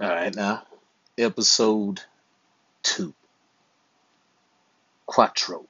All 0.00 0.08
right, 0.08 0.34
now, 0.34 0.64
episode 1.16 2.00
two, 2.82 3.14
Quattro, 5.06 5.64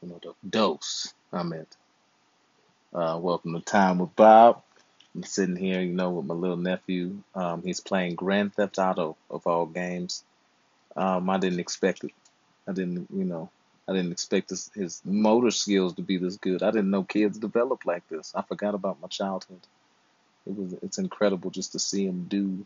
you 0.00 0.10
know, 0.10 0.20
the 0.22 0.34
dose, 0.48 1.12
I 1.32 1.42
meant. 1.42 1.76
Uh, 2.94 3.18
welcome 3.20 3.54
to 3.54 3.60
Time 3.60 3.98
with 3.98 4.14
Bob. 4.14 4.62
I'm 5.12 5.24
sitting 5.24 5.56
here, 5.56 5.80
you 5.80 5.92
know, 5.92 6.10
with 6.10 6.26
my 6.26 6.34
little 6.34 6.56
nephew. 6.56 7.16
Um, 7.34 7.64
he's 7.64 7.80
playing 7.80 8.14
Grand 8.14 8.54
Theft 8.54 8.78
Auto 8.78 9.16
of 9.28 9.44
all 9.44 9.66
games. 9.66 10.22
Um, 10.94 11.28
I 11.28 11.38
didn't 11.38 11.58
expect 11.58 12.04
it. 12.04 12.12
I 12.68 12.72
didn't, 12.72 13.08
you 13.12 13.24
know, 13.24 13.50
I 13.88 13.92
didn't 13.92 14.12
expect 14.12 14.50
his, 14.50 14.70
his 14.72 15.02
motor 15.04 15.50
skills 15.50 15.94
to 15.94 16.02
be 16.02 16.16
this 16.16 16.36
good. 16.36 16.62
I 16.62 16.70
didn't 16.70 16.92
know 16.92 17.02
kids 17.02 17.38
develop 17.38 17.86
like 17.86 18.08
this. 18.08 18.32
I 18.36 18.42
forgot 18.42 18.76
about 18.76 19.02
my 19.02 19.08
childhood. 19.08 19.66
It 20.46 20.56
was, 20.56 20.74
it's 20.74 20.98
incredible 20.98 21.50
just 21.50 21.72
to 21.72 21.80
see 21.80 22.06
him 22.06 22.26
do 22.28 22.64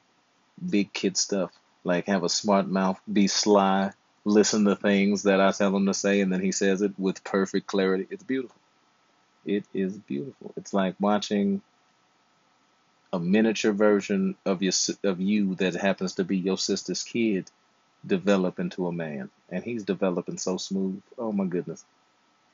big 0.64 0.92
kid 0.92 1.16
stuff, 1.16 1.52
like 1.84 2.06
have 2.06 2.24
a 2.24 2.28
smart 2.28 2.68
mouth, 2.68 3.00
be 3.10 3.26
sly, 3.28 3.92
listen 4.24 4.64
to 4.64 4.76
things 4.76 5.24
that 5.24 5.40
I 5.40 5.52
tell 5.52 5.74
him 5.76 5.86
to 5.86 5.94
say, 5.94 6.20
and 6.20 6.32
then 6.32 6.40
he 6.40 6.52
says 6.52 6.82
it 6.82 6.92
with 6.98 7.24
perfect 7.24 7.66
clarity. 7.66 8.06
It's 8.10 8.24
beautiful. 8.24 8.60
It 9.44 9.64
is 9.72 9.96
beautiful. 9.96 10.52
It's 10.56 10.74
like 10.74 10.96
watching 11.00 11.62
a 13.12 13.18
miniature 13.18 13.72
version 13.72 14.36
of 14.44 14.62
your 14.62 14.72
of 15.04 15.20
you 15.20 15.54
that 15.56 15.74
happens 15.74 16.14
to 16.14 16.24
be 16.24 16.36
your 16.36 16.58
sister's 16.58 17.02
kid 17.02 17.50
develop 18.06 18.58
into 18.58 18.86
a 18.86 18.92
man, 18.92 19.30
and 19.50 19.64
he's 19.64 19.84
developing 19.84 20.38
so 20.38 20.56
smooth. 20.56 21.00
Oh 21.18 21.32
my 21.32 21.46
goodness, 21.46 21.84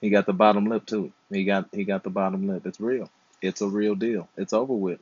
he 0.01 0.11
got 0.11 0.27
the 0.27 0.33
bottom 0.33 0.67
lip 0.67 0.87
too. 0.87 1.13
He 1.31 1.45
got 1.45 1.69
he 1.73 1.85
got 1.85 2.05
the 2.05 2.11
bottom 2.11 2.47
lip. 2.49 2.67
It's 2.67 2.81
real. 2.81 3.11
It's 3.43 3.63
a 3.63 3.69
real 3.69 3.95
deal. 3.95 4.29
It's 4.37 4.53
over 4.53 4.75
with. 4.75 5.01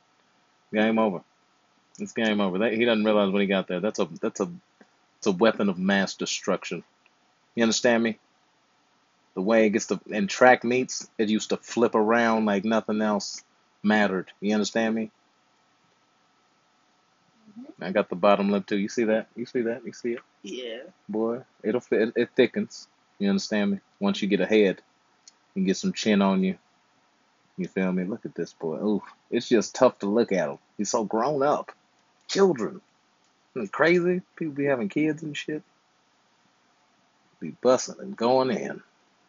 Game 0.73 0.99
over. 0.99 1.23
It's 2.01 2.13
game 2.13 2.41
over. 2.41 2.59
That, 2.59 2.73
he 2.73 2.85
doesn't 2.85 3.05
realize 3.05 3.31
when 3.31 3.43
he 3.43 3.47
got 3.47 3.69
there. 3.69 3.81
That's 3.81 3.99
a 3.99 4.09
that's 4.21 4.41
a 4.41 4.51
it's 5.19 5.27
a 5.27 5.33
weapon 5.33 5.69
of 5.69 5.79
mass 5.79 6.15
destruction. 6.15 6.83
You 7.55 7.63
understand 7.63 8.03
me? 8.03 8.19
The 9.35 9.43
way 9.43 9.67
it 9.67 9.71
gets 9.71 9.87
to 9.87 10.01
in 10.07 10.27
track 10.27 10.65
meets, 10.65 11.09
it 11.19 11.29
used 11.29 11.51
to 11.51 11.57
flip 11.57 11.95
around 11.95 12.47
like 12.47 12.65
nothing 12.65 13.01
else 13.01 13.43
mattered. 13.83 14.33
You 14.41 14.55
understand 14.55 14.95
me? 14.95 15.11
Mm-hmm. 17.51 17.85
I 17.85 17.93
got 17.93 18.09
the 18.09 18.17
bottom 18.17 18.51
lip 18.51 18.67
too. 18.67 18.79
You 18.79 18.89
see 18.89 19.05
that? 19.05 19.29
You 19.37 19.47
see 19.47 19.63
that? 19.63 19.85
You 19.85 19.93
see 19.93 20.13
it? 20.13 20.21
Yeah. 20.43 20.83
Boy, 21.09 21.43
it'll 21.63 21.81
fit. 21.81 22.13
It 22.17 22.31
thickens. 22.35 22.89
You 23.19 23.29
understand 23.29 23.73
me? 23.73 23.81
Once 24.01 24.23
you 24.23 24.29
get 24.29 24.41
ahead, 24.41 24.81
you 25.55 25.65
get 25.65 25.77
some 25.77 25.93
chin 25.93 26.23
on 26.23 26.43
you. 26.43 26.57
You 27.57 27.69
feel 27.69 27.93
me? 27.93 28.05
Look 28.05 28.25
at 28.25 28.35
this 28.35 28.55
boy. 28.55 28.77
Ooh, 28.77 29.03
it's 29.31 29.49
just 29.49 29.75
tough 29.75 29.99
to 29.99 30.07
look 30.07 30.33
at 30.33 30.49
him. 30.49 30.59
He's 30.79 30.91
so 30.91 31.05
grown 31.05 31.43
up. 31.43 31.73
Children. 32.31 32.81
Isn't 33.57 33.73
crazy? 33.73 34.23
People 34.37 34.55
be 34.55 34.67
having 34.67 34.89
kids 34.89 35.25
and 35.25 35.37
shit. 35.37 35.65
Be 37.41 37.51
busting 37.61 37.97
and 37.99 38.17
going 38.17 38.51
in. 38.51 38.81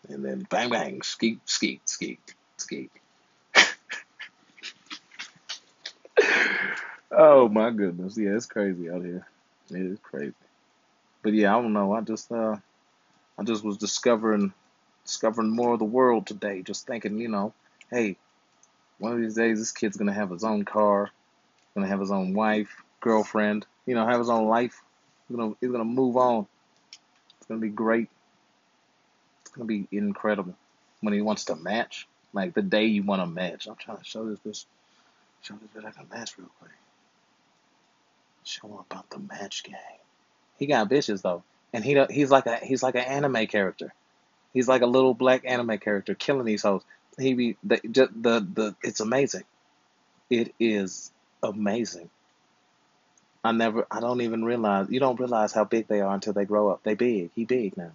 And 0.08 0.24
then 0.24 0.46
bang 0.48 0.70
bang, 0.70 1.02
skeet, 1.02 1.40
skeet, 1.50 1.88
skeet, 1.90 2.20
skeet. 2.58 2.92
Oh 7.14 7.50
my 7.50 7.72
goodness. 7.72 8.18
Yeah, 8.18 8.38
it's 8.38 8.46
crazy 8.46 8.90
out 8.90 9.04
here. 9.04 9.28
It 9.70 9.82
is 9.82 10.00
crazy. 10.02 10.34
But 11.24 11.34
yeah, 11.34 11.54
I 11.58 11.62
don't 11.62 11.74
know. 11.74 11.92
I 11.94 12.00
just 12.00 12.32
uh 12.32 12.56
I 13.38 13.44
just 13.44 13.66
was 13.66 13.76
discovering 13.76 14.54
discovering 15.04 15.54
more 15.54 15.74
of 15.74 15.80
the 15.80 15.86
world 15.86 16.26
today. 16.26 16.62
Just 16.62 16.88
thinking, 16.88 17.20
you 17.20 17.28
know, 17.28 17.54
hey, 17.90 18.16
one 18.98 19.12
of 19.12 19.20
these 19.20 19.36
days 19.36 19.60
this 19.60 19.74
kid's 19.74 19.98
gonna 19.98 20.14
have 20.14 20.30
his 20.30 20.46
own 20.46 20.64
car, 20.64 21.10
gonna 21.76 21.88
have 21.88 22.00
his 22.00 22.12
own 22.12 22.34
wife, 22.34 22.82
girlfriend, 23.02 23.66
you 23.86 23.96
know, 23.96 24.08
have 24.08 24.20
his 24.20 24.30
own 24.30 24.48
life. 24.48 24.82
He's 25.28 25.38
gonna 25.38 25.54
he's 25.60 25.72
gonna 25.72 25.84
move 25.86 26.16
on. 26.16 26.48
It's 27.38 27.48
gonna 27.48 27.60
be 27.60 27.70
great. 27.70 28.08
It's 29.42 29.52
gonna 29.52 29.66
be 29.66 29.88
incredible. 29.92 30.56
When 31.02 31.14
he 31.14 31.22
wants 31.22 31.46
to 31.46 31.56
match, 31.56 32.08
like 32.34 32.54
the 32.54 32.62
day 32.62 32.86
you 32.86 33.04
want 33.04 33.22
to 33.22 33.26
match. 33.26 33.68
I'm 33.68 33.76
trying 33.76 33.98
to 33.98 34.04
show 34.04 34.30
this 34.30 34.40
this 34.40 34.66
show 35.42 35.56
this 35.56 35.70
bit 35.74 35.86
I 35.86 35.92
can 35.92 36.08
match 36.10 36.38
real 36.38 36.50
quick. 36.60 36.72
Show 38.44 38.68
him 38.68 38.80
about 38.90 39.10
the 39.10 39.20
match 39.20 39.64
game. 39.64 39.76
He 40.58 40.68
got 40.68 40.90
bitches 40.90 41.22
though, 41.22 41.44
and 41.74 41.84
he 41.84 42.02
he's 42.10 42.32
like 42.32 42.46
a 42.46 42.58
he's 42.58 42.84
like 42.84 42.96
an 42.96 43.02
anime 43.02 43.48
character. 43.48 43.94
He's 44.54 44.68
like 44.68 44.82
a 44.82 44.88
little 44.88 45.14
black 45.14 45.44
anime 45.46 45.78
character 45.78 46.14
killing 46.14 46.46
these 46.46 46.64
hoes. 46.64 46.84
He 47.18 47.34
be 47.34 47.58
the 47.64 47.80
the 47.84 48.48
the 48.54 48.76
it's 48.84 49.00
amazing. 49.00 49.44
It 50.30 50.54
is 50.60 51.12
amazing. 51.44 52.10
I 53.44 53.52
never 53.52 53.88
I 53.90 54.00
don't 54.00 54.22
even 54.22 54.46
realize 54.46 54.90
you 54.90 55.00
don't 55.00 55.20
realize 55.20 55.52
how 55.52 55.64
big 55.64 55.88
they 55.88 56.02
are 56.02 56.14
until 56.14 56.34
they 56.34 56.46
grow 56.46 56.70
up. 56.70 56.84
They 56.84 56.94
big. 56.94 57.32
He 57.36 57.46
big 57.46 57.76
now. 57.76 57.92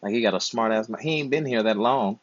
Like 0.00 0.12
he 0.12 0.22
got 0.22 0.34
a 0.34 0.40
smart 0.40 0.72
ass. 0.72 0.90
He 1.00 1.20
ain't 1.20 1.30
been 1.30 1.44
here 1.44 1.64
that 1.64 1.76
long, 1.76 2.18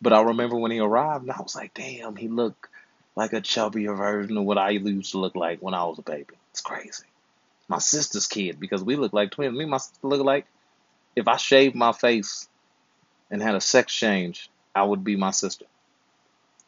but 0.00 0.12
I 0.12 0.22
remember 0.22 0.56
when 0.56 0.70
he 0.70 0.78
arrived, 0.80 1.24
and 1.24 1.32
I 1.32 1.40
was 1.40 1.54
like, 1.54 1.74
damn, 1.74 2.16
he 2.16 2.28
looked 2.28 2.66
like 3.14 3.34
a 3.34 3.42
chubbier 3.42 3.96
version 3.96 4.38
of 4.38 4.44
what 4.44 4.56
I 4.56 4.70
used 4.70 5.12
to 5.12 5.18
look 5.18 5.34
like 5.36 5.60
when 5.60 5.74
I 5.74 5.84
was 5.84 5.98
a 5.98 6.02
baby. 6.02 6.34
It's 6.50 6.62
crazy. 6.62 7.04
My 7.68 7.78
sister's 7.78 8.26
kid 8.26 8.58
because 8.58 8.82
we 8.82 8.96
look 8.96 9.12
like 9.12 9.30
twins. 9.30 9.56
Me 9.56 9.64
and 9.64 9.70
my 9.70 9.76
sister 9.76 10.06
look 10.06 10.24
like 10.24 10.46
if 11.14 11.28
I 11.28 11.36
shaved 11.36 11.74
my 11.74 11.92
face 11.92 12.48
and 13.30 13.42
had 13.42 13.54
a 13.54 13.60
sex 13.60 13.94
change, 13.94 14.50
I 14.74 14.82
would 14.82 15.04
be 15.04 15.16
my 15.16 15.30
sister. 15.30 15.66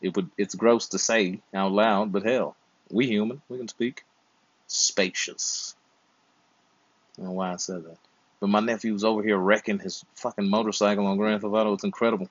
It 0.02 0.14
would. 0.16 0.30
It's 0.36 0.54
gross 0.54 0.88
to 0.88 0.98
say 0.98 1.40
out 1.54 1.72
loud, 1.72 2.12
but 2.12 2.24
hell, 2.24 2.56
we 2.90 3.06
human. 3.06 3.40
We 3.48 3.56
can 3.56 3.68
speak. 3.68 4.04
Spacious. 4.66 5.74
I 7.16 7.22
don't 7.22 7.26
know 7.26 7.32
why 7.32 7.52
I 7.52 7.56
said 7.56 7.84
that. 7.84 7.98
But 8.40 8.48
my 8.48 8.60
nephew's 8.60 9.04
over 9.04 9.22
here 9.22 9.38
wrecking 9.38 9.78
his 9.78 10.04
fucking 10.16 10.48
motorcycle 10.48 11.06
on 11.06 11.16
Grand 11.16 11.40
Theft 11.40 11.54
Auto. 11.54 11.72
It's 11.74 11.84
incredible. 11.84 12.28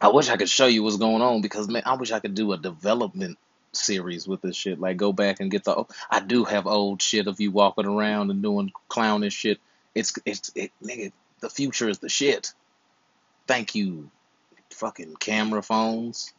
I 0.00 0.08
wish 0.08 0.30
I 0.30 0.36
could 0.36 0.48
show 0.48 0.66
you 0.66 0.82
what's 0.82 0.96
going 0.96 1.20
on 1.20 1.42
because 1.42 1.68
man, 1.68 1.82
I 1.84 1.94
wish 1.94 2.12
I 2.12 2.20
could 2.20 2.34
do 2.34 2.52
a 2.52 2.56
development 2.56 3.38
series 3.72 4.26
with 4.26 4.40
this 4.40 4.56
shit. 4.56 4.80
Like 4.80 4.96
go 4.96 5.12
back 5.12 5.40
and 5.40 5.50
get 5.50 5.64
the. 5.64 5.84
I 6.10 6.20
do 6.20 6.44
have 6.44 6.66
old 6.66 7.02
shit 7.02 7.26
of 7.26 7.40
you 7.40 7.50
walking 7.50 7.86
around 7.86 8.30
and 8.30 8.42
doing 8.42 8.72
clownish 8.88 9.34
shit. 9.34 9.60
It's 9.94 10.14
it's 10.24 10.50
it 10.54 10.72
nigga. 10.82 11.12
The 11.40 11.50
future 11.50 11.88
is 11.88 11.98
the 11.98 12.08
shit. 12.08 12.52
Thank 13.46 13.74
you, 13.74 14.10
fucking 14.70 15.16
camera 15.16 15.62
phones. 15.62 16.32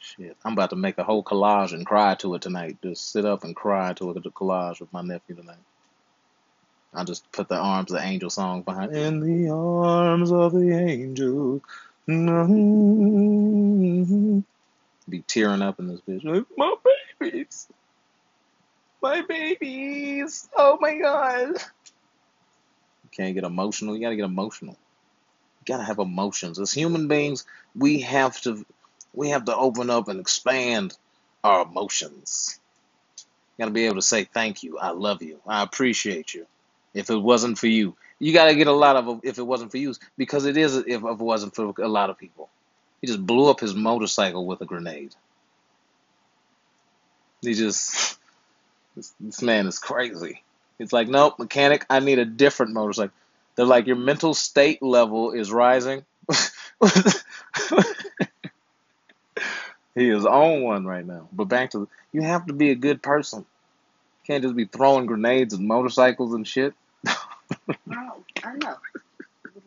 Shit, 0.00 0.36
I'm 0.44 0.54
about 0.54 0.70
to 0.70 0.76
make 0.76 0.96
a 0.96 1.04
whole 1.04 1.22
collage 1.22 1.74
and 1.74 1.84
cry 1.84 2.14
to 2.16 2.34
it 2.34 2.40
tonight. 2.42 2.78
Just 2.82 3.12
sit 3.12 3.26
up 3.26 3.44
and 3.44 3.54
cry 3.54 3.92
to 3.94 4.10
a 4.10 4.14
collage 4.14 4.80
with 4.80 4.90
my 4.92 5.02
nephew 5.02 5.36
tonight. 5.36 5.58
I'll 6.94 7.04
just 7.04 7.30
put 7.30 7.48
the 7.48 7.56
arms 7.56 7.92
of 7.92 7.98
the 7.98 8.04
angel 8.04 8.30
song 8.30 8.62
behind. 8.62 8.96
In 8.96 9.20
the 9.20 9.50
arms 9.50 10.32
of 10.32 10.52
the 10.52 10.72
angel. 10.72 11.60
Mm-hmm. 12.08 13.20
Be 15.08 15.20
tearing 15.22 15.62
up 15.62 15.78
in 15.78 15.88
this 15.88 16.00
bitch. 16.00 16.24
Like, 16.24 16.46
my 16.56 16.74
babies. 17.20 17.68
My 19.02 19.20
babies. 19.20 20.48
Oh 20.56 20.78
my 20.80 20.96
god. 20.96 21.48
You 21.50 23.10
can't 23.12 23.34
get 23.34 23.44
emotional. 23.44 23.94
You 23.94 24.00
gotta 24.00 24.16
get 24.16 24.24
emotional. 24.24 24.78
You 25.60 25.64
gotta 25.66 25.84
have 25.84 25.98
emotions. 25.98 26.58
As 26.58 26.72
human 26.72 27.06
beings, 27.06 27.44
we 27.76 28.00
have 28.00 28.40
to 28.42 28.64
we 29.14 29.30
have 29.30 29.44
to 29.46 29.56
open 29.56 29.90
up 29.90 30.08
and 30.08 30.20
expand 30.20 30.96
our 31.42 31.62
emotions. 31.62 32.58
You 33.56 33.64
gotta 33.64 33.72
be 33.72 33.86
able 33.86 33.96
to 33.96 34.02
say 34.02 34.24
thank 34.24 34.62
you, 34.62 34.78
I 34.78 34.90
love 34.90 35.22
you, 35.22 35.40
I 35.46 35.62
appreciate 35.62 36.34
you. 36.34 36.46
If 36.94 37.10
it 37.10 37.16
wasn't 37.16 37.58
for 37.58 37.66
you, 37.66 37.96
you 38.18 38.32
gotta 38.32 38.54
get 38.54 38.66
a 38.66 38.72
lot 38.72 38.96
of 38.96 39.20
if 39.22 39.38
it 39.38 39.42
wasn't 39.42 39.70
for 39.70 39.78
you 39.78 39.94
because 40.16 40.46
it 40.46 40.56
is 40.56 40.76
if 40.76 41.02
it 41.02 41.18
wasn't 41.18 41.54
for 41.54 41.72
a 41.78 41.88
lot 41.88 42.10
of 42.10 42.18
people. 42.18 42.48
He 43.00 43.06
just 43.06 43.24
blew 43.24 43.48
up 43.48 43.60
his 43.60 43.74
motorcycle 43.74 44.46
with 44.46 44.60
a 44.60 44.66
grenade. 44.66 45.14
He 47.40 47.54
just 47.54 48.18
this, 48.96 49.14
this 49.20 49.42
man 49.42 49.66
is 49.66 49.78
crazy. 49.78 50.42
It's 50.78 50.92
like, 50.92 51.08
nope, 51.08 51.38
mechanic, 51.38 51.84
I 51.90 52.00
need 52.00 52.18
a 52.18 52.24
different 52.24 52.72
motorcycle. 52.72 53.14
They're 53.54 53.66
like, 53.66 53.86
your 53.86 53.96
mental 53.96 54.34
state 54.34 54.82
level 54.82 55.32
is 55.32 55.52
rising. 55.52 56.04
he 60.00 60.10
is 60.10 60.26
on 60.26 60.62
one 60.62 60.84
right 60.84 61.06
now. 61.06 61.28
But 61.32 61.44
back 61.44 61.70
to 61.72 61.88
you 62.12 62.22
have 62.22 62.46
to 62.46 62.52
be 62.52 62.70
a 62.70 62.74
good 62.74 63.02
person. 63.02 63.40
You 63.40 64.26
can't 64.26 64.42
just 64.42 64.56
be 64.56 64.64
throwing 64.64 65.06
grenades 65.06 65.54
and 65.54 65.66
motorcycles 65.66 66.34
and 66.34 66.46
shit. 66.46 66.74
Oh, 67.08 68.24
I 68.44 68.54
know. 68.54 68.76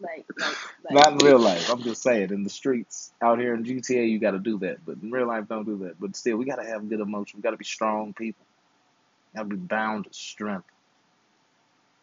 Like, 0.02 0.26
like, 0.38 0.56
Not 0.92 1.12
in 1.14 1.18
real 1.26 1.40
life. 1.40 1.70
I'm 1.70 1.82
just 1.82 2.02
saying, 2.02 2.32
in 2.32 2.44
the 2.44 2.50
streets 2.50 3.14
out 3.22 3.40
here 3.40 3.54
in 3.54 3.64
GTA, 3.64 4.10
you 4.10 4.20
got 4.20 4.32
to 4.32 4.40
do 4.40 4.58
that. 4.60 4.86
But 4.86 4.98
in 5.02 5.12
real 5.12 5.28
life, 5.28 5.48
don't 5.48 5.66
do 5.66 5.78
that. 5.86 6.00
But 6.00 6.16
still, 6.16 6.38
we 6.38 6.46
got 6.46 6.58
to 6.58 6.66
have 6.66 6.90
good 6.90 7.00
emotion. 7.00 7.40
We 7.40 7.44
got 7.44 7.52
to 7.52 7.58
be 7.58 7.66
strong 7.66 8.14
people. 8.14 8.46
Got 9.36 9.44
to 9.44 9.50
be 9.50 9.56
bound 9.56 10.06
to 10.06 10.14
strength. 10.14 10.68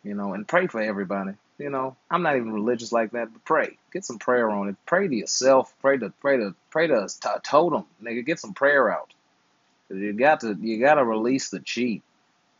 You 0.02 0.14
know, 0.14 0.32
and 0.32 0.48
pray 0.48 0.66
for 0.66 0.80
everybody. 0.80 1.32
You 1.60 1.68
know, 1.68 1.94
I'm 2.10 2.22
not 2.22 2.36
even 2.36 2.54
religious 2.54 2.90
like 2.90 3.10
that, 3.12 3.30
but 3.34 3.44
pray. 3.44 3.76
Get 3.92 4.06
some 4.06 4.18
prayer 4.18 4.48
on 4.48 4.70
it. 4.70 4.76
Pray 4.86 5.08
to 5.08 5.14
yourself. 5.14 5.74
Pray 5.82 5.98
to 5.98 6.08
pray 6.08 6.38
to 6.38 6.54
pray 6.70 6.86
to 6.86 7.04
a 7.04 7.40
totem, 7.42 7.84
nigga. 8.02 8.24
Get 8.24 8.40
some 8.40 8.54
prayer 8.54 8.90
out. 8.90 9.12
You 9.90 10.14
got 10.14 10.40
to 10.40 10.56
you 10.58 10.80
got 10.80 10.94
to 10.94 11.04
release 11.04 11.50
the 11.50 11.60
cheat. 11.60 12.02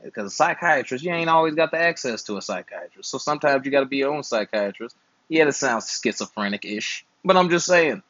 Because 0.02 0.26
a 0.26 0.35
psychiatrist, 0.35 1.02
you 1.02 1.12
ain't 1.12 1.31
always 1.31 1.55
got 1.55 1.70
the 1.70 1.79
access 1.79 2.23
to 2.25 2.37
a 2.37 2.43
psychiatrist. 2.43 3.11
So 3.11 3.17
sometimes 3.17 3.64
you 3.64 3.73
got 3.73 3.81
to 3.81 3.87
be 3.87 3.99
your 3.99 4.12
own 4.12 4.23
psychiatrist. 4.23 4.94
Yeah, 5.29 5.46
that 5.46 5.53
sounds 5.53 5.91
schizophrenic 6.03 6.64
ish. 6.64 7.05
But 7.25 7.37
I'm 7.37 7.50
just 7.50 7.67
saying, 7.67 8.03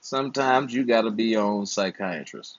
sometimes 0.00 0.72
you 0.72 0.84
got 0.84 1.02
to 1.02 1.10
be 1.10 1.24
your 1.24 1.42
own 1.44 1.66
psychiatrist. 1.66 2.58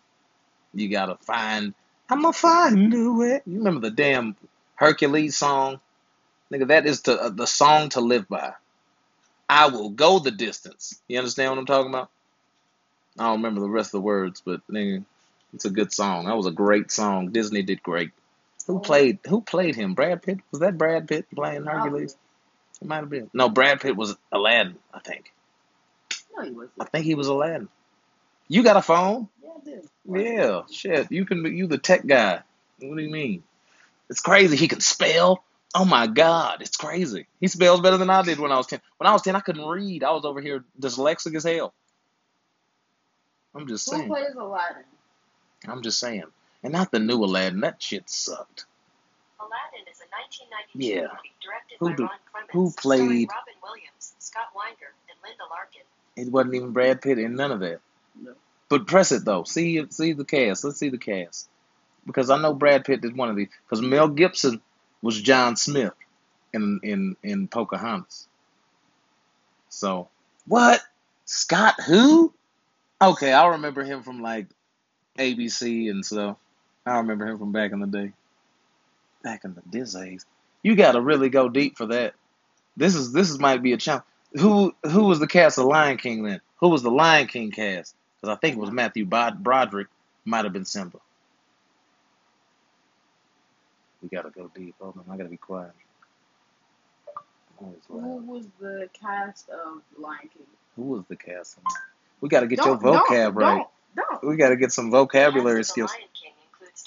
You 0.74 0.90
got 0.90 1.08
to 1.08 1.16
find, 1.24 1.74
I'm 2.10 2.22
going 2.22 2.34
to 2.34 2.40
find 2.40 2.94
a 2.94 3.12
way. 3.12 3.42
You 3.46 3.58
remember 3.60 3.82
the 3.82 3.96
damn 3.96 4.36
Hercules 4.76 5.38
song? 5.38 5.80
Nigga, 6.52 6.68
that 6.68 6.86
is 6.86 7.08
uh, 7.08 7.30
the 7.30 7.46
song 7.46 7.90
to 7.90 8.02
live 8.02 8.28
by. 8.28 8.54
I 9.50 9.68
will 9.68 9.90
go 9.90 10.20
the 10.20 10.32
distance. 10.32 11.02
You 11.08 11.18
understand 11.18 11.52
what 11.52 11.60
I'm 11.60 11.66
talking 11.66 11.90
about? 11.90 12.10
I 13.18 13.26
don't 13.26 13.38
remember 13.38 13.62
the 13.62 13.70
rest 13.70 13.90
of 13.90 13.94
the 13.94 14.02
words, 14.02 14.42
but 14.46 14.62
nigga, 14.68 15.04
it's 15.54 15.66
a 15.66 15.70
good 15.70 15.92
song. 15.92 16.26
That 16.26 16.38
was 16.38 16.46
a 16.46 16.52
great 16.52 16.92
song. 16.92 17.32
Disney 17.32 17.64
did 17.64 17.84
great. 17.84 18.12
Who 18.68 18.80
played 18.80 19.20
who 19.28 19.42
played 19.42 19.76
him? 19.76 19.96
Brad 19.96 20.22
Pitt? 20.22 20.40
Was 20.52 20.60
that 20.60 20.78
Brad 20.78 21.08
Pitt 21.08 21.26
playing 21.34 21.66
Hercules? 21.66 22.16
It 22.82 22.88
might 22.88 22.98
have 22.98 23.10
been. 23.10 23.30
No, 23.34 23.50
Brad 23.50 23.82
Pitt 23.82 23.96
was 23.96 24.16
Aladdin, 24.32 24.78
I 24.94 25.00
think. 25.00 25.34
No, 26.38 26.44
he 26.44 26.52
wasn't. 26.52 26.74
I 26.80 26.86
think 26.86 27.06
he 27.06 27.16
was 27.16 27.28
Aladdin. 27.28 27.68
You 28.48 28.64
got 28.64 28.78
a 28.78 28.82
phone? 28.82 29.28
Yeah, 29.44 29.50
I 29.50 29.66
did. 29.66 29.90
Yeah, 30.08 30.62
shit. 30.72 31.12
You 31.12 31.26
can 31.26 31.44
be 31.44 31.52
you 31.52 31.68
the 31.68 31.78
tech 31.78 32.06
guy. 32.06 32.42
What 32.80 32.98
do 32.98 33.04
you 33.04 33.12
mean? 33.12 33.44
It's 34.10 34.22
crazy. 34.22 34.56
He 34.56 34.68
can 34.68 34.80
spell. 34.80 35.44
Oh 35.76 35.86
my 35.86 36.08
God, 36.08 36.62
it's 36.62 36.78
crazy. 36.78 37.28
He 37.40 37.48
spells 37.48 37.82
better 37.82 37.98
than 37.98 38.10
I 38.10 38.22
did 38.24 38.40
when 38.40 38.52
I 38.52 38.58
was 38.58 38.68
ten. 38.68 38.82
When 38.98 39.08
I 39.08 39.14
was 39.14 39.22
ten, 39.22 39.36
I 39.36 39.40
couldn't 39.40 39.66
read. 39.68 40.04
I 40.04 40.12
was 40.12 40.26
over 40.26 40.42
here 40.42 40.64
dyslexic 40.80 41.36
as 41.36 41.44
hell. 41.44 41.74
I'm 43.56 43.68
just 43.68 43.86
saying. 43.86 44.04
Who 44.04 44.10
plays 44.10 44.34
Aladdin? 44.36 44.84
I'm 45.68 45.82
just 45.82 46.00
saying. 46.00 46.24
And 46.64 46.74
not 46.74 46.92
the 46.92 47.00
new 47.00 47.24
Aladdin. 47.24 47.60
That 47.62 47.82
shit 47.82 48.10
sucked. 48.10 48.66
Aladdin 49.40 49.88
is 49.92 50.00
a 50.02 50.10
1992 50.10 50.88
Yeah. 50.88 51.02
movie 51.02 51.34
directed 51.42 51.78
Who 51.80 51.90
by 51.90 51.96
do- 51.96 52.04
Ron 52.04 52.20
Clements, 52.32 52.54
who 52.54 52.82
played- 52.82 53.30
Robin 53.30 53.54
Williams, 53.64 54.14
Scott 54.20 54.50
Weinger, 54.56 54.92
and 55.10 55.18
Linda 55.24 55.44
Larkin. 55.50 55.82
It 56.16 56.32
wasn't 56.32 56.56
even 56.56 56.72
Brad 56.74 57.02
Pitt 57.02 57.20
in 57.20 57.36
none 57.36 57.52
of 57.52 57.60
that. 57.62 57.80
No. 58.20 58.34
But 58.70 58.88
press 58.88 59.12
it 59.12 59.24
though. 59.26 59.44
See 59.44 59.86
see 59.90 60.14
the 60.14 60.26
cast. 60.26 60.64
Let's 60.64 60.78
see 60.80 60.90
the 60.90 60.98
cast. 60.98 61.48
Because 62.06 62.30
I 62.30 62.38
know 62.42 62.54
Brad 62.54 62.86
Pitt 62.86 63.02
did 63.02 63.16
one 63.16 63.30
of 63.30 63.36
these. 63.36 63.50
Because 63.66 63.82
Mel 63.82 64.08
Gibson 64.10 64.62
was 65.02 65.22
John 65.22 65.56
Smith 65.56 65.94
in 66.54 66.80
in 66.84 67.16
in 67.24 67.48
Pocahontas. 67.48 68.28
So 69.70 70.10
what? 70.48 70.82
Scott 71.26 71.76
who? 71.86 72.34
Okay, 73.02 73.32
I 73.32 73.48
remember 73.48 73.84
him 73.84 74.04
from 74.04 74.22
like 74.22 74.48
ABC 75.18 75.90
and 75.90 76.06
stuff. 76.06 76.38
I 76.86 76.98
remember 76.98 77.28
him 77.28 77.38
from 77.38 77.52
back 77.52 77.72
in 77.72 77.80
the 77.80 77.88
day. 77.88 78.12
Back 79.24 79.46
in 79.46 79.54
the 79.54 79.62
days. 79.70 80.26
You 80.64 80.76
gotta 80.76 81.02
really 81.02 81.30
go 81.30 81.50
deep 81.50 81.78
for 81.78 81.86
that. 81.88 82.14
This 82.76 82.96
is 82.96 83.14
this 83.14 83.30
is 83.30 83.40
might 83.40 83.62
be 83.62 83.74
a 83.74 83.78
challenge. 83.78 84.06
Who 84.34 84.74
who 84.84 85.06
was 85.06 85.20
the 85.20 85.28
cast 85.28 85.58
of 85.58 85.66
Lion 85.66 85.98
King 85.98 86.24
then? 86.24 86.42
Who 86.58 86.70
was 86.70 86.84
the 86.84 86.92
Lion 86.92 87.28
King 87.28 87.52
cast? 87.52 87.96
Because 88.20 88.36
I 88.36 88.40
think 88.40 88.58
it 88.58 88.60
was 88.60 88.72
Matthew 88.72 89.06
Bod- 89.06 89.44
Broderick. 89.44 89.88
Might 90.26 90.44
have 90.46 90.54
been 90.54 90.66
Simba. 90.66 91.00
We 94.02 94.10
gotta 94.10 94.30
go 94.30 94.50
deep. 94.56 94.76
Oh, 94.80 94.86
Hold 94.86 95.06
on, 95.08 95.14
I 95.14 95.18
gotta 95.18 95.30
be 95.30 95.38
quiet. 95.38 95.72
Who 97.90 98.16
was 98.26 98.46
the 98.60 98.90
cast 98.94 99.50
of 99.50 99.82
Lion 99.98 100.30
King? 100.34 100.46
Who 100.76 100.84
was 100.84 101.04
the 101.10 101.16
cast? 101.16 101.58
Of 101.58 101.64
We 102.22 102.30
gotta 102.30 102.48
get 102.48 102.60
your 102.60 102.78
Don't- 102.78 102.84
don't- 102.84 103.08
vocab 103.08 103.36
right. 103.36 103.66
Don't, 103.96 104.10
don't. 104.10 104.30
We 104.30 104.38
gotta 104.38 104.56
get 104.56 104.72
some 104.72 104.90
vocabulary 104.92 105.60
Cast 105.60 105.72
of 105.72 105.76
The 105.76 105.88
skills. 105.88 105.92
Lion 105.92 106.10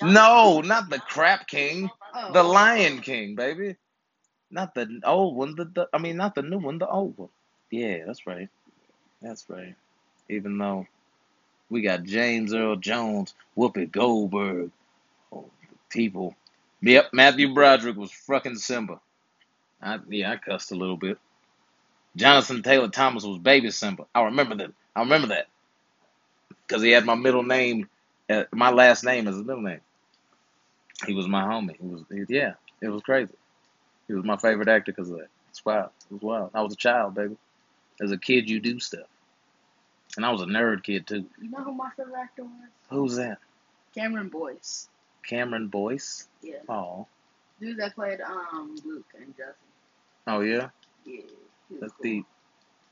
King 0.00 0.14
No, 0.14 0.60
not 0.62 0.88
the 0.88 0.98
crap 0.98 1.46
king. 1.46 1.90
Oh. 2.14 2.32
The 2.32 2.42
Lion 2.42 3.00
King, 3.00 3.34
baby. 3.34 3.76
Not 4.50 4.74
the 4.74 5.00
old 5.04 5.36
one. 5.36 5.56
The, 5.56 5.64
the 5.64 5.88
I 5.92 5.98
mean, 5.98 6.16
not 6.16 6.34
the 6.34 6.42
new 6.42 6.58
one. 6.58 6.78
The 6.78 6.88
old 6.88 7.16
one. 7.16 7.30
Yeah, 7.70 8.04
that's 8.06 8.26
right. 8.26 8.48
That's 9.20 9.48
right. 9.48 9.74
Even 10.28 10.58
though 10.58 10.86
we 11.70 11.80
got 11.80 12.04
James 12.04 12.52
Earl 12.52 12.76
Jones, 12.76 13.34
Whoopi 13.56 13.90
Goldberg, 13.90 14.70
oh, 15.32 15.46
people. 15.88 16.36
Yep, 16.82 17.10
Matthew 17.14 17.54
Broderick 17.54 17.96
was 17.96 18.12
fucking 18.12 18.56
Simba. 18.56 19.00
I, 19.82 19.98
yeah, 20.08 20.32
I 20.32 20.36
cussed 20.38 20.72
a 20.72 20.76
little 20.76 20.96
bit. 20.98 21.18
Jonathan 22.16 22.62
Taylor 22.62 22.88
Thomas 22.88 23.24
was 23.24 23.38
Baby 23.38 23.70
Simba. 23.70 24.04
I 24.14 24.24
remember 24.24 24.56
that. 24.56 24.72
I 24.96 25.00
remember 25.00 25.28
that 25.28 25.46
because 26.68 26.82
he 26.82 26.90
had 26.90 27.06
my 27.06 27.14
middle 27.16 27.42
name, 27.44 27.88
uh, 28.30 28.44
my 28.52 28.70
last 28.70 29.04
name 29.04 29.28
as 29.28 29.36
a 29.38 29.44
middle 29.44 29.62
name. 29.62 29.80
He 31.06 31.14
was 31.14 31.28
my 31.28 31.42
homie. 31.44 31.76
He 31.80 31.86
was, 31.86 32.04
he, 32.10 32.24
yeah, 32.36 32.54
it 32.82 32.88
was 32.88 33.02
crazy. 33.02 33.34
He 34.08 34.14
was 34.14 34.24
my 34.24 34.36
favorite 34.36 34.68
actor 34.68 34.92
because 34.92 35.10
of 35.10 35.18
that. 35.18 35.28
It's 35.50 35.64
wild. 35.64 35.90
It 36.10 36.14
was 36.14 36.22
wild. 36.22 36.50
I 36.54 36.62
was 36.62 36.74
a 36.74 36.76
child, 36.78 37.14
baby. 37.14 37.36
As 38.02 38.12
a 38.12 38.18
kid, 38.18 38.50
you 38.50 38.60
do 38.60 38.80
stuff, 38.80 39.06
and 40.16 40.26
I 40.26 40.30
was 40.32 40.42
a 40.42 40.46
nerd 40.46 40.84
kid 40.84 41.06
too. 41.06 41.26
You 41.40 41.50
know 41.50 41.64
who 41.64 41.74
my 41.74 41.90
favorite 41.96 42.20
actor 42.20 42.44
was? 42.44 42.70
Who's 42.90 43.16
that? 43.16 43.38
Cameron 43.94 44.28
Boyce. 44.30 44.88
Cameron 45.26 45.68
Boyce. 45.68 46.28
Yeah. 46.42 46.56
Oh, 46.68 47.06
Dude 47.60 47.76
that 47.78 47.94
played 47.94 48.20
um 48.20 48.74
Luke 48.84 49.06
and 49.16 49.34
Jessie. 49.36 49.52
oh 50.26 50.40
yeah. 50.40 50.70
Yeah. 51.04 51.20
That's 51.80 51.92
cool. 51.92 52.02
deep. 52.02 52.26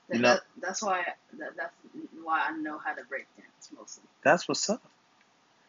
That, 0.09 0.17
You 0.17 0.23
know- 0.23 0.29
that- 0.35 0.43
that's 0.61 0.83
why 0.83 1.05
that, 1.39 1.57
that's 1.57 1.75
why 2.23 2.47
I 2.49 2.57
know 2.57 2.79
how 2.79 2.93
to 2.95 3.03
break 3.05 3.27
dance 3.37 3.71
mostly. 3.77 4.05
That's 4.23 4.47
what's 4.49 4.69
up. 4.71 4.83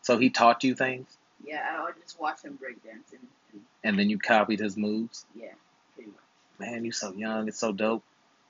So 0.01 0.17
he 0.17 0.29
taught 0.29 0.63
you 0.63 0.73
things, 0.75 1.17
Yeah, 1.43 1.65
I 1.77 1.83
would 1.83 1.95
just 2.01 2.19
watch 2.19 2.41
him 2.43 2.55
break 2.55 2.83
dance 2.83 3.11
and, 3.11 3.27
and 3.53 3.61
and 3.83 3.99
then 3.99 4.09
you 4.09 4.17
copied 4.19 4.59
his 4.59 4.77
moves. 4.77 5.25
yeah, 5.35 5.53
pretty 5.95 6.09
much. 6.11 6.19
Man, 6.59 6.85
you 6.85 6.91
so 6.91 7.13
young. 7.13 7.47
It's 7.47 7.59
so 7.59 7.71
dope. 7.71 8.03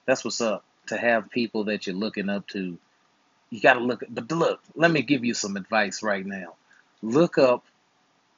That's 0.06 0.24
what's 0.26 0.42
up. 0.42 0.64
To 0.88 0.98
have 0.98 1.30
people 1.30 1.66
that 1.66 1.86
you're 1.88 1.96
looking 1.96 2.28
up 2.30 2.48
to. 2.50 2.78
You 3.50 3.62
got 3.62 3.74
to 3.76 3.80
look. 3.82 4.04
But 4.10 4.30
look, 4.32 4.62
let 4.76 4.92
me 4.92 5.02
give 5.04 5.24
you 5.24 5.34
some 5.34 5.56
advice 5.56 6.02
right 6.04 6.26
now. 6.26 6.56
Look 7.02 7.38
up 7.38 7.64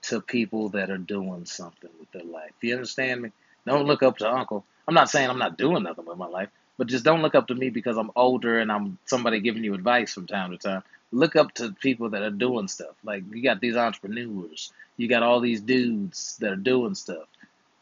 to 0.04 0.22
people 0.22 0.70
that 0.70 0.90
are 0.90 0.98
doing 0.98 1.46
something 1.46 1.90
with 2.00 2.12
their 2.12 2.24
life. 2.24 2.52
You 2.62 2.76
understand 2.76 3.22
me? 3.22 3.32
Don't 3.66 3.86
look 3.86 4.04
up 4.04 4.18
to 4.18 4.30
Uncle. 4.32 4.66
I'm 4.88 4.94
not 4.94 5.10
saying 5.10 5.30
I'm 5.30 5.40
not 5.40 5.58
doing 5.58 5.84
nothing 5.84 6.06
with 6.06 6.18
my 6.18 6.28
life, 6.28 6.50
but 6.78 6.88
just 6.88 7.06
don't 7.06 7.22
look 7.22 7.36
up 7.36 7.48
to 7.48 7.56
me 7.56 7.70
because 7.70 7.98
I'm 7.98 8.12
older 8.16 8.60
and 8.60 8.72
I'm 8.72 8.98
somebody 9.06 9.40
giving 9.40 9.64
you 9.64 9.74
advice 9.74 10.14
from 10.14 10.28
time 10.28 10.52
to 10.52 10.58
time. 10.58 10.84
Look 11.12 11.36
up 11.36 11.54
to 11.56 11.72
people 11.72 12.10
that 12.10 12.24
are 12.24 12.32
doing 12.32 12.68
stuff. 12.68 12.96
Like 13.04 13.24
you 13.32 13.44
got 13.44 13.62
these 13.62 13.76
entrepreneurs. 13.76 14.72
You 14.98 15.08
got 15.08 15.24
all 15.24 15.40
these 15.40 15.62
dudes 15.62 16.38
that 16.40 16.52
are 16.52 16.58
doing 16.58 16.95
stuff 16.95 17.28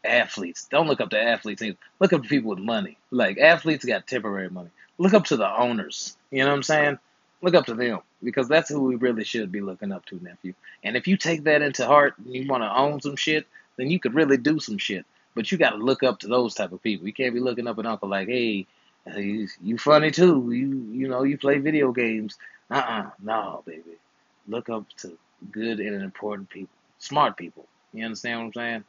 athletes. 0.04 0.66
Don't 0.70 0.86
look 0.86 1.00
up 1.00 1.10
to 1.10 1.20
athletes. 1.20 1.62
either. 1.62 1.76
Look 2.00 2.12
up 2.12 2.22
to 2.22 2.28
people 2.28 2.50
with 2.50 2.58
money. 2.58 2.98
Like 3.10 3.38
athletes 3.38 3.84
got 3.84 4.06
temporary 4.06 4.50
money. 4.50 4.70
Look 4.98 5.14
up 5.14 5.26
to 5.26 5.36
the 5.36 5.48
owners. 5.48 6.16
You 6.30 6.42
know 6.42 6.50
what 6.50 6.56
I'm 6.56 6.62
saying? 6.62 6.98
Look 7.40 7.54
up 7.54 7.66
to 7.66 7.74
them 7.74 8.00
because 8.22 8.48
that's 8.48 8.68
who 8.68 8.82
we 8.82 8.96
really 8.96 9.24
should 9.24 9.50
be 9.52 9.60
looking 9.60 9.92
up 9.92 10.04
to, 10.06 10.22
nephew. 10.22 10.54
And 10.84 10.96
if 10.96 11.06
you 11.06 11.16
take 11.16 11.44
that 11.44 11.62
into 11.62 11.86
heart 11.86 12.14
and 12.18 12.34
you 12.34 12.46
want 12.46 12.62
to 12.62 12.76
own 12.76 13.00
some 13.00 13.16
shit, 13.16 13.46
then 13.76 13.90
you 13.90 13.98
could 13.98 14.14
really 14.14 14.36
do 14.36 14.60
some 14.60 14.78
shit. 14.78 15.04
But 15.34 15.50
you 15.50 15.58
got 15.58 15.70
to 15.70 15.76
look 15.76 16.02
up 16.02 16.20
to 16.20 16.28
those 16.28 16.54
type 16.54 16.72
of 16.72 16.82
people. 16.82 17.06
You 17.06 17.12
can't 17.12 17.34
be 17.34 17.40
looking 17.40 17.66
up 17.66 17.78
at 17.78 17.86
Uncle 17.86 18.08
like, 18.08 18.28
hey, 18.28 18.66
you, 19.16 19.48
you 19.62 19.78
funny 19.78 20.10
too. 20.10 20.50
You 20.52 20.68
you 20.92 21.08
know 21.08 21.22
you 21.22 21.38
play 21.38 21.58
video 21.58 21.92
games. 21.92 22.36
Uh 22.70 22.84
uh 22.86 23.10
no, 23.20 23.62
baby. 23.66 23.98
Look 24.46 24.68
up 24.68 24.88
to 24.98 25.18
good 25.50 25.80
and 25.80 26.02
important 26.02 26.48
people, 26.48 26.74
smart 26.98 27.36
people. 27.36 27.66
You 27.92 28.04
understand 28.04 28.40
what 28.40 28.46
I'm 28.46 28.52
saying? 28.52 28.84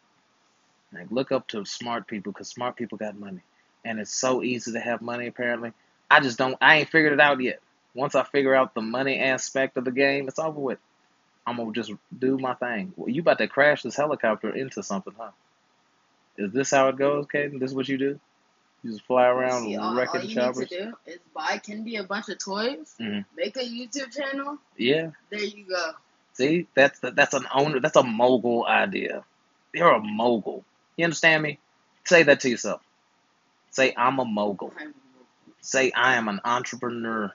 Like, 0.93 1.11
look 1.11 1.31
up 1.31 1.47
to 1.49 1.65
smart 1.65 2.07
people 2.07 2.31
because 2.31 2.49
smart 2.49 2.75
people 2.75 2.97
got 2.97 3.17
money. 3.17 3.41
And 3.83 3.99
it's 3.99 4.13
so 4.13 4.43
easy 4.43 4.71
to 4.73 4.79
have 4.79 5.01
money, 5.01 5.27
apparently. 5.27 5.73
I 6.09 6.19
just 6.19 6.37
don't, 6.37 6.55
I 6.61 6.77
ain't 6.77 6.89
figured 6.89 7.13
it 7.13 7.19
out 7.19 7.41
yet. 7.41 7.59
Once 7.93 8.15
I 8.15 8.23
figure 8.23 8.55
out 8.55 8.73
the 8.73 8.81
money 8.81 9.19
aspect 9.19 9.77
of 9.77 9.85
the 9.85 9.91
game, 9.91 10.27
it's 10.27 10.39
over 10.39 10.59
with. 10.59 10.79
I'm 11.45 11.57
going 11.57 11.73
to 11.73 11.79
just 11.79 11.91
do 12.17 12.37
my 12.37 12.53
thing. 12.53 12.93
Well, 12.95 13.09
you 13.09 13.21
about 13.21 13.37
to 13.39 13.47
crash 13.47 13.83
this 13.83 13.95
helicopter 13.95 14.55
into 14.55 14.81
something, 14.81 15.13
huh? 15.17 15.31
Is 16.37 16.51
this 16.51 16.71
how 16.71 16.87
it 16.87 16.95
goes, 16.97 17.25
Caden? 17.27 17.59
This 17.59 17.71
is 17.71 17.75
what 17.75 17.87
you 17.87 17.97
do? 17.97 18.19
You 18.81 18.91
just 18.91 19.05
fly 19.05 19.27
around 19.27 19.63
See, 19.63 19.77
all, 19.77 19.89
all 19.89 19.95
wrecking 19.95 20.21
you 20.21 20.35
need 20.35 20.53
to 20.55 20.65
do 20.65 20.93
is 21.05 21.19
buy 21.33 21.57
Kennedy 21.63 21.97
a 21.97 22.03
bunch 22.03 22.29
of 22.29 22.37
toys, 22.37 22.95
Mhm. 22.99 23.25
make 23.35 23.55
a 23.55 23.61
YouTube 23.61 24.11
channel. 24.11 24.57
Yeah. 24.77 25.11
There 25.29 25.39
you 25.39 25.65
go. 25.65 25.91
See, 26.33 26.67
that's 26.73 26.99
the, 26.99 27.11
that's 27.11 27.33
an 27.33 27.45
owner. 27.53 27.79
That's 27.79 27.95
a 27.95 28.03
mogul 28.03 28.65
idea. 28.65 29.23
You're 29.73 29.93
a 29.93 30.01
mogul. 30.01 30.65
You 30.97 31.05
understand 31.05 31.43
me? 31.43 31.59
Say 32.05 32.23
that 32.23 32.41
to 32.41 32.49
yourself. 32.49 32.81
Say 33.69 33.93
I'm 33.95 34.19
a 34.19 34.25
mogul. 34.25 34.73
I'm 34.79 34.93
Say 35.61 35.91
I 35.91 36.15
am 36.15 36.27
an 36.27 36.41
entrepreneur. 36.43 37.33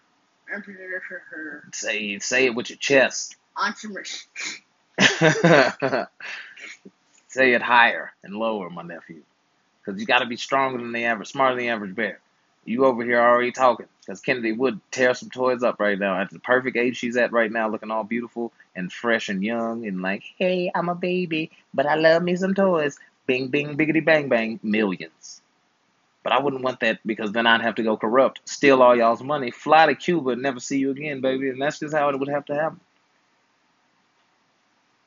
Entrepreneur, 0.54 1.62
Say 1.72 2.18
say 2.18 2.46
it 2.46 2.54
with 2.54 2.70
your 2.70 2.78
chest. 2.78 3.36
entrepreneur. 3.56 4.04
say 7.28 7.52
it 7.52 7.62
higher 7.62 8.12
and 8.24 8.34
lower, 8.34 8.70
my 8.70 8.82
nephew, 8.82 9.22
because 9.84 10.00
you 10.00 10.06
got 10.06 10.20
to 10.20 10.26
be 10.26 10.36
stronger 10.36 10.78
than 10.78 10.92
the 10.92 11.04
average, 11.04 11.28
smarter 11.28 11.54
than 11.56 11.64
the 11.64 11.70
average 11.70 11.94
bear. 11.94 12.18
You 12.64 12.84
over 12.84 13.02
here 13.04 13.20
already 13.20 13.52
talking. 13.52 13.86
Because 14.00 14.20
Kennedy 14.22 14.52
would 14.52 14.80
tear 14.90 15.12
some 15.14 15.28
toys 15.28 15.62
up 15.62 15.78
right 15.80 15.98
now. 15.98 16.18
At 16.20 16.30
the 16.30 16.38
perfect 16.38 16.76
age 16.78 16.96
she's 16.96 17.16
at 17.18 17.30
right 17.32 17.52
now, 17.52 17.68
looking 17.68 17.90
all 17.90 18.04
beautiful 18.04 18.52
and 18.74 18.90
fresh 18.90 19.28
and 19.28 19.44
young 19.44 19.86
and 19.86 20.00
like, 20.00 20.22
hey, 20.38 20.70
I'm 20.74 20.88
a 20.88 20.94
baby, 20.94 21.50
but 21.74 21.84
I 21.86 21.94
love 21.96 22.22
me 22.22 22.34
some 22.36 22.54
toys. 22.54 22.98
Bing, 23.26 23.48
bing, 23.48 23.76
biggity, 23.76 24.02
bang, 24.02 24.28
bang. 24.30 24.58
Millions. 24.62 25.42
But 26.22 26.32
I 26.32 26.40
wouldn't 26.40 26.62
want 26.62 26.80
that 26.80 26.98
because 27.06 27.32
then 27.32 27.46
I'd 27.46 27.62
have 27.62 27.76
to 27.76 27.82
go 27.82 27.96
corrupt, 27.96 28.40
steal 28.44 28.82
all 28.82 28.96
y'all's 28.96 29.22
money, 29.22 29.50
fly 29.50 29.86
to 29.86 29.94
Cuba, 29.94 30.30
and 30.30 30.42
never 30.42 30.60
see 30.60 30.78
you 30.78 30.90
again, 30.90 31.20
baby. 31.20 31.48
And 31.48 31.60
that's 31.62 31.78
just 31.78 31.94
how 31.94 32.08
it 32.08 32.18
would 32.18 32.28
have 32.28 32.44
to 32.46 32.54
happen. 32.54 32.80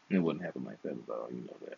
It 0.10 0.20
wouldn't 0.20 0.44
happen 0.44 0.64
like 0.66 0.82
that 0.84 0.92
at 0.92 1.10
all. 1.10 1.28
You 1.30 1.42
know 1.42 1.56
that. 1.68 1.78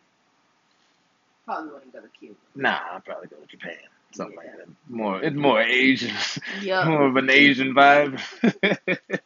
Probably 1.45 1.71
wouldn't 1.73 1.93
go 1.93 1.99
to 1.99 2.07
Cuba. 2.19 2.35
Nah, 2.55 2.79
I'd 2.93 3.05
probably 3.05 3.27
go 3.27 3.35
to 3.37 3.45
Japan. 3.47 3.75
Something 4.13 4.37
like 4.37 4.45
that. 4.57 4.67
More, 4.87 5.21
it's 5.21 5.35
more 5.35 5.59
Asian, 5.61 6.15
Yup. 6.61 6.87
more 6.87 7.07
of 7.07 7.15
an 7.15 7.29
Asian 7.29 7.73
vibe. 7.73 8.21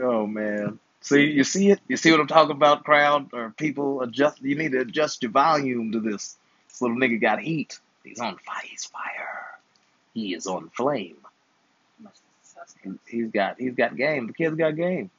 oh 0.00 0.26
man, 0.26 0.78
see, 1.00 1.26
you 1.26 1.44
see 1.44 1.70
it? 1.70 1.80
You 1.88 1.96
see 1.96 2.10
what 2.10 2.20
I'm 2.20 2.26
talking 2.26 2.56
about, 2.56 2.84
crowd 2.84 3.30
or 3.32 3.50
people? 3.56 4.02
Adjust. 4.02 4.42
You 4.42 4.56
need 4.56 4.72
to 4.72 4.80
adjust 4.80 5.22
your 5.22 5.30
volume 5.32 5.92
to 5.92 6.00
this. 6.00 6.36
This 6.70 6.80
little 6.82 6.96
nigga 6.96 7.20
got 7.20 7.40
heat. 7.40 7.78
He's 8.04 8.20
on 8.20 8.36
fire. 8.38 8.62
He's 8.64 8.84
fire. 8.86 9.46
He 10.14 10.34
is 10.34 10.46
on 10.46 10.70
flame. 10.70 11.16
He- 12.82 12.90
He's 13.06 13.30
got 13.30 13.56
he's 13.58 13.74
got 13.74 13.96
game. 13.96 14.26
The 14.26 14.32
kid's 14.32 14.56
got 14.56 14.76
game. 14.76 15.10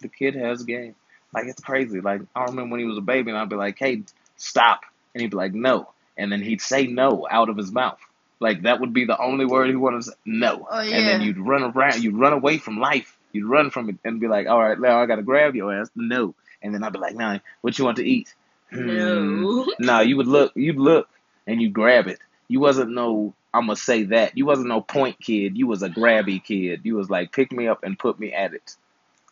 The 0.00 0.08
kid 0.08 0.34
has 0.36 0.62
game. 0.64 0.94
Like 1.32 1.46
it's 1.46 1.60
crazy. 1.62 2.00
Like 2.00 2.22
I 2.34 2.44
remember 2.44 2.72
when 2.72 2.80
he 2.80 2.86
was 2.86 2.98
a 2.98 3.02
baby, 3.02 3.30
and 3.30 3.38
I'd 3.38 3.48
be 3.48 3.56
like, 3.56 3.78
"Hey, 3.78 4.02
stop," 4.36 4.80
and 5.14 5.20
he'd 5.20 5.30
be 5.30 5.36
like, 5.36 5.52
"No," 5.54 5.88
and 6.16 6.30
then 6.32 6.42
he'd 6.42 6.60
say 6.60 6.86
"no" 6.86 7.26
out 7.30 7.48
of 7.48 7.56
his 7.56 7.70
mouth. 7.72 7.98
Like 8.40 8.62
that 8.62 8.80
would 8.80 8.92
be 8.92 9.04
the 9.04 9.20
only 9.20 9.44
word 9.44 9.68
he 9.68 9.76
wanted 9.76 9.98
to 9.98 10.02
say, 10.10 10.12
"No," 10.24 10.66
Oh, 10.70 10.80
yeah. 10.80 10.96
and 10.96 11.06
then 11.06 11.20
you'd 11.22 11.38
run 11.38 11.62
around, 11.62 12.02
you'd 12.02 12.16
run 12.16 12.32
away 12.32 12.58
from 12.58 12.78
life, 12.78 13.16
you'd 13.32 13.46
run 13.48 13.70
from 13.70 13.88
it, 13.90 13.96
and 14.04 14.18
be 14.20 14.28
like, 14.28 14.46
"All 14.48 14.58
right, 14.60 14.78
now 14.78 15.00
I 15.00 15.06
gotta 15.06 15.22
grab 15.22 15.54
your 15.54 15.72
ass." 15.72 15.90
No, 15.94 16.34
and 16.62 16.74
then 16.74 16.82
I'd 16.82 16.92
be 16.92 16.98
like, 16.98 17.14
"Nah, 17.14 17.38
what 17.60 17.78
you 17.78 17.84
want 17.84 17.98
to 17.98 18.04
eat?" 18.08 18.34
Hmm. 18.70 18.86
No. 18.86 19.66
No, 19.78 20.00
you 20.00 20.16
would 20.16 20.26
look, 20.26 20.52
you'd 20.54 20.76
look, 20.76 21.08
and 21.46 21.60
you 21.60 21.70
grab 21.70 22.06
it. 22.06 22.18
You 22.48 22.60
wasn't 22.60 22.90
no, 22.92 23.34
I'm 23.54 23.62
gonna 23.66 23.76
say 23.76 24.04
that. 24.04 24.36
You 24.36 24.44
wasn't 24.46 24.68
no 24.68 24.80
point 24.80 25.18
kid. 25.20 25.56
You 25.56 25.66
was 25.66 25.82
a 25.82 25.88
grabby 25.88 26.42
kid. 26.42 26.80
You 26.84 26.96
was 26.96 27.08
like, 27.08 27.32
pick 27.32 27.50
me 27.52 27.66
up 27.66 27.82
and 27.82 27.98
put 27.98 28.18
me 28.20 28.32
at 28.32 28.52
it. 28.54 28.76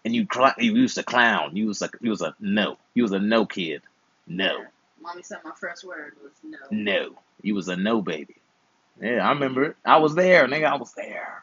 And 0.04 0.14
you, 0.14 0.26
cl- 0.32 0.54
you 0.58 0.74
used 0.74 0.94
to 0.96 1.02
clown. 1.02 1.56
You 1.56 1.66
was 1.66 1.80
like, 1.80 1.96
you 2.00 2.10
was 2.10 2.22
a 2.22 2.34
no. 2.40 2.78
You 2.94 3.02
was 3.02 3.12
a 3.12 3.18
no 3.18 3.44
kid. 3.46 3.82
No, 4.26 4.64
Mommy 5.02 5.22
said 5.22 5.38
my 5.44 5.52
first 5.58 5.84
word 5.84 6.14
was 6.22 6.32
no. 6.42 6.58
no. 6.70 7.10
You 7.42 7.54
was 7.54 7.68
a 7.68 7.76
no 7.76 8.02
baby. 8.02 8.36
Yeah, 9.00 9.26
I 9.26 9.30
remember 9.30 9.64
it. 9.64 9.76
I 9.84 9.98
was 9.98 10.14
there, 10.14 10.46
nigga. 10.48 10.64
I 10.64 10.76
was 10.76 10.92
there. 10.94 11.42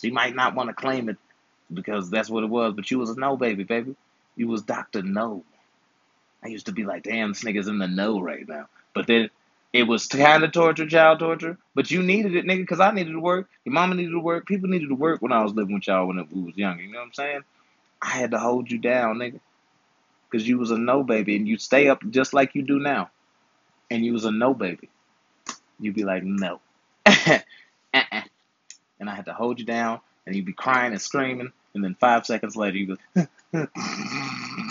She 0.00 0.10
might 0.10 0.34
not 0.34 0.54
want 0.54 0.68
to 0.68 0.74
claim 0.74 1.08
it 1.08 1.16
because 1.72 2.10
that's 2.10 2.28
what 2.28 2.42
it 2.44 2.48
was, 2.50 2.74
but 2.74 2.90
you 2.90 2.98
was 2.98 3.10
a 3.10 3.18
no 3.18 3.36
baby, 3.36 3.64
baby. 3.64 3.94
You 4.36 4.48
was 4.48 4.62
Doctor 4.62 5.02
No. 5.02 5.44
I 6.42 6.48
used 6.48 6.66
to 6.66 6.72
be 6.72 6.84
like, 6.84 7.02
damn, 7.02 7.30
this 7.30 7.44
nigga's 7.44 7.68
in 7.68 7.78
the 7.78 7.88
know 7.88 8.20
right 8.20 8.48
now. 8.48 8.66
But 8.94 9.06
then 9.06 9.30
it 9.72 9.84
was 9.84 10.06
kind 10.06 10.42
of 10.42 10.52
torture, 10.52 10.86
child 10.86 11.18
torture. 11.18 11.58
But 11.74 11.90
you 11.90 12.02
needed 12.02 12.34
it, 12.34 12.44
nigga, 12.44 12.60
because 12.62 12.80
I 12.80 12.90
needed 12.92 13.12
to 13.12 13.20
work. 13.20 13.48
Your 13.64 13.72
mama 13.72 13.94
needed 13.94 14.12
to 14.12 14.20
work. 14.20 14.46
People 14.46 14.68
needed 14.68 14.88
to 14.88 14.94
work 14.94 15.20
when 15.22 15.32
I 15.32 15.42
was 15.42 15.52
living 15.52 15.74
with 15.74 15.86
y'all 15.86 16.06
when 16.06 16.26
we 16.32 16.42
was 16.42 16.56
younger. 16.56 16.82
You 16.82 16.92
know 16.92 16.98
what 16.98 17.06
I'm 17.06 17.12
saying? 17.12 17.40
I 18.02 18.10
had 18.10 18.30
to 18.32 18.38
hold 18.38 18.70
you 18.70 18.78
down, 18.78 19.18
nigga. 19.18 19.40
Because 20.30 20.48
you 20.48 20.58
was 20.58 20.70
a 20.70 20.78
no 20.78 21.02
baby 21.02 21.36
and 21.36 21.46
you 21.46 21.58
stay 21.58 21.88
up 21.88 22.02
just 22.10 22.32
like 22.32 22.54
you 22.54 22.62
do 22.62 22.78
now. 22.78 23.10
And 23.90 24.04
you 24.04 24.12
was 24.12 24.24
a 24.24 24.30
no 24.30 24.54
baby. 24.54 24.88
You'd 25.78 25.94
be 25.94 26.04
like, 26.04 26.22
no. 26.22 26.60
uh-uh. 27.06 27.40
And 29.00 29.10
I 29.10 29.14
had 29.14 29.26
to 29.26 29.34
hold 29.34 29.58
you 29.58 29.66
down 29.66 30.00
and 30.26 30.34
you'd 30.34 30.44
be 30.46 30.52
crying 30.52 30.92
and 30.92 31.00
screaming. 31.00 31.52
And 31.74 31.84
then 31.84 31.96
five 31.98 32.26
seconds 32.26 32.56
later, 32.56 32.78
you 32.78 32.98
go, 33.14 33.26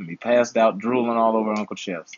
and 0.00 0.08
be 0.08 0.16
passed 0.16 0.56
out, 0.56 0.78
drooling 0.78 1.16
all 1.16 1.36
over 1.36 1.52
Uncle 1.52 1.76
Chef's. 1.76 2.12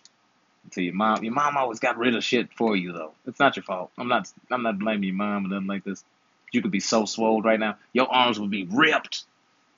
Until 0.64 0.84
your 0.84 0.94
mom, 0.94 1.24
your 1.24 1.34
mom 1.34 1.56
always 1.56 1.80
got 1.80 1.98
rid 1.98 2.14
of 2.14 2.24
shit 2.24 2.48
for 2.56 2.76
you 2.76 2.92
though. 2.92 3.12
It's 3.26 3.40
not 3.40 3.56
your 3.56 3.64
fault. 3.64 3.90
I'm 3.98 4.08
not, 4.08 4.30
I'm 4.50 4.62
not 4.62 4.78
blaming 4.78 5.04
your 5.04 5.14
mom 5.14 5.46
or 5.46 5.48
nothing 5.48 5.66
like 5.66 5.84
this. 5.84 6.04
You 6.52 6.62
could 6.62 6.70
be 6.70 6.80
so 6.80 7.04
swole 7.04 7.42
right 7.42 7.58
now. 7.58 7.76
Your 7.92 8.12
arms 8.12 8.38
would 8.38 8.50
be 8.50 8.64
ripped. 8.64 9.24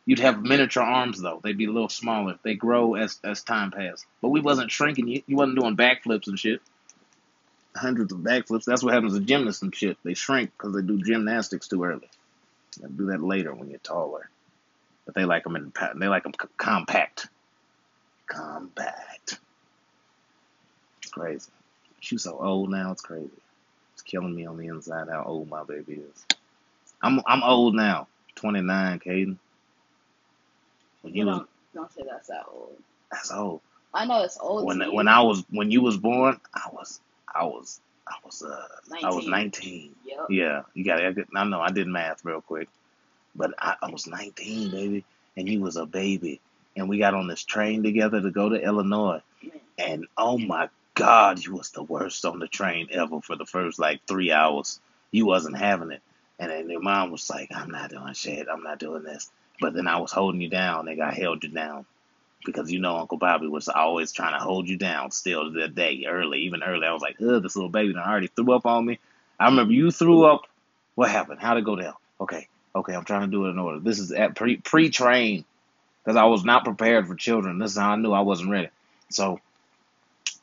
You'd 0.07 0.19
have 0.19 0.43
miniature 0.43 0.83
arms 0.83 1.21
though. 1.21 1.41
They'd 1.43 1.57
be 1.57 1.65
a 1.65 1.73
little 1.73 1.89
smaller. 1.89 2.39
They 2.43 2.55
grow 2.55 2.95
as 2.95 3.19
as 3.25 3.43
time 3.43 3.71
passed. 3.71 4.05
But 4.21 4.29
we 4.29 4.41
wasn't 4.41 4.71
shrinking 4.71 5.09
you. 5.09 5.23
You 5.27 5.37
wasn't 5.37 5.59
doing 5.59 5.77
backflips 5.77 6.27
and 6.27 6.39
shit. 6.39 6.61
Hundreds 7.75 8.13
of 8.13 8.19
backflips. 8.19 8.65
That's 8.65 8.83
what 8.83 8.93
happens 8.93 9.15
to 9.15 9.21
gymnasts 9.21 9.63
and 9.63 9.75
shit. 9.75 9.97
They 10.05 10.15
shrink 10.15 10.53
because 10.57 10.75
they 10.75 10.83
do 10.83 11.03
gymnastics 11.03 11.69
too 11.69 11.83
early. 11.85 12.09
They 12.81 12.89
do 12.89 13.07
that 13.07 13.23
later 13.23 13.55
when 13.55 13.71
you're 13.71 13.79
taller. 13.79 14.29
But 15.07 15.15
they 15.15 15.25
like 15.25 15.45
them 15.45 15.57
in 15.57 15.73
they 15.97 16.09
like 16.09 16.25
them 16.25 16.33
compact. 16.57 17.29
Compact. 18.27 19.41
It's 21.03 21.13
crazy. 21.13 21.51
She's 22.01 22.23
so 22.23 22.39
old 22.41 22.71
now. 22.71 22.93
It's 22.93 23.03
crazy. 23.03 23.31
It's 23.95 24.03
killing 24.03 24.35
me 24.35 24.47
on 24.47 24.57
the 24.57 24.67
inside 24.69 25.09
how 25.11 25.25
old 25.25 25.49
my 25.49 25.65
baby 25.65 25.95
is. 25.95 26.25
I'm 27.03 27.21
I'm 27.27 27.43
old 27.43 27.75
now. 27.75 28.09
29, 28.37 28.99
Caden. 29.01 29.39
When 31.03 31.15
you 31.15 31.21
You 31.21 31.27
was 31.27 31.37
don't, 31.39 31.49
don't 31.75 31.93
say 31.93 32.03
that's 32.11 32.29
that 32.29 32.45
old. 32.53 32.77
that's 33.11 33.31
old. 33.31 33.61
I 33.93 34.07
know 34.07 34.23
it's 34.25 34.39
old. 34.41 34.65
When 34.67 34.81
when 34.95 35.09
I 35.09 35.21
was 35.23 35.45
when 35.51 35.71
you 35.71 35.83
was 35.83 35.97
born, 35.97 36.41
I 36.55 36.69
was 36.73 37.01
I 37.33 37.45
was 37.45 37.81
I 38.09 38.15
was 38.25 38.43
uh 38.43 38.67
I 39.03 39.11
was 39.11 39.27
19. 39.27 39.31
19. 39.31 39.97
Yep. 40.05 40.19
Yeah, 40.31 40.63
you 40.75 40.85
got 40.85 41.01
it. 41.01 41.29
I 41.35 41.45
know 41.45 41.61
I 41.61 41.71
did 41.71 41.87
math 41.87 42.25
real 42.25 42.41
quick, 42.41 42.69
but 43.35 43.53
I, 43.59 43.77
I 43.83 43.91
was 43.91 44.07
19, 44.07 44.71
baby, 44.71 45.05
and 45.37 45.49
you 45.49 45.61
was 45.61 45.77
a 45.77 45.87
baby, 45.87 46.41
and 46.77 46.89
we 46.89 46.99
got 46.99 47.15
on 47.15 47.29
this 47.29 47.45
train 47.45 47.83
together 47.83 48.21
to 48.21 48.31
go 48.31 48.49
to 48.49 48.63
Illinois, 48.63 49.23
and 49.79 50.07
oh 50.17 50.39
my 50.39 50.69
God, 50.95 51.45
you 51.45 51.55
was 51.55 51.71
the 51.71 51.83
worst 51.83 52.25
on 52.25 52.39
the 52.39 52.49
train 52.49 52.89
ever 52.91 53.21
for 53.21 53.37
the 53.37 53.47
first 53.47 53.79
like 53.79 54.01
three 54.07 54.31
hours. 54.31 54.81
You 55.11 55.27
wasn't 55.27 55.59
having 55.59 55.91
it, 55.91 56.03
and 56.39 56.51
then 56.51 56.71
your 56.71 56.81
mom 56.81 57.11
was 57.11 57.29
like, 57.29 57.51
"I'm 57.55 57.71
not 57.71 57.91
doing 57.91 58.15
shit. 58.15 58.49
I'm 58.49 58.63
not 58.63 58.79
doing 58.79 59.03
this." 59.03 59.31
But 59.61 59.75
then 59.75 59.87
I 59.87 59.99
was 59.99 60.13
holding 60.13 60.41
you 60.41 60.49
down, 60.49 60.87
nigga. 60.87 61.03
I 61.03 61.13
held 61.13 61.45
you 61.45 61.51
down 61.51 61.87
because 62.45 62.71
you 62.71 62.81
know 62.81 62.97
Uncle 62.97 63.19
Bobby 63.19 63.47
was 63.47 63.69
always 63.69 64.13
trying 64.13 64.33
to 64.33 64.45
hold 64.45 64.69
you 64.69 64.77
down. 64.77 65.11
Still 65.11 65.45
to 65.45 65.61
that 65.61 65.75
day, 65.75 66.05
early, 66.09 66.43
even 66.43 66.63
early, 66.63 66.87
I 66.87 66.93
was 66.93 67.03
like, 67.03 67.17
"Ugh, 67.21 67.43
this 67.43 67.57
little 67.57 67.71
baby 67.71 67.93
done 67.93 68.03
already 68.03 68.29
threw 68.29 68.53
up 68.53 68.67
on 68.67 68.85
me." 68.85 68.99
I 69.39 69.47
remember 69.47 69.73
you 69.73 69.91
threw 69.91 70.25
up. 70.25 70.43
What 70.95 71.11
happened? 71.11 71.41
How'd 71.41 71.59
it 71.59 71.65
go 71.65 71.77
down? 71.77 71.95
Okay, 72.21 72.49
okay, 72.75 72.95
I'm 72.95 73.05
trying 73.05 73.23
to 73.23 73.37
do 73.37 73.47
it 73.47 73.51
in 73.51 73.59
order. 73.59 73.81
This 73.81 73.99
is 73.99 74.13
at 74.13 74.37
pre 74.37 74.57
pre 74.57 74.91
train 74.91 75.45
because 76.05 76.17
I 76.17 76.25
was 76.25 76.45
not 76.45 76.65
prepared 76.65 77.07
for 77.07 77.15
children. 77.15 77.59
This 77.59 77.73
is 77.73 77.79
how 77.79 77.91
I 77.93 77.97
knew 77.97 78.13
I 78.13 78.21
wasn't 78.21 78.51
ready. 78.51 78.69
So 79.11 79.41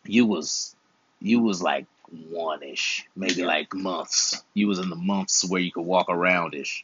you 0.06 0.26
was 0.26 0.76
you 1.20 1.40
was 1.42 1.62
like 1.62 1.86
one 2.30 2.64
ish, 2.64 3.06
maybe 3.16 3.44
like 3.46 3.74
months. 3.74 4.44
You 4.54 4.68
was 4.68 4.80
in 4.80 4.90
the 4.90 4.96
months 4.96 5.48
where 5.48 5.62
you 5.62 5.72
could 5.72 5.86
walk 5.86 6.08
around 6.10 6.56
ish. 6.56 6.84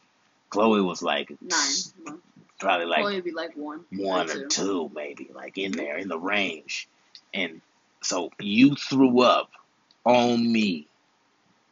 Chloe 0.50 0.80
was 0.80 1.02
like 1.02 1.30
Nine. 1.40 2.18
probably 2.58 2.86
like 2.86 3.00
Probably 3.00 3.20
be 3.20 3.32
like 3.32 3.54
one. 3.56 3.84
one 3.92 4.30
or 4.30 4.44
or 4.44 4.46
two, 4.46 4.90
maybe, 4.94 5.28
like 5.34 5.58
in 5.58 5.72
there, 5.72 5.98
in 5.98 6.08
the 6.08 6.18
range. 6.18 6.88
And 7.34 7.60
so 8.00 8.30
you 8.40 8.74
threw 8.76 9.20
up 9.20 9.50
on 10.04 10.50
me, 10.50 10.86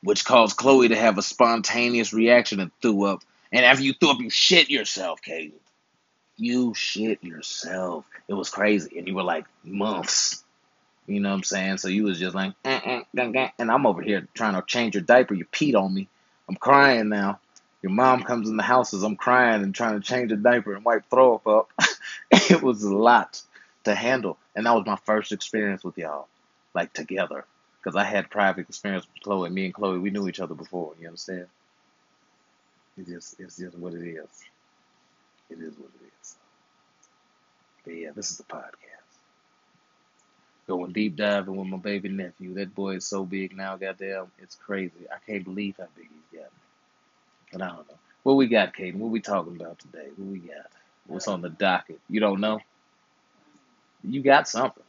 which 0.02 0.24
caused 0.24 0.56
Chloe 0.56 0.88
to 0.88 0.96
have 0.96 1.16
a 1.16 1.22
spontaneous 1.22 2.12
reaction 2.12 2.60
and 2.60 2.70
threw 2.82 3.04
up. 3.04 3.22
And 3.52 3.64
after 3.64 3.82
you 3.82 3.94
threw 3.94 4.10
up, 4.10 4.20
you 4.20 4.28
shit 4.28 4.68
yourself, 4.68 5.22
Katie. 5.22 5.54
You 6.36 6.74
shit 6.74 7.22
yourself. 7.24 8.04
It 8.28 8.34
was 8.34 8.50
crazy. 8.50 8.98
And 8.98 9.08
you 9.08 9.14
were 9.14 9.22
like 9.22 9.46
months. 9.64 10.44
You 11.06 11.20
know 11.20 11.30
what 11.30 11.36
I'm 11.36 11.42
saying? 11.44 11.78
So 11.78 11.88
you 11.88 12.04
was 12.04 12.18
just 12.18 12.34
like, 12.34 12.52
and 12.64 13.70
I'm 13.70 13.86
over 13.86 14.02
here 14.02 14.26
trying 14.34 14.54
to 14.54 14.62
change 14.66 14.94
your 14.94 15.02
diaper. 15.02 15.34
You 15.34 15.44
peed 15.46 15.74
on 15.74 15.94
me. 15.94 16.08
I'm 16.48 16.56
crying 16.56 17.08
now. 17.08 17.40
Your 17.82 17.92
mom 17.92 18.24
comes 18.24 18.48
in 18.48 18.56
the 18.56 18.64
house 18.64 18.92
as 18.94 19.04
I'm 19.04 19.16
crying 19.16 19.62
and 19.62 19.74
trying 19.74 20.00
to 20.00 20.04
change 20.04 20.32
a 20.32 20.36
diaper 20.36 20.74
and 20.74 20.84
wipe 20.84 21.08
throw 21.08 21.36
up 21.36 21.46
up. 21.46 21.70
it 22.30 22.62
was 22.62 22.82
a 22.82 22.94
lot 22.94 23.40
to 23.84 23.94
handle, 23.94 24.38
and 24.56 24.66
that 24.66 24.74
was 24.74 24.86
my 24.86 24.96
first 24.96 25.30
experience 25.30 25.84
with 25.84 25.96
y'all, 25.96 26.26
like 26.74 26.92
together, 26.92 27.44
because 27.78 27.94
I 27.94 28.02
had 28.02 28.28
private 28.30 28.68
experience 28.68 29.06
with 29.06 29.22
Chloe. 29.22 29.50
Me 29.50 29.66
and 29.66 29.74
Chloe, 29.74 29.98
we 29.98 30.10
knew 30.10 30.26
each 30.26 30.40
other 30.40 30.54
before. 30.54 30.94
You 31.00 31.06
understand? 31.06 31.46
It 32.98 33.06
just, 33.06 33.38
it's 33.38 33.56
just 33.56 33.78
what 33.78 33.94
it 33.94 34.04
is. 34.04 34.26
It 35.50 35.60
is 35.60 35.78
what 35.78 35.90
it 36.00 36.05
is. 36.05 36.05
Yeah, 37.86 38.10
this 38.14 38.30
is 38.30 38.38
the 38.38 38.44
podcast. 38.44 38.72
Going 40.66 40.92
deep 40.92 41.16
diving 41.16 41.56
with 41.56 41.68
my 41.68 41.76
baby 41.76 42.08
nephew. 42.08 42.54
That 42.54 42.74
boy 42.74 42.96
is 42.96 43.06
so 43.06 43.24
big 43.24 43.56
now, 43.56 43.76
goddamn, 43.76 44.26
it's 44.38 44.56
crazy. 44.56 45.06
I 45.10 45.18
can't 45.30 45.44
believe 45.44 45.76
how 45.78 45.86
big 45.96 46.08
he's 46.08 46.40
got. 46.40 46.50
But 47.52 47.62
I 47.62 47.66
don't 47.68 47.88
know. 47.88 47.94
What 48.24 48.34
we 48.34 48.48
got, 48.48 48.74
Caden? 48.74 48.96
What 48.96 49.10
we 49.12 49.20
talking 49.20 49.54
about 49.54 49.78
today? 49.78 50.08
What 50.16 50.28
we 50.28 50.38
got? 50.40 50.66
What's 51.06 51.28
on 51.28 51.42
the 51.42 51.48
docket? 51.50 52.00
You 52.08 52.18
don't 52.20 52.40
know? 52.40 52.58
You 54.02 54.22
got 54.22 54.48
something. 54.48 54.82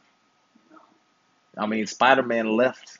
I 1.56 1.66
mean, 1.66 1.86
Spider 1.86 2.22
Man 2.22 2.48
left 2.56 2.98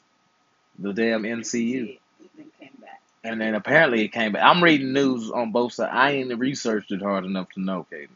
the 0.78 0.92
damn 0.92 1.22
back. 1.22 3.00
And 3.24 3.40
then 3.40 3.54
apparently 3.54 4.04
it 4.04 4.08
came 4.12 4.32
back. 4.32 4.44
I'm 4.44 4.62
reading 4.62 4.92
news 4.92 5.30
on 5.30 5.50
both 5.52 5.72
sides. 5.72 5.90
I 5.92 6.12
ain't 6.12 6.36
researched 6.38 6.92
it 6.92 7.02
hard 7.02 7.24
enough 7.24 7.50
to 7.52 7.60
know, 7.60 7.86
Caden. 7.92 8.08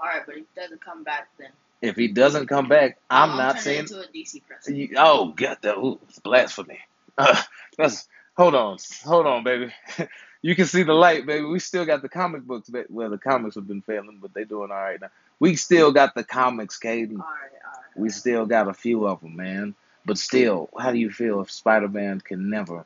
All 0.00 0.08
right, 0.08 0.22
but 0.26 0.36
if 0.36 0.40
he 0.42 0.60
doesn't 0.60 0.80
come 0.84 1.04
back, 1.04 1.28
then 1.38 1.48
If 1.82 1.96
he 1.96 2.08
doesn't 2.08 2.48
come 2.48 2.68
back, 2.68 2.98
I'm 3.10 3.30
I'll 3.30 3.36
not 3.38 3.60
saying. 3.60 3.80
into 3.80 4.00
a 4.00 4.06
DC. 4.06 4.42
You- 4.68 4.94
Oh 4.96 5.28
God, 5.28 5.58
that 5.62 5.76
ooh, 5.76 5.98
it's 6.08 6.18
blasphemy. 6.20 6.80
Uh, 7.16 7.40
that's 7.78 8.08
hold 8.36 8.54
on, 8.54 8.78
hold 9.04 9.26
on, 9.26 9.44
baby. 9.44 9.72
you 10.42 10.54
can 10.56 10.66
see 10.66 10.82
the 10.84 10.92
light, 10.94 11.26
baby. 11.26 11.44
We 11.44 11.58
still 11.60 11.84
got 11.86 12.02
the 12.02 12.08
comic 12.08 12.42
books. 12.42 12.68
ba- 12.70 12.84
Well, 12.90 13.10
the 13.10 13.18
comics 13.18 13.56
have 13.56 13.68
been 13.68 13.82
failing, 13.82 14.18
but 14.22 14.34
they're 14.34 14.44
doing 14.44 14.70
all 14.70 14.76
right 14.78 15.00
now. 15.00 15.10
We 15.40 15.56
still 15.56 15.92
got 15.92 16.14
the 16.14 16.24
comics, 16.24 16.78
Caden. 16.78 17.12
All 17.12 17.18
right, 17.18 17.24
all 17.64 17.72
right. 17.72 17.96
We 17.96 18.10
still 18.10 18.46
got 18.46 18.68
a 18.68 18.74
few 18.74 19.06
of 19.06 19.20
them, 19.20 19.36
man. 19.36 19.74
But 20.06 20.18
still, 20.18 20.70
how 20.78 20.92
do 20.92 20.98
you 20.98 21.10
feel 21.10 21.40
if 21.42 21.50
Spider-Man 21.50 22.20
can 22.22 22.50
never 22.50 22.84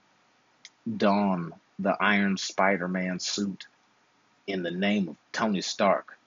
don 0.96 1.54
the 1.78 1.96
Iron 2.00 2.36
Spider-Man 2.36 3.20
suit 3.20 3.66
in 4.46 4.62
the 4.62 4.70
name 4.70 5.08
of 5.08 5.16
Tony 5.32 5.60
Stark? 5.62 6.18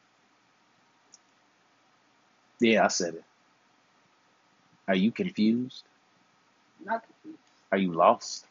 Yeah, 2.60 2.86
I 2.86 2.88
said 2.90 3.16
it. 3.16 3.24
Are 4.88 4.96
you 4.96 5.12
confused? 5.12 5.84
Not 6.86 7.04
confused. 7.06 7.40
Are 7.72 7.78
you 7.78 7.94
lost? 7.94 8.46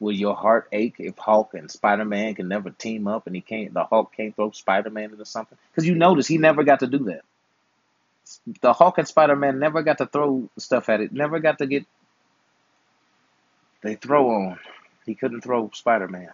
Will 0.00 0.12
your 0.12 0.34
heart 0.34 0.68
ache 0.72 0.96
if 0.98 1.16
Hulk 1.18 1.54
and 1.54 1.70
Spider 1.70 2.04
Man 2.04 2.34
can 2.34 2.48
never 2.48 2.70
team 2.70 3.06
up 3.06 3.26
and 3.26 3.36
he 3.36 3.42
can't 3.42 3.72
the 3.72 3.84
Hulk 3.84 4.12
can't 4.16 4.34
throw 4.34 4.50
Spider 4.50 4.90
Man 4.90 5.12
into 5.12 5.24
something? 5.24 5.56
Because 5.70 5.86
you 5.86 5.94
notice 5.94 6.26
he 6.26 6.38
never 6.38 6.64
got 6.64 6.80
to 6.80 6.88
do 6.88 6.98
that. 7.04 7.22
The 8.62 8.72
Hulk 8.72 8.98
and 8.98 9.08
Spider 9.08 9.36
Man 9.36 9.58
never 9.58 9.82
got 9.82 9.98
to 9.98 10.06
throw 10.06 10.48
stuff 10.58 10.88
at 10.88 11.00
it, 11.00 11.12
never 11.12 11.38
got 11.40 11.58
to 11.58 11.66
get 11.66 11.86
they 13.82 13.96
throw 13.96 14.30
on. 14.30 14.58
He 15.06 15.14
couldn't 15.14 15.42
throw 15.42 15.70
Spider 15.74 16.08
Man 16.08 16.30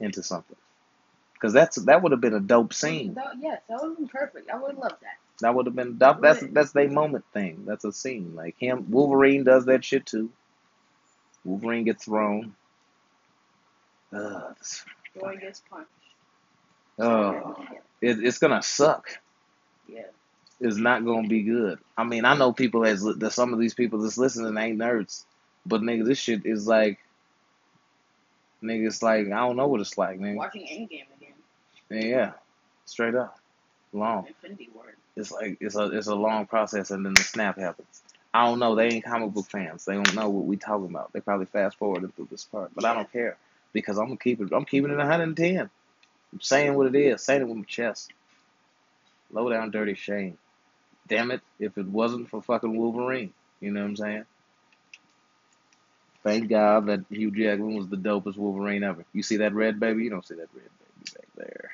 into 0.00 0.22
something. 0.22 0.56
Because 1.40 1.54
that's 1.54 1.76
that 1.84 2.02
would 2.02 2.12
have 2.12 2.20
been 2.20 2.34
a 2.34 2.40
dope 2.40 2.74
scene. 2.74 3.14
That, 3.14 3.32
yes, 3.40 3.62
that 3.68 3.80
would 3.80 3.90
have 3.90 3.96
been 3.96 4.08
perfect. 4.08 4.50
I 4.50 4.58
would 4.58 4.76
love 4.76 4.92
that. 5.00 5.16
That 5.40 5.54
would 5.54 5.64
have 5.66 5.74
been 5.74 5.96
that, 5.98 6.20
that's 6.20 6.44
that's 6.52 6.72
their 6.72 6.90
moment 6.90 7.24
thing. 7.32 7.64
That's 7.66 7.84
a 7.84 7.92
scene. 7.92 8.34
Like 8.34 8.56
him 8.58 8.90
Wolverine 8.90 9.44
does 9.44 9.64
that 9.64 9.84
shit 9.84 10.04
too. 10.04 10.30
Wolverine 11.44 11.84
gets 11.84 12.04
thrown. 12.04 12.54
Ugh, 14.12 14.54
Boy 15.18 15.36
gets 15.40 15.62
punched. 15.70 15.88
Oh, 16.98 17.56
It, 18.02 18.22
it's 18.22 18.38
gonna 18.38 18.62
suck. 18.62 19.08
Yeah. 19.88 20.02
It's 20.60 20.76
not 20.76 21.06
gonna 21.06 21.26
be 21.26 21.42
good. 21.42 21.78
I 21.96 22.04
mean, 22.04 22.26
I 22.26 22.36
know 22.36 22.52
people 22.52 22.84
as 22.84 23.02
that 23.02 23.32
some 23.32 23.54
of 23.54 23.58
these 23.58 23.72
people 23.72 24.00
that's 24.00 24.18
listening 24.18 24.58
ain't 24.58 24.78
nerds, 24.78 25.24
but 25.64 25.80
nigga, 25.80 26.04
this 26.04 26.18
shit 26.18 26.44
is 26.44 26.66
like, 26.66 26.98
nigga, 28.62 28.88
it's 28.88 29.02
like 29.02 29.26
I 29.28 29.38
don't 29.40 29.56
know 29.56 29.68
what 29.68 29.80
it's 29.80 29.96
like, 29.96 30.18
nigga. 30.18 30.34
Watching 30.34 30.66
Endgame 30.66 31.06
Yeah, 31.90 32.32
straight 32.86 33.14
up, 33.14 33.38
long. 33.92 34.26
Infinity 34.28 34.70
War. 34.74 34.84
It's 35.16 35.32
like 35.32 35.58
it's 35.60 35.76
a 35.76 35.86
it's 35.96 36.06
a 36.06 36.14
long 36.14 36.46
process, 36.46 36.90
and 36.90 37.04
then 37.04 37.14
the 37.14 37.22
snap 37.22 37.58
happens. 37.58 38.02
I 38.32 38.46
don't 38.46 38.60
know. 38.60 38.76
They 38.76 38.88
ain't 38.88 39.04
comic 39.04 39.32
book 39.32 39.46
fans. 39.46 39.84
They 39.84 39.94
don't 39.94 40.14
know 40.14 40.28
what 40.28 40.46
we 40.46 40.56
talking 40.56 40.88
about. 40.88 41.12
They 41.12 41.20
probably 41.20 41.46
fast 41.46 41.78
forwarded 41.78 42.14
through 42.14 42.28
this 42.30 42.44
part, 42.44 42.70
but 42.74 42.84
I 42.84 42.94
don't 42.94 43.10
care 43.12 43.36
because 43.72 43.98
I'm 43.98 44.06
gonna 44.06 44.18
keep 44.18 44.40
it. 44.40 44.52
I'm 44.52 44.64
keeping 44.64 44.90
it 44.90 44.96
110. 44.96 45.58
I'm 46.32 46.40
saying 46.40 46.74
what 46.74 46.86
it 46.86 46.94
is. 46.94 47.22
Saying 47.22 47.42
it 47.42 47.48
with 47.48 47.56
my 47.56 47.64
chest. 47.64 48.12
Low 49.32 49.48
down, 49.50 49.70
dirty 49.70 49.94
shame. 49.94 50.38
Damn 51.08 51.32
it! 51.32 51.40
If 51.58 51.76
it 51.76 51.86
wasn't 51.86 52.30
for 52.30 52.40
fucking 52.40 52.76
Wolverine, 52.76 53.32
you 53.60 53.72
know 53.72 53.80
what 53.80 53.88
I'm 53.88 53.96
saying? 53.96 54.24
Thank 56.22 56.48
God 56.48 56.86
that 56.86 57.04
Hugh 57.10 57.30
Jackman 57.30 57.76
was 57.76 57.88
the 57.88 57.96
dopest 57.96 58.36
Wolverine 58.36 58.84
ever. 58.84 59.04
You 59.12 59.22
see 59.22 59.38
that 59.38 59.54
red 59.54 59.80
baby? 59.80 60.04
You 60.04 60.10
don't 60.10 60.26
see 60.26 60.34
that 60.34 60.48
red 60.54 60.70
baby 60.78 61.12
back 61.14 61.28
there. 61.36 61.70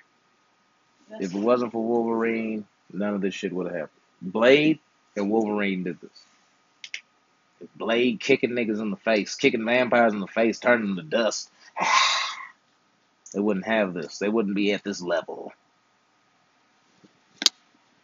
If 1.11 1.35
it 1.35 1.39
wasn't 1.39 1.73
for 1.73 1.83
Wolverine, 1.83 2.67
none 2.93 3.15
of 3.15 3.21
this 3.21 3.35
shit 3.35 3.53
would 3.53 3.67
have 3.67 3.75
happened. 3.75 3.91
Blade 4.21 4.79
and 5.17 5.31
Wolverine 5.31 5.85
did 5.85 6.01
this. 6.01 6.25
Blade 7.77 8.21
kicking 8.21 8.51
niggas 8.51 8.81
in 8.81 8.91
the 8.91 8.97
face, 8.97 9.35
kicking 9.35 9.65
vampires 9.65 10.13
in 10.13 10.21
the 10.21 10.27
face, 10.27 10.59
turning 10.59 10.89
them 10.89 10.97
to 10.97 11.03
dust, 11.03 11.51
they 13.33 13.41
wouldn't 13.41 13.67
have 13.67 13.95
this. 13.95 14.19
They 14.19 14.29
wouldn't 14.29 14.55
be 14.55 14.73
at 14.73 14.85
this 14.85 15.01
level. 15.01 15.53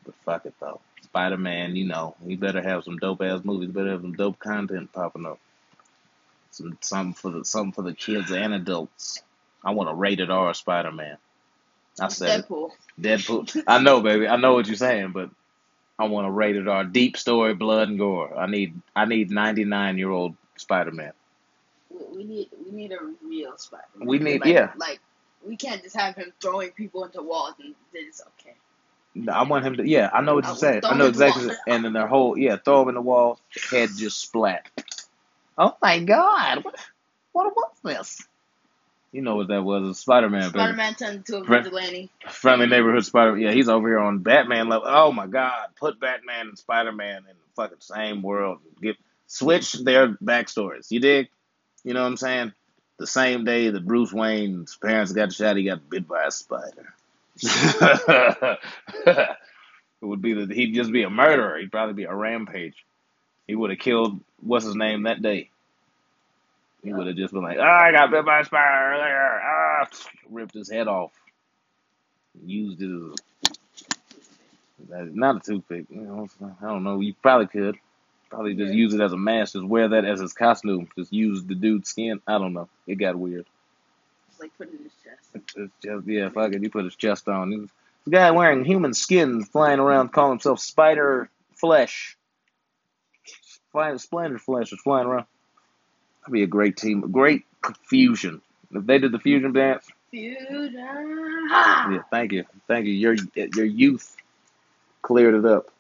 But 0.05 0.15
fuck 0.25 0.47
it 0.47 0.55
though. 0.61 0.81
Spider 1.03 1.37
Man, 1.37 1.77
you 1.77 1.87
know, 1.87 2.17
he 2.27 2.37
better 2.37 2.63
have 2.63 2.85
some 2.85 2.97
dope 2.97 3.21
ass 3.23 3.45
movies, 3.45 3.71
better 3.71 3.91
have 3.91 4.01
some 4.01 4.15
dope 4.15 4.39
content 4.39 4.93
popping 4.93 5.27
up. 5.27 5.39
Some 6.51 6.79
something 6.81 7.15
for 7.15 7.31
the 7.31 7.45
something 7.45 7.73
for 7.73 7.83
the 7.83 7.95
kids 7.95 8.31
and 8.31 8.55
adults. 8.55 9.23
I 9.65 9.73
want 9.73 9.91
a 9.91 9.95
rated 9.95 10.31
R 10.31 10.53
Spider 10.55 10.93
Man. 10.93 11.17
I 12.01 12.09
said 12.09 12.41
it. 12.41 12.49
Deadpool. 12.49 12.71
Deadpool. 13.01 13.65
I 13.67 13.79
know, 13.81 14.01
baby. 14.01 14.29
I 14.29 14.37
know 14.37 14.55
what 14.55 14.67
you're 14.67 14.77
saying, 14.77 15.13
but 15.13 15.31
I 15.99 16.07
want 16.07 16.27
a 16.27 16.31
rated 16.31 16.69
R, 16.69 16.85
deep 16.85 17.17
story, 17.17 17.55
blood 17.55 17.89
and 17.89 17.99
gore. 17.99 18.37
I 18.37 18.47
need, 18.47 18.81
I 18.97 19.05
need 19.05 19.31
99 19.31 19.99
year 19.99 20.11
old 20.11 20.37
Spider 20.57 20.91
Man. 20.93 21.13
We, 21.91 22.19
we 22.19 22.25
need 22.25 22.49
we 22.65 22.73
need 22.73 22.93
a 22.93 22.99
real 23.23 23.57
Spider-Man. 23.57 24.09
We 24.09 24.19
need- 24.19 24.41
like, 24.41 24.51
yeah. 24.51 24.73
Like 24.77 25.01
we 25.47 25.57
can't 25.57 25.83
just 25.83 25.97
have 25.97 26.15
him 26.17 26.33
throwing 26.41 26.71
people 26.71 27.05
into 27.05 27.23
walls 27.23 27.55
and 27.61 27.75
then 27.93 28.05
it's 28.09 28.23
okay. 28.41 28.57
I 29.31 29.43
want 29.43 29.65
him 29.67 29.77
to. 29.77 29.87
Yeah, 29.87 30.09
I 30.13 30.23
know 30.23 30.37
what 30.37 30.47
you're 30.47 30.57
saying. 30.57 30.81
I 30.85 30.97
know 30.97 31.07
in 31.07 31.13
the 31.13 31.25
exactly. 31.27 31.51
And 31.67 31.85
then 31.85 31.93
their 31.93 32.07
whole, 32.07 32.39
yeah, 32.39 32.57
throw 32.57 32.83
him 32.83 32.89
in 32.89 32.95
the 32.95 33.03
wall, 33.03 33.39
head 33.71 33.91
just 33.97 34.21
splat. 34.21 34.67
Oh 35.59 35.77
my 35.83 35.99
God! 36.01 36.65
What, 36.65 36.77
what 37.33 37.55
was 37.57 37.73
this? 37.85 38.27
You 39.13 39.21
know 39.21 39.37
what 39.37 39.49
that 39.49 39.63
was? 39.63 39.99
Spider 39.99 40.31
Man, 40.31 40.41
baby. 40.41 40.59
Spider-Man 40.59 40.95
turned 40.95 41.17
into 41.17 41.37
a 41.37 41.45
vigilante. 41.45 42.11
Friendly 42.31 42.67
neighborhood 42.67 43.05
Spider. 43.05 43.33
Man. 43.33 43.43
Yeah, 43.43 43.53
he's 43.53 43.69
over 43.69 43.87
here 43.87 43.99
on 43.99 44.21
Batman 44.21 44.71
level. 44.71 44.89
Oh 44.89 45.13
my 45.13 45.27
God! 45.27 45.69
Put 45.79 46.01
Batman 46.01 46.49
and 46.49 46.59
Spider 46.59 46.93
Man 46.93 47.19
in 47.19 47.25
the 47.25 47.55
fucking 47.55 47.81
same 47.81 48.23
world. 48.23 48.61
Get 48.81 48.97
switch 49.27 49.75
their 49.75 50.09
backstories. 50.15 50.91
You 50.91 51.01
dig? 51.01 51.29
You 51.85 51.93
know 51.93 52.01
what 52.01 52.09
I'm 52.09 52.17
saying? 52.17 52.53
The 52.99 53.07
same 53.07 53.45
day 53.45 53.69
that 53.69 53.87
Bruce 53.87 54.13
Wayne's 54.13 54.77
parents 54.77 55.13
got 55.13 55.33
shot, 55.33 55.57
he 55.57 55.65
got 55.65 55.91
bit 55.91 56.09
by 56.09 56.25
a 56.25 56.31
spider. 56.31 56.95
it 57.43 58.59
would 60.01 60.23
be 60.23 60.35
that 60.35 60.51
he'd 60.51 60.75
just 60.75 60.93
be 60.93 61.03
a 61.03 61.11
murderer. 61.11 61.59
He'd 61.59 61.73
probably 61.73 61.95
be 61.95 62.05
a 62.05 62.15
rampage. 62.15 62.85
He 63.47 63.55
would 63.57 63.71
have 63.71 63.79
killed 63.79 64.21
what's 64.41 64.65
his 64.65 64.77
name 64.77 65.03
that 65.03 65.23
day. 65.23 65.51
He 66.83 66.93
would 66.93 67.07
have 67.07 67.17
just 67.17 67.33
been 67.33 67.43
like, 67.43 67.59
"Ah, 67.61 67.85
I 67.85 67.93
got 67.93 68.11
bit 68.11 68.25
by 68.25 68.41
a 68.41 68.45
spider 68.45 68.97
there." 68.99 69.41
Ah, 69.43 69.89
ripped 70.31 70.55
his 70.55 70.71
head 70.71 70.89
off. 70.89 71.13
Used 72.45 72.81
it 72.83 73.21
as 74.85 74.91
a, 74.91 75.05
not 75.13 75.37
a 75.37 75.41
toothpick. 75.41 75.87
You 75.91 76.01
know, 76.01 76.29
I 76.61 76.67
don't 76.67 76.83
know. 76.83 77.01
You 77.01 77.15
probably 77.23 77.47
could. 77.47 77.77
Probably 78.31 78.55
just 78.55 78.73
Yeah. 78.73 78.79
use 78.79 78.95
it 78.95 79.01
as 79.01 79.13
a 79.13 79.17
mask. 79.17 79.53
Just 79.53 79.67
wear 79.67 79.89
that 79.89 80.05
as 80.05 80.21
his 80.21 80.33
costume. 80.33 80.89
Just 80.97 81.13
use 81.13 81.45
the 81.45 81.55
dude's 81.55 81.91
skin. 81.91 82.21
I 82.27 82.39
don't 82.39 82.55
know. 82.55 82.69
It 82.87 82.97
got 82.97 83.17
weird. 83.17 83.47
It's 84.31 84.41
like 84.41 84.57
put 84.57 84.69
it 84.69 84.75
in 84.75 84.85
his 84.85 84.93
chest. 85.05 85.31
It's 85.57 85.73
just 85.83 86.07
yeah, 86.09 86.31
fuck 86.31 86.53
it. 86.53 86.63
He 86.63 86.69
put 86.69 86.85
his 86.85 86.97
chest 86.97 87.29
on. 87.29 87.69
The 88.05 88.11
guy 88.11 88.31
wearing 88.33 88.65
human 88.65 88.95
skin, 88.95 89.45
flying 89.45 89.79
around, 89.79 90.09
calling 90.13 90.33
himself 90.33 90.59
Spider 90.59 91.29
Flesh. 91.55 92.17
Flying 93.71 93.99
Splendor 93.99 94.39
Flesh 94.39 94.73
is 94.73 94.81
flying 94.81 95.07
around. 95.07 95.27
That'd 96.23 96.33
be 96.33 96.43
a 96.43 96.47
great 96.47 96.77
team, 96.77 97.05
a 97.05 97.09
great 97.09 97.45
fusion. 97.85 98.41
If 98.73 98.87
they 98.87 98.99
did 98.99 99.13
the 99.13 99.19
fusion 99.19 99.53
dance, 99.53 99.89
Fusion. 100.13 100.75
Yeah, 100.75 102.03
thank 102.11 102.33
you, 102.33 102.45
thank 102.69 102.87
you. 102.87 102.93
Your 102.93 103.17
your 103.35 103.65
youth 103.65 104.15
cleared 105.01 105.35
it 105.35 105.45
up. 105.45 105.71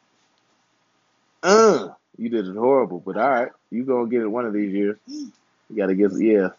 Uh, 1.42 1.88
you 2.16 2.28
did 2.30 2.48
it 2.48 2.56
horrible, 2.56 3.00
but 3.00 3.16
all 3.18 3.28
right, 3.30 3.52
you 3.70 3.84
gonna 3.84 4.08
get 4.08 4.22
it 4.22 4.28
one 4.28 4.46
of 4.46 4.54
these 4.54 4.72
years. 4.72 4.98
You 5.06 5.32
gotta 5.76 5.94
get 5.94 6.12
yeah. 6.18 6.50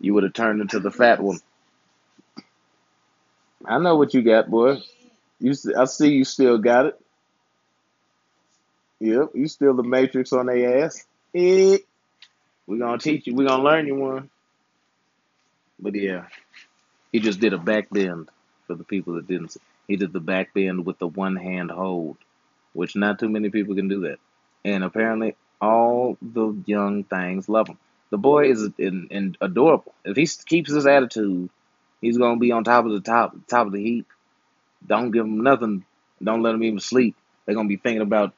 You 0.00 0.14
would 0.14 0.24
have 0.24 0.32
turned 0.32 0.60
into 0.60 0.80
the 0.80 0.90
fat 0.90 1.20
one. 1.20 1.38
I 3.64 3.78
know 3.78 3.96
what 3.96 4.14
you 4.14 4.22
got, 4.22 4.50
boy. 4.50 4.78
You, 5.40 5.54
I 5.76 5.84
see 5.84 6.14
you 6.14 6.24
still 6.24 6.58
got 6.58 6.86
it. 6.86 7.00
Yep, 9.00 9.30
you 9.34 9.46
still 9.46 9.74
the 9.74 9.82
Matrix 9.82 10.32
on 10.32 10.46
their 10.46 10.84
ass. 10.84 11.06
Eh. 11.34 11.78
We 12.68 12.78
gonna 12.78 12.98
teach 12.98 13.26
you. 13.26 13.34
We're 13.34 13.48
gonna 13.48 13.64
learn 13.64 13.86
you 13.86 13.94
one. 13.94 14.28
But 15.80 15.94
yeah, 15.94 16.26
he 17.12 17.18
just 17.18 17.40
did 17.40 17.54
a 17.54 17.58
back 17.58 17.88
bend 17.90 18.28
for 18.66 18.74
the 18.74 18.84
people 18.84 19.14
that 19.14 19.26
didn't. 19.26 19.56
He 19.88 19.96
did 19.96 20.12
the 20.12 20.20
back 20.20 20.52
bend 20.52 20.84
with 20.84 20.98
the 20.98 21.06
one 21.06 21.36
hand 21.36 21.70
hold, 21.70 22.18
which 22.74 22.94
not 22.94 23.18
too 23.18 23.30
many 23.30 23.48
people 23.48 23.74
can 23.74 23.88
do 23.88 24.02
that. 24.02 24.18
And 24.66 24.84
apparently, 24.84 25.34
all 25.62 26.18
the 26.20 26.62
young 26.66 27.04
things 27.04 27.48
love 27.48 27.68
him. 27.68 27.78
The 28.10 28.18
boy 28.18 28.50
is 28.50 28.68
in, 28.76 29.08
in 29.10 29.36
adorable. 29.40 29.94
If 30.04 30.16
he 30.18 30.28
keeps 30.44 30.70
his 30.70 30.86
attitude, 30.86 31.48
he's 32.02 32.18
gonna 32.18 32.38
be 32.38 32.52
on 32.52 32.64
top 32.64 32.84
of 32.84 32.92
the 32.92 33.00
top, 33.00 33.34
top 33.48 33.66
of 33.66 33.72
the 33.72 33.82
heap. 33.82 34.06
Don't 34.86 35.10
give 35.10 35.24
him 35.24 35.42
nothing. 35.42 35.86
Don't 36.22 36.42
let 36.42 36.54
him 36.54 36.64
even 36.64 36.80
sleep. 36.80 37.16
They're 37.46 37.54
gonna 37.54 37.68
be 37.68 37.76
thinking 37.78 38.02
about 38.02 38.34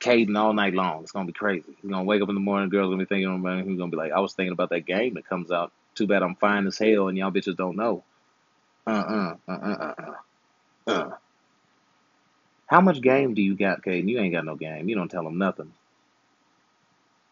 Caden 0.00 0.38
all 0.38 0.52
night 0.52 0.74
long. 0.74 1.02
It's 1.02 1.12
gonna 1.12 1.26
be 1.26 1.32
crazy. 1.32 1.76
He's 1.80 1.90
gonna 1.90 2.04
wake 2.04 2.22
up 2.22 2.28
in 2.28 2.34
the 2.34 2.40
morning, 2.40 2.68
girls 2.68 2.90
gonna 2.90 3.02
be 3.02 3.06
thinking 3.06 3.34
about 3.34 3.58
him. 3.58 3.68
He's 3.68 3.78
gonna 3.78 3.90
be 3.90 3.96
like, 3.96 4.12
I 4.12 4.20
was 4.20 4.34
thinking 4.34 4.52
about 4.52 4.70
that 4.70 4.86
game 4.86 5.14
that 5.14 5.28
comes 5.28 5.50
out. 5.50 5.72
Too 5.94 6.06
bad 6.06 6.22
I'm 6.22 6.36
fine 6.36 6.66
as 6.66 6.78
hell 6.78 7.08
and 7.08 7.16
y'all 7.16 7.30
bitches 7.30 7.56
don't 7.56 7.76
know. 7.76 8.04
Uh 8.86 8.90
uh 8.90 9.36
uh 9.48 9.52
uh 9.52 9.54
uh 9.54 9.94
uh. 10.86 10.90
uh. 10.90 11.10
How 12.66 12.80
much 12.80 13.00
game 13.00 13.34
do 13.34 13.42
you 13.42 13.54
got, 13.54 13.82
Caden? 13.82 14.08
You 14.08 14.18
ain't 14.18 14.32
got 14.32 14.46
no 14.46 14.56
game. 14.56 14.88
You 14.88 14.94
don't 14.94 15.10
tell 15.10 15.24
them 15.24 15.38
nothing. 15.38 15.72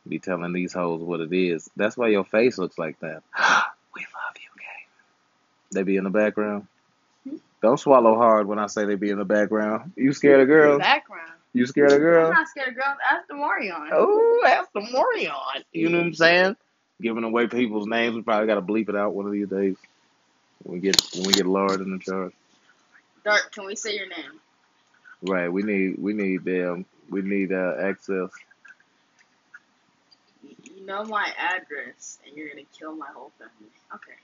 Be 0.06 0.18
telling 0.18 0.52
these 0.52 0.72
hoes 0.72 1.00
what 1.00 1.20
it 1.20 1.32
is. 1.32 1.70
That's 1.76 1.96
why 1.96 2.08
your 2.08 2.24
face 2.24 2.58
looks 2.58 2.78
like 2.78 2.98
that. 3.00 3.22
we 3.94 4.02
love 4.02 4.36
you, 4.36 4.50
Caden. 4.60 5.72
They 5.72 5.82
be 5.82 5.96
in 5.96 6.04
the 6.04 6.10
background. 6.10 6.66
Hmm? 7.28 7.36
Don't 7.62 7.80
swallow 7.80 8.16
hard 8.16 8.48
when 8.48 8.58
I 8.58 8.66
say 8.66 8.84
they 8.84 8.96
be 8.96 9.10
in 9.10 9.18
the 9.18 9.24
background. 9.24 9.92
You 9.96 10.12
scared 10.12 10.40
of 10.40 10.48
girls? 10.48 10.80
Background. 10.80 11.29
You 11.52 11.66
scared 11.66 11.92
of 11.92 11.98
girls? 11.98 12.28
I'm 12.28 12.34
not 12.34 12.48
scared 12.48 12.68
of 12.68 12.74
girls. 12.74 12.96
Ask 13.10 13.26
the 13.28 13.34
Morion. 13.34 13.88
Oh, 13.92 14.40
that's 14.44 14.68
the 14.72 14.80
Morion. 14.80 15.64
You 15.72 15.88
know 15.88 15.98
what 15.98 16.06
I'm 16.06 16.14
saying? 16.14 16.56
Giving 17.02 17.24
away 17.24 17.48
people's 17.48 17.86
names. 17.86 18.14
We 18.14 18.22
probably 18.22 18.46
got 18.46 18.54
to 18.56 18.62
bleep 18.62 18.88
it 18.88 18.96
out 18.96 19.14
one 19.14 19.26
of 19.26 19.32
these 19.32 19.48
days. 19.48 19.76
When 20.62 20.74
we 20.74 20.80
get 20.80 21.00
when 21.14 21.26
we 21.26 21.32
get 21.32 21.46
Lord 21.46 21.80
in 21.80 21.90
the 21.90 21.98
charge. 21.98 22.32
Dark, 23.24 23.50
can 23.52 23.66
we 23.66 23.74
say 23.74 23.96
your 23.96 24.08
name? 24.08 24.40
Right. 25.22 25.48
We 25.48 25.62
need 25.62 25.98
we 25.98 26.12
need 26.12 26.46
um 26.64 26.84
we 27.08 27.22
need 27.22 27.52
uh, 27.52 27.74
access. 27.80 28.30
You 30.42 30.56
you 30.64 30.86
know 30.86 31.04
my 31.04 31.32
address, 31.38 32.18
and 32.26 32.36
you're 32.36 32.48
gonna 32.48 32.62
kill 32.78 32.94
my 32.94 33.08
whole 33.14 33.32
family. 33.38 33.72
Okay. 33.94 34.16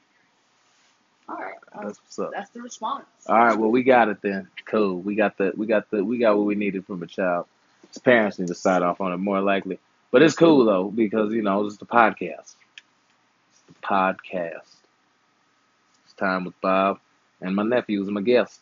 All 1.29 1.37
right. 1.37 1.55
That's 1.75 1.99
what's 1.99 2.19
up. 2.19 2.31
That's 2.33 2.51
the 2.51 2.63
response. 2.63 3.05
All 3.27 3.37
right. 3.37 3.59
Well, 3.59 3.71
we 3.71 3.83
got 3.83 4.09
it 4.09 4.23
then. 4.23 4.49
Cool. 4.65 5.01
We 5.01 5.15
got 5.15 5.37
the 5.39 5.53
we 5.57 5.67
got 5.67 5.91
the 5.91 6.05
we 6.05 6.19
got 6.19 6.37
what 6.37 6.47
we 6.47 6.55
needed 6.55 6.87
from 6.87 7.03
a 7.03 7.07
child. 7.07 7.47
His 7.89 7.99
parents 7.99 8.39
need 8.39 8.49
to 8.49 8.55
sign 8.55 8.83
off 8.83 9.01
on 9.01 9.13
it 9.13 9.17
more 9.19 9.41
likely. 9.41 9.79
But 10.11 10.23
it's 10.23 10.35
cool 10.35 10.65
though 10.65 10.91
because 10.91 11.33
you 11.33 11.43
know 11.43 11.67
it's 11.67 11.79
the 11.79 11.87
podcast. 11.87 12.55
It's 12.55 13.63
the 13.67 13.75
podcast. 13.83 14.75
It's 16.05 16.15
time 16.17 16.45
with 16.45 16.61
Bob 16.61 17.01
and 17.41 17.55
my 17.55 17.63
nephew 17.63 18.03
is 18.03 18.09
my 18.09 18.23
guest. 18.23 18.61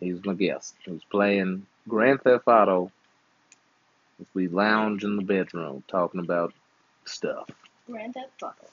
He's 0.00 0.24
my 0.24 0.34
guest. 0.34 0.74
He's 0.84 1.04
playing 1.10 1.66
Grand 1.88 2.22
Theft 2.22 2.44
Auto. 2.46 2.90
As 4.20 4.26
we 4.34 4.48
lounge 4.48 5.02
in 5.04 5.16
the 5.16 5.22
bedroom 5.22 5.82
talking 5.88 6.20
about 6.20 6.52
stuff. 7.04 7.48
Grand 7.90 8.14
Theft 8.14 8.42
Auto. 8.42 8.66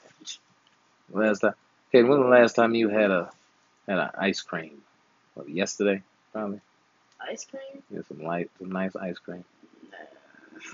Last 1.10 1.40
time, 1.40 1.54
okay, 1.92 2.02
when 2.02 2.18
was 2.20 2.26
the 2.26 2.30
last 2.30 2.56
time 2.56 2.74
you 2.74 2.88
had 2.88 3.10
a 3.10 3.30
had 3.86 3.98
an 3.98 4.10
ice 4.18 4.40
cream? 4.40 4.82
What, 5.34 5.48
yesterday, 5.48 6.02
probably. 6.32 6.60
Ice 7.30 7.44
cream? 7.44 7.82
Yeah, 7.90 8.00
some 8.08 8.22
light, 8.22 8.50
some 8.58 8.70
nice 8.70 8.96
ice 8.96 9.18
cream. 9.18 9.44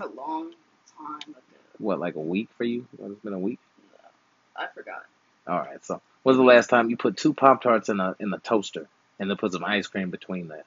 A 0.01 0.07
long 0.07 0.53
time 0.97 1.31
ago. 1.31 1.41
What, 1.79 1.99
like 2.01 2.15
a 2.17 2.21
week 2.21 2.49
for 2.57 2.65
you? 2.65 2.87
It's 3.03 3.21
been 3.21 3.33
a 3.33 3.39
week. 3.39 3.59
No, 3.93 4.65
I 4.65 4.67
forgot. 4.75 5.05
All 5.47 5.59
right. 5.59 5.85
So, 5.85 6.01
when's 6.23 6.37
the 6.39 6.45
last 6.45 6.69
time 6.69 6.91
you 6.91 6.97
put 6.97 7.17
two 7.17 7.35
pop 7.35 7.63
tarts 7.63 7.89
in 7.89 8.01
a 8.01 8.15
in 8.21 8.31
the 8.31 8.39
toaster 8.39 8.87
and 9.19 9.31
then 9.31 9.37
put 9.37 9.53
some 9.53 9.65
ice 9.65 9.87
cream 9.87 10.11
between 10.11 10.49
that? 10.49 10.67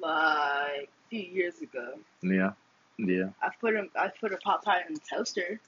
Like 0.00 0.88
a 0.88 1.08
few 1.10 1.20
years 1.20 1.60
ago, 1.60 1.94
Yeah, 2.22 2.52
yeah. 2.98 3.30
I 3.42 3.50
put 3.60 3.74
a 3.74 3.86
I 3.96 4.08
put 4.08 4.32
a 4.32 4.38
pop 4.38 4.64
tart 4.64 4.82
in 4.88 4.94
the 4.94 5.00
toaster 5.00 5.60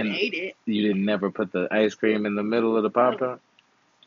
and, 0.00 0.14
ate 0.14 0.34
it. 0.34 0.56
You 0.66 0.82
didn't 0.82 1.04
never 1.04 1.30
put 1.30 1.52
the 1.52 1.68
ice 1.70 1.94
cream 1.94 2.26
in 2.26 2.34
the 2.34 2.42
middle 2.42 2.76
of 2.76 2.82
the 2.82 2.90
pop 2.90 3.18
tart. 3.18 3.40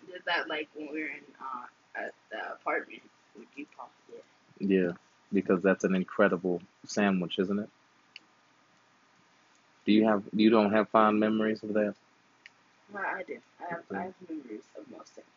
Did 0.05 0.21
that 0.25 0.47
like 0.49 0.69
when 0.75 0.87
we 0.91 1.01
were 1.01 1.07
in 1.07 1.23
uh 1.39 2.03
at 2.05 2.13
the 2.31 2.53
apartment 2.53 3.01
with 3.37 3.47
you 3.55 3.65
pop 3.77 3.91
it. 4.13 4.23
Yeah, 4.59 4.91
because 5.31 5.61
that's 5.61 5.83
an 5.83 5.95
incredible 5.95 6.61
sandwich, 6.85 7.39
isn't 7.39 7.59
it? 7.59 7.69
Do 9.85 9.93
you 9.93 10.05
have 10.05 10.23
you 10.33 10.49
don't 10.49 10.73
have 10.73 10.89
fond 10.89 11.19
memories 11.19 11.63
of 11.63 11.73
that? 11.73 11.95
No, 12.93 12.99
I 12.99 13.23
do. 13.23 13.37
I 13.59 13.73
have 13.73 13.83
I 13.91 14.03
have 14.03 14.13
memories 14.29 14.63
of 14.77 14.89
most 14.91 15.13
things. 15.13 15.27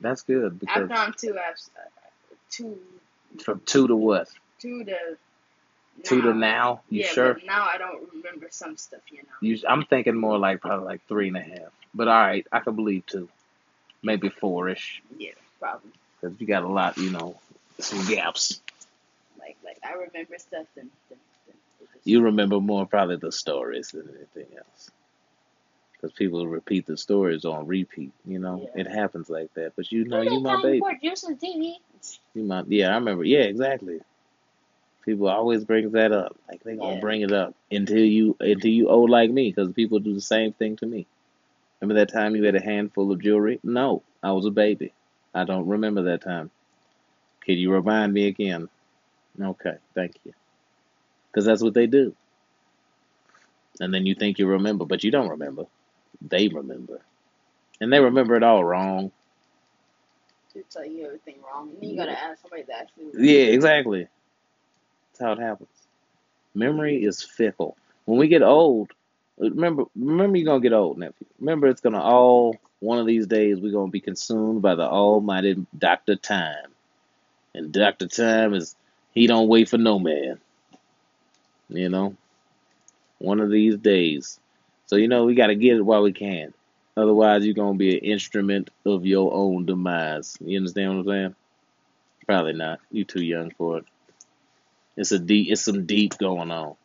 That's 0.00 0.22
good 0.22 0.58
because 0.58 0.82
I've 0.82 0.88
gone 0.88 1.14
to 1.18 1.30
I've 1.30 1.54
uh, 1.54 2.34
two 2.50 2.78
from 3.42 3.60
two 3.64 3.88
to 3.88 3.96
what? 3.96 4.28
two 4.58 4.84
to 4.84 5.16
Two 6.04 6.22
to 6.22 6.34
now? 6.34 6.82
You 6.90 7.00
yeah, 7.02 7.06
sure? 7.08 7.40
now 7.46 7.66
I 7.72 7.78
don't 7.78 8.08
remember 8.14 8.46
some 8.50 8.76
stuff. 8.76 9.00
You 9.10 9.18
know. 9.22 9.28
You, 9.40 9.58
I'm 9.68 9.84
thinking 9.84 10.14
more 10.16 10.38
like 10.38 10.60
probably 10.60 10.86
like 10.86 11.06
three 11.08 11.28
and 11.28 11.36
a 11.36 11.40
half. 11.40 11.72
But 11.94 12.08
all 12.08 12.14
right, 12.20 12.46
I 12.52 12.60
can 12.60 12.76
believe 12.76 13.06
two, 13.06 13.28
maybe 14.02 14.28
four 14.28 14.68
ish, 14.68 15.02
Yeah, 15.18 15.30
probably. 15.58 15.90
because 16.20 16.38
you 16.40 16.46
got 16.46 16.62
a 16.64 16.68
lot, 16.68 16.98
you 16.98 17.10
know, 17.10 17.38
some 17.78 18.04
gaps. 18.06 18.60
Like 19.38 19.56
like 19.64 19.78
I 19.84 19.92
remember 19.94 20.34
stuff 20.38 20.66
than 20.74 20.90
than, 21.08 21.18
than 21.46 21.88
You 22.04 22.22
remember 22.22 22.60
more 22.60 22.86
probably 22.86 23.16
the 23.16 23.32
stories 23.32 23.90
than 23.90 24.08
anything 24.16 24.56
else, 24.58 24.90
because 25.92 26.12
people 26.12 26.46
repeat 26.46 26.86
the 26.86 26.96
stories 26.96 27.44
on 27.44 27.66
repeat. 27.66 28.12
You 28.26 28.38
know, 28.38 28.68
Yeah. 28.74 28.82
it 28.82 28.86
happens 28.88 29.30
like 29.30 29.52
that. 29.54 29.72
But 29.76 29.90
you 29.90 30.04
know, 30.04 30.20
you 30.20 30.40
my 30.40 30.62
baby. 30.62 30.82
You 32.34 32.42
my 32.44 32.62
yeah. 32.68 32.90
I 32.90 32.94
remember. 32.96 33.24
Yeah, 33.24 33.40
exactly. 33.40 34.00
People 35.06 35.28
always 35.28 35.64
brings 35.64 35.92
that 35.92 36.12
up. 36.12 36.36
Like 36.48 36.64
they 36.64 36.76
gonna 36.76 36.96
Yeah. 36.96 37.00
bring 37.00 37.22
it 37.22 37.32
up 37.32 37.54
until 37.70 38.04
you 38.04 38.36
until 38.40 38.70
you 38.72 38.88
old 38.88 39.10
like 39.10 39.30
me, 39.30 39.50
because 39.50 39.72
people 39.72 40.00
do 40.00 40.14
the 40.14 40.20
same 40.20 40.52
thing 40.52 40.76
to 40.78 40.86
me. 40.86 41.06
Remember 41.80 42.00
that 42.00 42.12
time 42.12 42.36
you 42.36 42.44
had 42.44 42.56
a 42.56 42.62
handful 42.62 43.12
of 43.12 43.22
jewelry? 43.22 43.60
No, 43.62 44.02
I 44.22 44.32
was 44.32 44.46
a 44.46 44.50
baby. 44.50 44.92
I 45.34 45.44
don't 45.44 45.66
remember 45.66 46.04
that 46.04 46.22
time. 46.22 46.50
Can 47.42 47.56
you 47.58 47.72
remind 47.72 48.12
me 48.12 48.26
again? 48.26 48.68
Okay, 49.40 49.76
thank 49.94 50.16
you. 50.24 50.34
Because 51.30 51.44
that's 51.44 51.62
what 51.62 51.74
they 51.74 51.86
do. 51.86 52.14
And 53.80 53.92
then 53.92 54.06
you 54.06 54.14
think 54.14 54.38
you 54.38 54.46
remember, 54.46 54.84
but 54.86 55.04
you 55.04 55.10
don't 55.10 55.28
remember. 55.28 55.66
They 56.20 56.48
remember. 56.48 57.00
And 57.80 57.92
they 57.92 58.00
remember 58.00 58.36
it 58.36 58.42
all 58.42 58.64
wrong. 58.64 59.12
To 60.54 60.62
tell 60.70 60.86
you 60.86 61.04
everything 61.06 61.36
wrong, 61.42 61.70
and 61.70 61.82
then 61.82 61.90
you 61.90 61.96
gotta 61.96 62.18
ask 62.18 62.40
somebody 62.40 62.62
that 62.64 62.88
actually. 62.88 63.12
Yeah, 63.28 63.46
exactly. 63.52 64.08
That's 65.16 65.24
how 65.24 65.32
it 65.32 65.38
happens. 65.46 65.70
Memory 66.54 67.02
is 67.02 67.22
fickle. 67.22 67.76
When 68.04 68.18
we 68.18 68.28
get 68.28 68.42
old, 68.42 68.90
remember, 69.38 69.84
remember 69.96 70.36
you're 70.36 70.44
gonna 70.44 70.60
get 70.60 70.74
old, 70.74 70.98
nephew. 70.98 71.26
Remember, 71.40 71.68
it's 71.68 71.80
gonna 71.80 72.02
all 72.02 72.56
one 72.80 72.98
of 72.98 73.06
these 73.06 73.26
days 73.26 73.58
we're 73.58 73.72
gonna 73.72 73.90
be 73.90 74.00
consumed 74.00 74.60
by 74.60 74.74
the 74.74 74.82
Almighty 74.82 75.66
Doctor 75.78 76.16
Time, 76.16 76.68
and 77.54 77.72
Doctor 77.72 78.08
Time 78.08 78.52
is 78.52 78.76
he 79.12 79.26
don't 79.26 79.48
wait 79.48 79.70
for 79.70 79.78
no 79.78 79.98
man. 79.98 80.38
You 81.70 81.88
know, 81.88 82.14
one 83.18 83.40
of 83.40 83.50
these 83.50 83.76
days. 83.78 84.38
So 84.84 84.96
you 84.96 85.08
know 85.08 85.24
we 85.24 85.34
gotta 85.34 85.54
get 85.54 85.78
it 85.78 85.82
while 85.82 86.02
we 86.02 86.12
can. 86.12 86.52
Otherwise, 86.94 87.46
you're 87.46 87.54
gonna 87.54 87.78
be 87.78 87.96
an 87.96 88.04
instrument 88.04 88.68
of 88.84 89.06
your 89.06 89.32
own 89.32 89.64
demise. 89.64 90.36
You 90.40 90.58
understand 90.58 90.90
what 90.90 90.98
I'm 90.98 91.06
saying? 91.06 91.34
Probably 92.26 92.52
not. 92.52 92.80
You 92.90 93.04
too 93.04 93.24
young 93.24 93.50
for 93.52 93.78
it. 93.78 93.84
It's 94.96 95.12
a 95.12 95.18
deep. 95.18 95.50
It's 95.50 95.64
some 95.64 95.86
deep 95.86 96.16
going 96.18 96.50
on. 96.50 96.76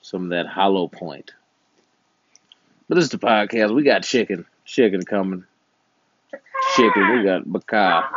Some 0.00 0.24
of 0.24 0.30
that 0.30 0.46
hollow 0.46 0.88
point. 0.88 1.32
But 2.88 2.96
this 2.96 3.04
is 3.04 3.10
the 3.10 3.18
podcast. 3.18 3.74
We 3.74 3.82
got 3.82 4.02
chicken. 4.02 4.46
Chicken 4.64 5.02
coming. 5.02 5.44
Chicken. 6.76 7.16
We 7.16 7.24
got 7.24 7.50
baka. 7.50 8.08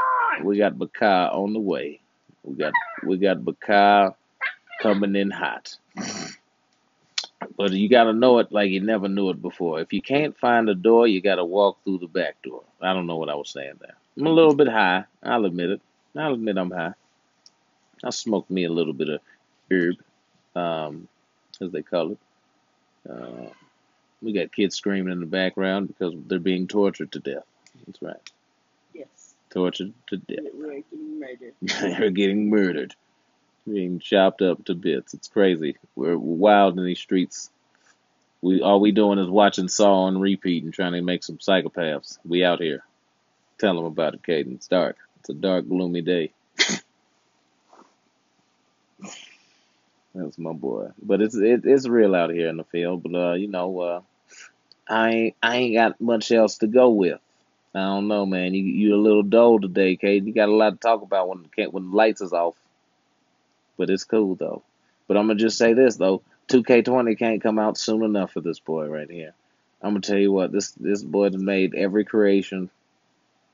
We 0.44 0.58
got 0.58 0.78
baka 0.78 1.32
on 1.32 1.54
the 1.54 1.60
way. 1.60 2.02
We 2.44 2.56
got 2.56 2.74
we 3.04 3.18
got 3.18 3.44
baka 3.44 4.16
coming 4.82 5.16
in 5.16 5.32
hot. 5.32 5.78
But 7.58 7.72
you 7.72 7.90
gotta 7.90 8.14
know 8.14 8.40
it 8.40 8.52
like 8.52 8.70
you 8.72 8.82
never 8.82 9.08
knew 9.08 9.30
it 9.30 9.42
before. 9.42 9.80
If 9.80 9.94
you 9.94 10.02
can't 10.02 10.38
find 10.38 10.68
the 10.68 10.76
door, 10.76 11.08
you 11.08 11.22
gotta 11.22 11.46
walk 11.46 11.84
through 11.84 12.00
the 12.00 12.08
back 12.08 12.42
door. 12.44 12.64
I 12.82 12.94
don't 12.94 13.08
know 13.08 13.18
what 13.18 13.30
I 13.30 13.36
was 13.36 13.50
saying 13.50 13.76
there. 13.80 13.96
I'm 14.18 14.28
a 14.28 14.32
little 14.32 14.56
bit 14.56 14.68
high. 14.68 15.06
I'll 15.24 15.46
admit 15.46 15.70
it. 15.70 15.82
I'll 16.16 16.34
admit 16.34 16.58
I'm 16.58 16.72
high. 16.72 16.94
I 18.06 18.12
smoked 18.12 18.52
me 18.52 18.66
a 18.66 18.72
little 18.72 18.94
bit 18.94 19.10
of 19.10 19.22
herb, 19.72 19.96
um, 20.56 21.08
as 21.60 21.72
they 21.72 21.82
call 21.82 22.12
it. 22.12 22.18
Uh, 23.10 23.50
we 24.22 24.32
got 24.34 24.52
kids 24.52 24.76
screaming 24.76 25.12
in 25.12 25.20
the 25.20 25.26
background 25.26 25.88
because 25.88 26.14
they're 26.28 26.40
being 26.40 26.68
tortured 26.68 27.12
to 27.14 27.20
death. 27.20 27.44
That's 27.86 28.02
right, 28.02 28.32
Yes. 28.94 29.36
tortured 29.50 29.94
to 30.08 30.18
death. 30.18 30.46
We're 30.54 30.82
getting 30.82 31.20
murdered. 31.20 31.54
they're 31.62 32.10
getting 32.12 32.50
murdered, 32.50 32.96
being 33.68 34.00
chopped 34.00 34.42
up 34.42 34.64
to 34.66 34.76
bits. 34.76 35.14
It's 35.14 35.28
crazy. 35.28 35.78
We're 35.96 36.18
wild 36.18 36.78
in 36.80 36.86
these 36.86 37.00
streets. 37.00 37.50
We 38.42 38.62
all 38.62 38.80
we 38.80 38.92
doing 38.92 39.20
is 39.20 39.30
watching 39.30 39.68
Saw 39.68 40.04
on 40.04 40.20
repeat 40.20 40.64
and 40.64 40.74
trying 40.74 40.94
to 40.94 41.02
make 41.02 41.24
some 41.24 41.38
psychopaths. 41.38 42.20
We 42.24 42.44
out 42.44 42.62
here. 42.62 42.84
Tell 43.58 43.76
them 43.76 43.86
about 43.86 44.14
it, 44.14 44.22
Caden. 44.24 44.56
It's 44.56 44.68
dark. 44.68 44.98
It's 45.20 45.30
a 45.30 45.34
dark, 45.34 45.68
gloomy 45.68 46.02
day. 46.02 46.32
That's 50.16 50.40
my 50.40 50.54
boy. 50.54 50.90
But 51.04 51.22
it's 51.22 51.36
it, 51.36 51.64
it's 51.66 51.90
real 51.90 52.16
out 52.16 52.32
here 52.32 52.50
in 52.50 52.58
the 52.58 52.66
field. 52.66 53.04
But 53.04 53.16
uh, 53.16 53.34
you 53.36 53.50
know, 53.50 53.80
uh, 53.82 54.02
I 54.90 55.12
ain't 55.12 55.36
I 55.44 55.58
ain't 55.58 55.76
got 55.76 56.02
much 56.02 56.32
else 56.32 56.60
to 56.60 56.68
go 56.68 56.90
with. 56.92 57.20
I 57.76 57.80
don't 57.80 58.08
know, 58.08 58.26
man. 58.26 58.54
You 58.54 58.64
you're 58.64 58.98
a 58.98 59.02
little 59.02 59.24
dull 59.24 59.60
today, 59.60 59.98
Kate. 59.98 60.26
You 60.26 60.34
got 60.34 60.50
a 60.50 60.56
lot 60.56 60.72
to 60.72 60.78
talk 60.78 61.02
about 61.04 61.30
when 61.30 61.44
the 61.44 61.50
ca- 61.50 61.72
when 61.72 61.92
the 61.92 61.96
lights 61.96 62.22
is 62.22 62.34
off. 62.34 62.56
But 63.78 63.90
it's 63.90 64.06
cool 64.06 64.36
though. 64.36 64.64
But 65.08 65.18
I'm 65.18 65.28
gonna 65.28 65.40
just 65.40 65.58
say 65.58 65.74
this 65.74 65.98
though: 65.98 66.24
2K20 66.50 67.18
can't 67.18 67.44
come 67.44 67.60
out 67.60 67.78
soon 67.78 68.04
enough 68.04 68.34
for 68.34 68.42
this 68.42 68.60
boy 68.60 68.88
right 68.88 69.10
here. 69.10 69.34
I'm 69.82 69.92
gonna 69.92 70.02
tell 70.02 70.18
you 70.18 70.32
what 70.32 70.52
this 70.52 70.72
this 70.74 71.04
boy 71.04 71.26
has 71.26 71.38
made 71.38 71.76
every 71.76 72.06
creation 72.06 72.70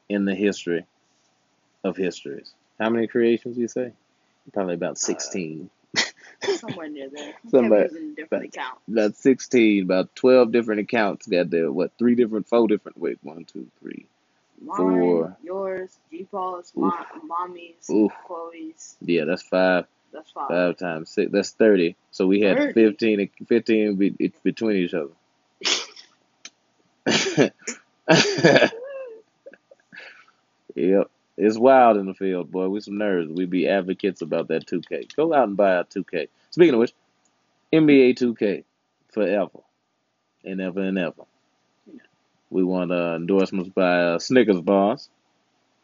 in 0.10 0.26
the 0.26 0.36
history 0.36 0.86
of 1.84 1.98
histories. 1.98 2.54
How 2.80 2.90
many 2.90 3.08
creations 3.08 3.58
you 3.58 3.68
say? 3.68 3.94
Probably 4.54 4.76
about 4.76 4.94
Uh, 4.94 4.96
16. 4.96 5.70
Somewhere 6.58 6.90
near 6.90 7.10
there. 7.10 7.34
Somebody- 7.50 7.90
Kevin's 7.90 8.02
in 8.04 8.12
a 8.12 8.16
different 8.16 8.46
account. 8.46 8.80
About 8.90 9.16
16, 9.16 9.84
about 9.84 10.16
12 10.16 10.52
different 10.52 10.82
accounts 10.82 11.28
got 11.28 11.50
there. 11.50 11.72
What, 11.72 11.92
three 11.98 12.16
different, 12.16 12.48
four 12.48 12.68
different, 12.68 12.98
wait, 12.98 13.20
one, 13.22 13.46
two, 13.46 13.68
three. 13.80 14.06
Mine, 14.64 14.78
Four. 14.78 15.38
yours, 15.44 15.98
G 16.12 16.28
Paul's, 16.30 16.72
Oof. 16.78 16.94
mommy's, 17.24 17.90
Oof. 17.90 18.12
Chloe's. 18.28 18.96
Yeah, 19.02 19.26
that's 19.26 19.42
five. 19.42 19.86
That's 20.14 20.30
five. 20.32 20.50
Five 20.50 20.78
times 20.78 21.10
six. 21.10 21.32
That's 21.32 21.52
30. 21.52 21.96
So 22.12 22.28
we 22.28 22.42
had 22.42 22.58
30. 22.58 22.74
15, 22.74 23.30
15 23.48 23.96
be, 23.96 24.32
between 24.44 24.78
each 24.78 24.94
other. 24.94 25.14
yep. 30.76 31.10
It's 31.38 31.58
wild 31.58 31.98
in 31.98 32.06
the 32.06 32.14
field, 32.14 32.52
boy. 32.52 32.68
We 32.70 32.82
some 32.82 32.96
nerds. 32.96 33.36
We 33.36 33.46
be 33.46 33.68
advocates 33.68 34.22
about 34.22 34.50
that 34.50 34.68
2K. 34.68 35.16
Go 35.16 35.34
out 35.34 35.48
and 35.48 35.58
buy 35.58 35.74
a 35.76 35.84
2K. 35.84 36.28
Speaking 36.52 36.74
of 36.76 36.80
which, 36.80 36.94
NBA 37.74 38.18
2K 38.18 38.64
forever 39.12 39.60
and 40.46 40.62
ever 40.62 40.82
and 40.82 40.98
ever. 41.00 41.24
We 42.50 42.64
want 42.64 42.92
uh, 42.92 43.16
endorsements 43.16 43.70
by 43.70 44.02
uh, 44.02 44.20
Snickers 44.20 44.62
bars. 44.62 45.10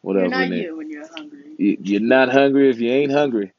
What 0.02 0.14
You're 0.14 0.24
else 0.24 0.30
not 0.32 0.48
we 0.50 0.56
need? 0.56 0.64
you 0.64 0.76
when 0.76 0.90
you're 0.90 1.08
hungry. 1.08 1.40
You- 1.58 1.78
You're 1.80 2.00
not 2.00 2.30
hungry 2.30 2.70
if 2.70 2.78
you 2.80 2.90
ain't 2.90 3.12
hungry. 3.12 3.52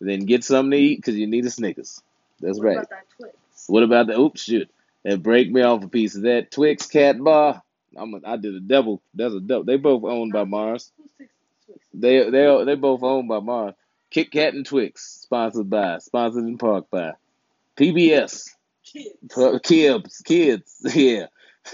Then 0.00 0.20
get 0.26 0.44
something 0.44 0.72
to 0.72 0.76
eat 0.76 0.96
because 0.96 1.16
you 1.16 1.26
need 1.26 1.46
a 1.46 1.50
Snickers. 1.50 2.02
That's 2.40 2.58
what 2.58 2.66
right. 2.66 2.76
about 2.78 2.90
that 2.90 3.06
Twix? 3.16 3.36
What 3.68 3.82
about 3.82 4.06
the 4.08 4.18
oops 4.20 4.42
shit? 4.42 4.68
That 5.04 5.22
break 5.22 5.50
me 5.50 5.62
off 5.62 5.84
a 5.84 5.88
piece 5.88 6.16
of 6.16 6.22
that 6.22 6.50
Twix 6.50 6.86
cat 6.86 7.22
bar. 7.22 7.62
I'm 7.96 8.14
a, 8.14 8.20
I 8.26 8.36
did 8.36 8.54
a 8.54 8.60
double. 8.60 9.00
That's 9.14 9.32
a 9.34 9.40
double. 9.40 9.64
They 9.64 9.76
both 9.76 10.04
owned 10.04 10.32
by 10.32 10.44
Mars. 10.44 10.92
Who's? 10.98 11.28
They 11.92 12.30
they 12.30 12.64
they 12.64 12.74
both 12.74 13.02
owned 13.02 13.28
by 13.28 13.40
Mars. 13.40 13.74
Kit 14.10 14.30
Kat 14.30 14.54
and 14.54 14.64
Twix, 14.64 15.04
sponsored 15.22 15.68
by, 15.68 15.98
sponsored 15.98 16.44
in 16.44 16.58
part 16.58 16.88
by 16.90 17.12
PBS. 17.76 18.48
Kids. 18.84 19.60
Kids, 19.64 20.22
kids, 20.24 20.80
yeah. 20.94 21.26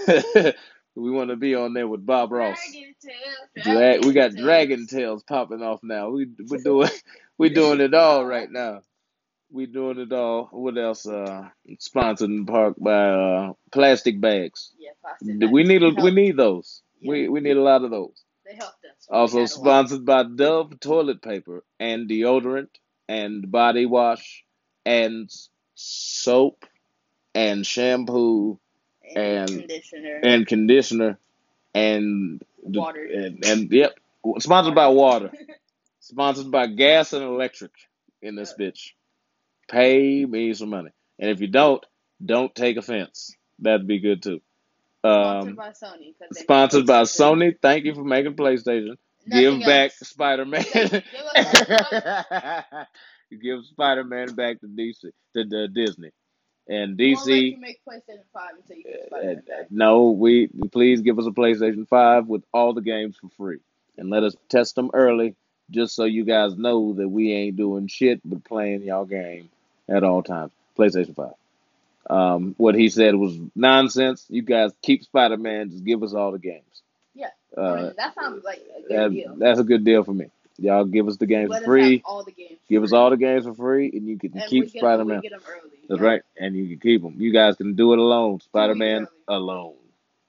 we 0.95 1.11
want 1.11 1.29
to 1.29 1.35
be 1.35 1.53
on 1.53 1.73
there 1.73 1.87
with 1.87 2.05
Bob 2.05 2.31
Ross. 2.31 2.57
Dragon 2.71 2.95
tail, 3.01 3.63
Drag, 3.63 4.05
we 4.05 4.13
got 4.13 4.31
tails. 4.31 4.41
Dragon 4.41 4.87
Tales 4.87 5.23
popping 5.23 5.61
off 5.61 5.81
now. 5.83 6.09
We 6.09 6.27
we're 6.49 6.63
doing 6.63 6.89
we 7.37 7.49
doing 7.49 7.79
it 7.81 7.93
all 7.93 8.25
right 8.25 8.49
now. 8.51 8.81
We 9.51 9.67
doing 9.67 9.99
it 9.99 10.11
all. 10.11 10.47
What 10.51 10.77
else? 10.77 11.05
Uh, 11.05 11.49
sponsored 11.77 12.31
in 12.31 12.47
part 12.47 12.81
by 12.81 13.09
uh, 13.09 13.53
plastic 13.71 14.19
bags. 14.19 14.71
Yeah, 14.79 14.91
plastic 14.99 15.51
We 15.51 15.63
need 15.63 15.83
a, 15.83 15.89
we 15.89 16.09
need 16.09 16.37
those. 16.37 16.81
We 17.05 17.29
we 17.29 17.39
need 17.41 17.57
a 17.57 17.61
lot 17.61 17.83
of 17.83 17.91
those. 17.91 18.23
They 18.45 18.55
helped 18.55 18.85
us. 18.85 19.07
Also 19.09 19.39
had 19.39 19.51
a 19.51 19.53
lot. 19.59 19.61
sponsored 19.89 20.05
by 20.05 20.23
Dove 20.23 20.79
toilet 20.79 21.21
paper 21.21 21.63
and 21.79 22.09
deodorant 22.09 22.69
and 23.07 23.49
body 23.51 23.85
wash 23.85 24.43
and 24.85 25.29
soap 25.75 26.65
and 27.35 27.65
shampoo 27.65 28.59
and, 29.15 29.49
and- 29.49 29.59
conditioner 29.59 30.19
and 30.23 30.47
conditioner 30.47 31.19
and 31.73 32.41
water. 32.61 33.03
and, 33.05 33.45
and 33.45 33.71
yep, 33.71 33.95
sponsored 34.39 34.75
by 34.75 34.87
water. 34.87 35.31
Sponsored 36.01 36.51
by 36.51 36.67
gas 36.67 37.13
and 37.13 37.23
electric 37.23 37.71
in 38.21 38.35
this 38.35 38.53
bitch. 38.59 38.91
Pay 39.69 40.25
me 40.25 40.53
some 40.53 40.69
money. 40.69 40.89
And 41.17 41.29
if 41.31 41.39
you 41.39 41.47
don't, 41.47 41.83
don't 42.23 42.53
take 42.53 42.75
offense. 42.75 43.35
That'd 43.59 43.87
be 43.87 43.99
good 43.99 44.21
too. 44.21 44.41
Sponsored 45.03 45.49
Um, 45.49 45.55
by 45.55 45.69
Sony. 45.69 46.13
sponsored 46.33 46.85
by 46.87 47.01
Sony. 47.03 47.55
Thank 47.61 47.85
you 47.85 47.93
for 47.93 48.03
making 48.03 48.35
PlayStation. 48.35 48.95
Nothing 49.25 49.59
Give 49.59 49.67
back. 49.67 49.91
Spider 49.91 50.45
Man. 50.45 50.63
Give 50.73 51.03
Give 53.41 53.65
Spider 53.65 54.03
Man 54.03 54.33
back 54.35 54.59
to 54.61 54.67
DC 54.67 55.11
to, 55.35 55.45
to 55.45 55.67
Disney. 55.67 56.11
And 56.69 56.97
We 56.97 57.13
won't 57.13 57.27
let 57.27 57.33
DC 57.33 57.51
you 57.51 57.57
make 57.59 57.79
PlayStation 57.87 58.23
5 58.33 58.49
until 58.57 58.77
you 58.77 58.83
get 58.83 59.09
uh, 59.11 59.53
uh, 59.61 59.63
no, 59.69 60.11
we 60.11 60.47
please 60.71 61.01
give 61.01 61.19
us 61.19 61.25
a 61.25 61.31
PlayStation 61.31 61.87
5 61.87 62.27
with 62.27 62.43
all 62.53 62.73
the 62.73 62.81
games 62.81 63.17
for 63.17 63.27
free. 63.35 63.59
And 63.97 64.09
let 64.09 64.23
us 64.23 64.35
test 64.49 64.75
them 64.75 64.89
early 64.93 65.35
just 65.71 65.95
so 65.95 66.05
you 66.05 66.23
guys 66.23 66.55
know 66.57 66.93
that 66.93 67.07
we 67.09 67.33
ain't 67.33 67.57
doing 67.57 67.87
shit 67.87 68.21
but 68.23 68.43
playing 68.45 68.83
y'all 68.83 69.05
game 69.05 69.49
at 69.89 70.03
all 70.03 70.23
times. 70.23 70.51
PlayStation 70.77 71.15
5. 71.15 71.33
Um, 72.09 72.53
what 72.57 72.75
he 72.75 72.89
said 72.89 73.15
was 73.15 73.37
nonsense. 73.55 74.25
You 74.29 74.41
guys 74.41 74.71
keep 74.81 75.03
Spider 75.03 75.37
Man, 75.37 75.69
just 75.71 75.83
give 75.85 76.03
us 76.03 76.13
all 76.13 76.31
the 76.31 76.39
games. 76.39 76.81
Yeah. 77.15 77.27
I 77.57 77.59
Uh, 77.61 77.75
mean, 77.75 77.93
that 77.97 78.15
sounds 78.15 78.43
like 78.43 78.61
a 78.77 78.81
good 78.81 78.89
that, 78.97 79.11
deal. 79.11 79.35
that's 79.37 79.59
a 79.59 79.63
good 79.63 79.83
deal 79.85 80.03
for 80.03 80.13
me. 80.13 80.27
Y'all 80.57 80.85
give 80.85 81.07
us 81.07 81.17
the 81.17 81.25
games 81.25 81.49
Let 81.49 81.61
for 81.63 81.65
free. 81.71 82.01
all 82.05 82.23
the 82.23 82.31
games. 82.31 82.59
Give 82.69 82.83
us 82.83 82.93
all 82.93 83.09
the 83.09 83.17
games 83.17 83.45
for 83.45 83.53
free, 83.55 83.89
and 83.93 84.07
you 84.07 84.17
can 84.19 84.37
and 84.37 84.49
keep 84.49 84.69
Spider 84.69 85.03
Man. 85.05 85.21
get 85.21 85.31
them 85.31 85.41
early. 85.49 85.71
That's 85.89 86.01
yeah. 86.01 86.07
right, 86.07 86.21
and 86.37 86.55
you 86.55 86.67
can 86.67 86.79
keep 86.79 87.01
them. 87.01 87.15
You 87.17 87.31
guys 87.33 87.55
can 87.55 87.73
do 87.75 87.93
it 87.93 87.99
alone. 87.99 88.39
Spider 88.41 88.75
Man 88.75 89.07
alone. 89.27 89.75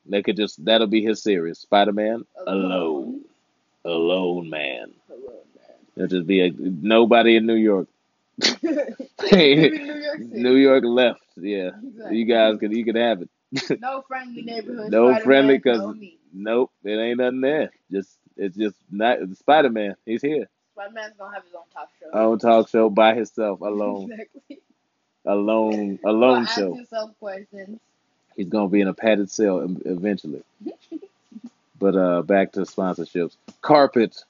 They 0.06 0.22
could 0.22 0.37
just 0.37 0.64
that'll 0.64 0.87
be 0.87 1.02
his 1.02 1.22
series. 1.22 1.58
Spider 1.58 1.92
Man 1.92 2.24
alone, 2.46 2.64
Alone. 2.64 3.20
alone 3.84 4.50
man. 4.50 4.92
Hello, 5.08 5.32
It'll 5.96 6.08
just 6.08 6.26
be 6.26 6.40
a 6.40 6.50
nobody 6.50 7.37
in 7.37 7.46
New 7.46 7.54
York. 7.54 7.88
New 8.62 8.70
York 8.70 8.98
City. 9.20 9.70
New 10.18 10.54
York 10.56 10.84
left. 10.84 11.20
Yeah, 11.36 11.70
Exactly. 11.82 12.16
you 12.18 12.24
guys 12.24 12.58
could 12.58 12.72
you 12.72 12.84
could 12.84 12.96
have 12.96 13.22
it. 13.22 13.28
No 13.80 14.02
friendly 14.08 14.42
neighborhood. 14.42 14.90
No 14.90 15.08
Spider-Man, 15.10 15.22
friendly, 15.24 15.58
'cause- 15.60 15.78
no 15.78 15.94
nope, 16.32 16.70
it 16.84 16.90
ain't 16.96 17.18
nothing 17.18 17.40
there. 17.40 17.70
Just 17.90 18.18
it's 18.36 18.56
just 18.56 18.76
not 18.90 19.18
Spider 19.38 19.70
Man. 19.70 19.94
He's 20.04 20.22
here. 20.22 20.48
Spider-Man's 20.74 21.14
gonna 21.18 21.34
have 21.34 21.44
his 21.44 21.54
own 21.54 21.62
talk 21.72 21.88
show. 22.00 22.10
Own 22.18 22.38
talk 22.38 22.68
show 22.68 22.90
by 22.90 23.14
himself, 23.14 23.60
alone, 23.60 24.10
exactly. 24.10 24.58
alone, 25.24 25.98
alone 26.04 26.42
Ask 26.42 26.56
show. 26.56 26.74
yourself 26.76 27.10
questions. 27.20 27.78
He's 28.36 28.48
gonna 28.48 28.68
be 28.68 28.80
in 28.80 28.88
a 28.88 28.94
padded 28.94 29.30
cell 29.30 29.60
eventually. 29.84 30.42
But 31.78 31.96
uh, 31.96 32.22
back 32.22 32.52
to 32.52 32.60
sponsorships. 32.60 33.36
Carpet. 33.60 34.24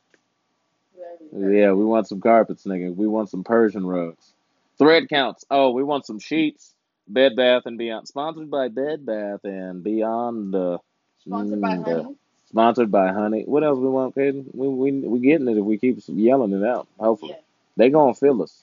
Yeah, 1.37 1.73
we 1.73 1.85
want 1.85 2.07
some 2.07 2.21
carpets, 2.21 2.65
nigga. 2.65 2.95
We 2.95 3.07
want 3.07 3.29
some 3.31 3.43
Persian 3.45 3.87
rugs. 3.87 4.33
Thread 4.79 5.09
counts. 5.09 5.45
Oh, 5.51 5.71
we 5.71 5.83
want 5.83 6.07
some 6.07 6.19
sheets. 6.21 6.73
Bed 7.09 7.37
Bath 7.37 7.63
and 7.67 7.77
Beyond. 7.77 8.09
Sponsored 8.09 8.51
by 8.51 8.69
Bed 8.69 9.05
Bath 9.05 9.45
and 9.45 9.83
Beyond. 9.83 10.55
Uh, 10.55 10.79
Sponsored 11.21 11.61
by 11.61 11.77
Mm, 11.77 11.85
Honey. 11.85 12.17
sponsored 12.51 12.91
by 12.91 13.13
Honey. 13.13 13.43
What 13.45 13.65
else 13.65 13.79
we 13.79 13.89
want, 13.89 14.15
Caden? 14.15 14.55
We 14.55 14.69
we 14.69 14.93
we 15.09 15.19
getting 15.21 15.49
it 15.49 15.57
if 15.59 15.65
we 15.65 15.79
keep 15.79 15.99
yelling 16.07 16.53
it 16.53 16.65
out. 16.65 16.87
Hopefully, 16.99 17.33
Yeah. 17.33 17.41
they 17.77 17.91
gonna 17.91 18.15
fill 18.15 18.43
us. 18.43 18.63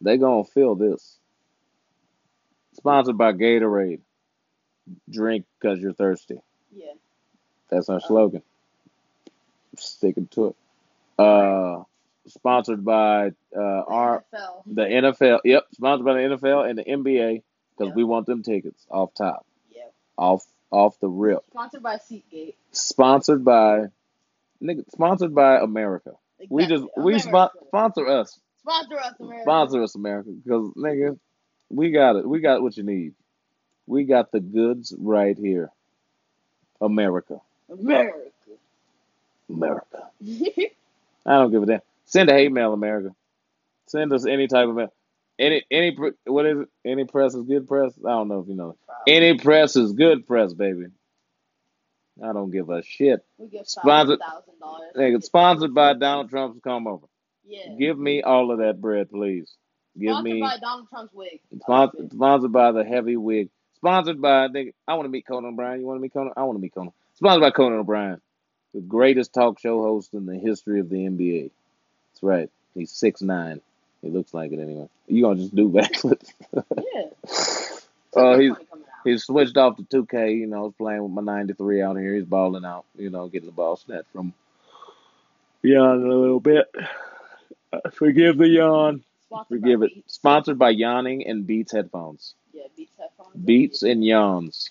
They 0.00 0.16
gonna 0.18 0.44
fill 0.44 0.74
this. 0.76 1.18
Sponsored 2.74 3.16
by 3.18 3.32
Gatorade. 3.32 4.00
Drink 5.10 5.46
because 5.58 5.80
you're 5.80 5.94
thirsty. 5.94 6.38
Yeah. 6.74 6.92
That's 7.70 7.88
our 7.88 8.00
slogan. 8.00 8.42
Sticking 9.76 10.26
to 10.28 10.48
it. 10.48 10.56
Uh, 11.18 11.84
sponsored 12.26 12.84
by 12.84 13.32
uh, 13.56 13.60
our 13.60 14.24
NFL. 14.32 14.62
the 14.66 14.82
NFL. 14.82 15.40
Yep, 15.44 15.64
sponsored 15.72 16.04
by 16.06 16.14
the 16.14 16.20
NFL 16.36 16.68
and 16.68 16.78
the 16.78 16.84
NBA 16.84 17.42
because 17.76 17.88
Yep. 17.88 17.96
we 17.96 18.04
want 18.04 18.26
them 18.26 18.42
tickets 18.42 18.86
off 18.90 19.12
top, 19.14 19.46
off 20.16 20.44
off 20.70 20.98
the 21.00 21.08
rip. 21.08 21.40
Sponsored 21.50 21.82
by 21.82 21.96
SeatGeek. 21.96 22.54
Sponsored 22.72 23.44
by, 23.44 23.86
nigga, 24.62 24.84
sponsored 24.90 25.34
by 25.34 25.58
America. 25.60 26.12
We 26.48 26.66
just 26.66 26.82
Exactly. 26.84 27.04
we 27.04 27.18
spon- 27.20 27.32
America. 27.54 27.58
sponsor 27.68 28.06
us, 28.08 28.40
Sponsor 28.60 28.98
us, 28.98 29.14
America. 29.20 29.42
sponsor 29.44 29.82
us, 29.82 29.94
America, 29.94 30.30
because 30.30 30.70
nigga, 30.76 31.18
we 31.70 31.90
got 31.90 32.16
it. 32.16 32.28
We 32.28 32.40
got 32.40 32.60
what 32.62 32.76
you 32.76 32.82
need. 32.82 33.14
We 33.86 34.04
got 34.04 34.32
the 34.32 34.40
goods 34.40 34.94
right 34.98 35.36
here. 35.36 35.70
America, 36.80 37.40
America. 37.70 38.18
America. 39.48 40.08
I 41.26 41.32
don't 41.38 41.50
give 41.50 41.62
a 41.62 41.66
damn. 41.66 41.80
Send 42.06 42.30
a 42.30 42.34
hate 42.34 42.52
mail, 42.52 42.72
America. 42.72 43.10
Send 43.86 44.12
us 44.12 44.26
any 44.26 44.46
type 44.46 44.68
of 44.68 44.74
mail. 44.74 44.92
Any 45.38 45.64
any 45.70 45.96
what 46.26 46.46
is 46.46 46.58
it? 46.60 46.68
Any 46.84 47.04
press 47.04 47.34
is 47.34 47.42
good 47.44 47.66
press. 47.66 47.92
I 48.04 48.10
don't 48.10 48.28
know 48.28 48.40
if 48.40 48.48
you 48.48 48.54
know. 48.54 48.76
Any 49.06 49.36
press 49.38 49.74
is 49.76 49.92
good 49.92 50.26
press, 50.26 50.52
baby. 50.54 50.86
I 52.22 52.32
don't 52.32 52.50
give 52.52 52.70
a 52.70 52.82
shit. 52.82 53.20
we 53.38 53.48
get 53.48 53.68
Sponsored- 53.68 54.20
thousand 54.20 54.54
dollars. 54.60 55.24
Sponsored 55.24 55.74
by 55.74 55.94
Donald 55.94 56.30
Trump's 56.30 56.60
come 56.62 56.86
over. 56.86 57.06
Yeah. 57.44 57.74
Give 57.78 57.98
me 57.98 58.22
all 58.22 58.52
of 58.52 58.58
that 58.58 58.80
bread, 58.80 59.10
please. 59.10 59.52
Give 59.98 60.10
Sponsored 60.10 60.32
me 60.32 60.40
by 60.40 60.56
Donald 60.60 60.88
Trump's 60.88 61.12
wig. 61.12 61.40
sponsored, 61.60 62.12
sponsored 62.12 62.52
by 62.52 62.72
the 62.72 62.84
heavy 62.84 63.16
wig. 63.16 63.50
Sponsored 63.76 64.20
by 64.22 64.48
nigga, 64.48 64.72
I 64.88 64.94
want 64.94 65.06
to 65.06 65.10
meet 65.10 65.26
Conan 65.26 65.52
O'Brien. 65.52 65.80
You 65.80 65.86
want 65.86 65.98
to 65.98 66.02
meet 66.02 66.12
Conan? 66.12 66.32
I 66.36 66.44
want 66.44 66.56
to 66.56 66.60
meet 66.62 66.72
Conan. 66.74 66.92
Sponsored 67.14 67.42
by 67.42 67.50
Conan 67.50 67.80
O'Brien, 67.80 68.20
the 68.72 68.80
greatest 68.80 69.34
talk 69.34 69.58
show 69.58 69.82
host 69.82 70.14
in 70.14 70.26
the 70.26 70.38
history 70.38 70.80
of 70.80 70.88
the 70.88 70.96
NBA. 70.96 71.50
That's 72.14 72.22
right. 72.22 72.50
He's 72.74 72.90
six 72.90 73.22
nine 73.22 73.60
He 74.02 74.08
looks 74.08 74.32
like 74.32 74.52
it 74.52 74.60
anyway. 74.60 74.88
You 75.08 75.22
gonna 75.22 75.36
just 75.36 75.54
do 75.54 75.68
backflips? 75.68 76.32
Yeah. 76.54 78.20
Uh, 78.20 78.38
he's 78.38 78.52
funny 78.52 78.64
coming 78.66 78.84
out. 78.88 79.00
he's 79.04 79.24
switched 79.24 79.56
off 79.56 79.76
to 79.76 79.82
2K. 79.82 80.38
You 80.38 80.46
know, 80.46 80.72
playing 80.78 81.02
with 81.02 81.10
my 81.10 81.22
93 81.22 81.82
out 81.82 81.96
here. 81.96 82.14
He's 82.14 82.24
balling 82.24 82.64
out. 82.64 82.84
You 82.96 83.10
know, 83.10 83.26
getting 83.26 83.46
the 83.46 83.52
ball 83.52 83.76
snatched 83.76 84.12
from 84.12 84.32
yawn 85.62 86.04
a 86.04 86.08
little 86.14 86.38
bit. 86.40 86.72
Uh, 87.72 87.90
forgive 87.90 88.38
the 88.38 88.48
yawn. 88.48 89.02
Sponsored 89.26 89.60
Forgive 89.60 89.82
it. 89.82 89.94
Beats. 89.94 90.14
Sponsored 90.14 90.58
by 90.60 90.70
Yawning 90.70 91.26
and 91.26 91.44
Beats 91.44 91.72
headphones. 91.72 92.34
Yeah, 92.52 92.62
Beats 92.76 92.92
headphones. 92.96 93.44
Beats 93.44 93.82
and 93.82 94.04
yawns. 94.04 94.70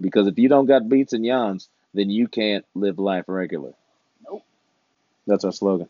Because 0.00 0.28
if 0.28 0.38
you 0.38 0.48
don't 0.48 0.66
got 0.66 0.88
beats 0.88 1.12
and 1.12 1.26
yawns, 1.26 1.68
then 1.92 2.10
you 2.10 2.28
can't 2.28 2.64
live 2.76 3.00
life 3.00 3.24
regular. 3.26 3.72
Nope. 4.24 4.44
That's 5.26 5.44
our 5.44 5.50
slogan. 5.52 5.88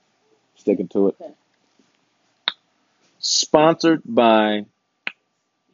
Sticking 0.63 0.87
to 0.87 1.09
it. 1.09 1.17
Okay. 1.21 1.33
Sponsored 3.19 4.01
by 4.05 4.65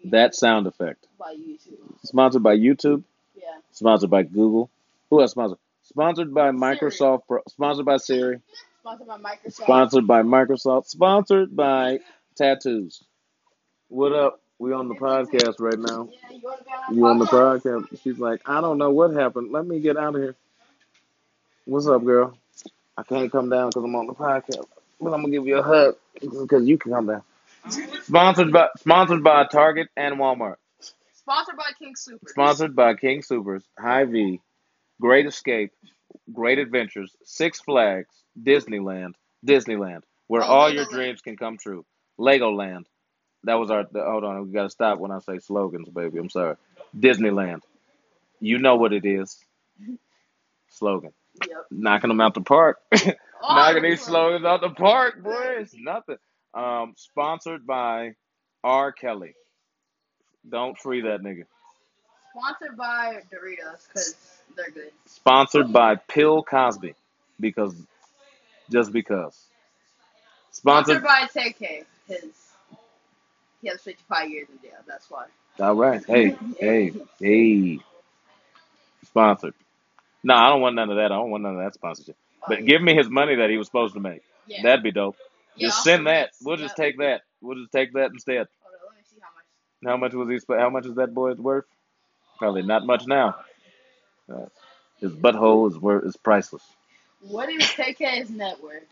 that 0.05 0.35
sound 0.35 0.67
effect. 0.67 1.07
By 1.19 1.35
YouTube. 1.35 1.77
Sponsored 2.05 2.43
by 2.43 2.57
YouTube. 2.57 3.05
Yeah. 3.37 3.43
Sponsored 3.71 4.09
by 4.09 4.23
Google. 4.23 4.71
Who 5.11 5.21
else 5.21 5.33
sponsored? 5.33 5.59
Sponsored 5.83 6.33
by 6.33 6.53
Microsoft. 6.53 7.27
Pro. 7.29 7.41
Sponsored 7.49 7.85
by 7.85 7.99
Siri. 7.99 8.41
Sponsored 8.81 9.07
by 9.07 9.19
Microsoft. 9.19 9.53
Sponsored 9.53 10.07
by 10.07 10.23
Microsoft. 10.23 10.87
Sponsored 10.87 11.55
by 11.55 11.99
tattoos. 12.35 13.05
What 13.89 14.15
up? 14.15 14.41
We 14.59 14.73
on 14.73 14.89
the 14.89 14.95
podcast 14.95 15.57
right 15.61 15.79
now. 15.79 16.09
Yeah, 16.11 16.37
you 16.39 16.49
on 16.49 16.97
You 16.97 17.07
on 17.09 17.19
the 17.19 17.27
podcast? 17.27 17.63
podcast? 17.63 18.03
She's 18.03 18.19
like, 18.19 18.41
I 18.47 18.63
don't 18.63 18.79
know 18.79 18.91
what 18.91 19.13
happened. 19.13 19.53
Let 19.53 19.67
me 19.67 19.81
get 19.81 19.99
out 19.99 20.15
of 20.15 20.23
here. 20.23 20.35
What's 21.67 21.87
up, 21.87 22.03
girl? 22.07 22.39
I 22.97 23.03
can't 23.03 23.31
come 23.31 23.51
down 23.51 23.69
because 23.69 23.85
I'm 23.85 23.95
on 23.95 24.07
the 24.09 24.15
podcast, 24.15 24.65
but 25.01 25.13
I'm 25.13 25.21
gonna 25.23 25.31
give 25.31 25.47
you 25.47 25.59
a 25.59 25.63
hug 25.63 25.97
because 26.21 26.67
you 26.67 26.79
can 26.79 26.93
come 26.93 27.07
down. 27.07 27.23
Sponsored 28.03 28.53
by 28.53 28.69
sponsored 28.79 29.23
by 29.23 29.45
Target 29.47 29.89
and 29.97 30.17
Walmart. 30.17 30.57
Sponsored 31.15 31.57
by 31.57 31.71
King 31.79 31.95
Sooper. 31.97 32.29
Sponsored 32.29 32.75
by 32.77 32.95
King 32.95 33.21
Soopers, 33.23 33.63
High 33.79 34.05
V, 34.05 34.41
Great 35.01 35.27
Escape, 35.27 35.73
Great 36.33 36.59
Adventures, 36.59 37.15
Six 37.25 37.61
Flags, 37.61 38.09
Disneyland, 38.41 39.13
Disneyland, 39.47 40.03
where 40.27 40.43
Oh, 40.43 40.47
all 40.47 40.71
your 40.71 40.87
Legoland. 40.87 40.91
dreams 40.91 41.21
can 41.21 41.37
come 41.37 41.59
true. 41.59 41.85
Legoland. 42.19 42.85
That 43.45 43.55
was 43.57 43.71
our. 43.71 43.85
The, 43.85 44.03
hold 44.03 44.25
on, 44.25 44.47
we 44.47 44.53
gotta 44.53 44.71
stop 44.71 44.99
when 44.99 45.11
I 45.11 45.19
say 45.21 45.39
slogans, 45.39 45.89
baby. 45.91 46.19
I'm 46.19 46.31
sorry. 46.31 46.57
Disneyland. 46.99 47.61
You 48.41 48.59
know 48.59 48.77
what 48.77 48.93
it 48.93 49.05
is. 49.05 49.37
Slogan. 50.69 51.13
Yep. 51.47 51.67
Knocking 51.71 52.09
them 52.09 52.21
out 52.21 52.35
the 52.35 52.41
park. 52.41 52.81
Oh, 53.43 53.75
these 53.75 53.99
that's 53.99 54.05
slogans 54.05 54.45
out 54.45 54.61
the 54.61 54.71
park, 54.71 55.23
boy. 55.23 55.57
It's 55.59 55.75
nothing. 55.77 56.17
Um, 56.55 56.95
sponsored 56.97 57.67
by 57.67 58.15
R. 58.65 58.93
Kelly. 58.93 59.35
Don't 60.49 60.79
free 60.79 61.03
that 61.03 61.23
nigga. 61.23 61.45
Sponsored 62.33 62.77
by 62.77 63.21
Doritos 63.33 63.87
because 63.89 64.15
they're 64.57 64.71
good. 64.71 64.91
Sponsored 65.07 65.73
by 65.73 65.97
Pill 65.97 66.43
Cosby, 66.43 66.95
because 67.41 67.75
just 68.71 68.93
because. 68.93 69.37
Sponsored 70.51 71.03
Sponsored. 71.03 71.35
by 71.35 71.41
TK 71.41 71.85
because 72.07 72.31
he 73.61 73.69
has 73.69 73.81
55 73.81 74.31
years 74.31 74.49
in 74.51 74.61
jail. 74.61 74.79
That's 74.87 75.11
why. 75.11 75.27
All 75.61 75.75
right. 75.75 76.05
Hey, 76.07 76.37
hey, 76.61 76.93
hey. 77.21 77.79
Sponsored. 79.07 79.55
No, 80.23 80.35
I 80.35 80.49
don't 80.49 80.61
want 80.61 80.75
none 80.75 80.91
of 80.91 80.97
that. 80.97 81.07
I 81.07 81.17
don't 81.17 81.31
want 81.31 81.43
none 81.43 81.57
of 81.57 81.63
that 81.65 81.75
sponsorship. 81.75 82.17
But 82.47 82.65
give 82.67 82.83
me 82.83 82.95
his 82.95 83.09
money 83.11 83.37
that 83.37 83.51
he 83.51 83.57
was 83.57 83.67
supposed 83.67 83.95
to 83.95 84.01
make. 84.01 84.23
Yeah. 84.47 84.63
That'd 84.63 84.83
be 84.83 84.93
dope. 84.93 85.17
Yeah, 85.57 85.69
Just 85.69 85.79
I'll 85.79 85.85
send 85.85 86.05
send 86.05 86.07
that. 86.09 86.31
We'll 86.43 86.57
just 86.57 86.77
Yep. 86.77 86.77
take 86.77 86.99
that. 86.99 87.23
We'll 87.41 87.59
just 87.59 87.73
take 87.73 87.93
that 87.95 88.11
instead. 88.13 88.47
Hold 88.63 88.75
on, 88.75 88.89
let 88.91 88.97
me 88.99 89.03
see 89.05 89.19
how 89.21 89.29
much. 89.35 89.45
How 89.87 89.97
much 89.99 90.15
was 90.15 90.29
he? 90.29 90.55
How 90.55 90.71
much 90.71 90.87
is 90.87 90.97
that 90.97 91.15
boy's 91.15 91.39
worth? 91.39 91.65
Probably 92.39 92.63
not 92.63 92.87
much 92.87 93.07
now. 93.07 93.37
Uh, 94.33 94.47
his 95.01 95.13
butthole 95.13 95.71
is 95.71 95.79
worth 95.79 96.05
is 96.07 96.17
priceless. 96.17 96.65
What 97.23 97.51
is 97.51 97.63
TK's 97.65 98.31
net 98.31 98.63
worth? 98.63 98.85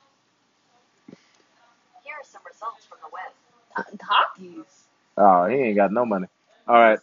Here 2.04 2.14
are 2.14 2.24
some 2.24 2.42
results 2.50 2.86
from 2.86 2.98
the 3.02 3.10
web. 3.12 3.98
Talkies. 4.00 4.86
Oh, 5.16 5.46
he 5.46 5.56
ain't 5.56 5.76
got 5.76 5.92
no 5.92 6.06
money. 6.06 6.26
All 6.68 6.76
right, 6.76 7.00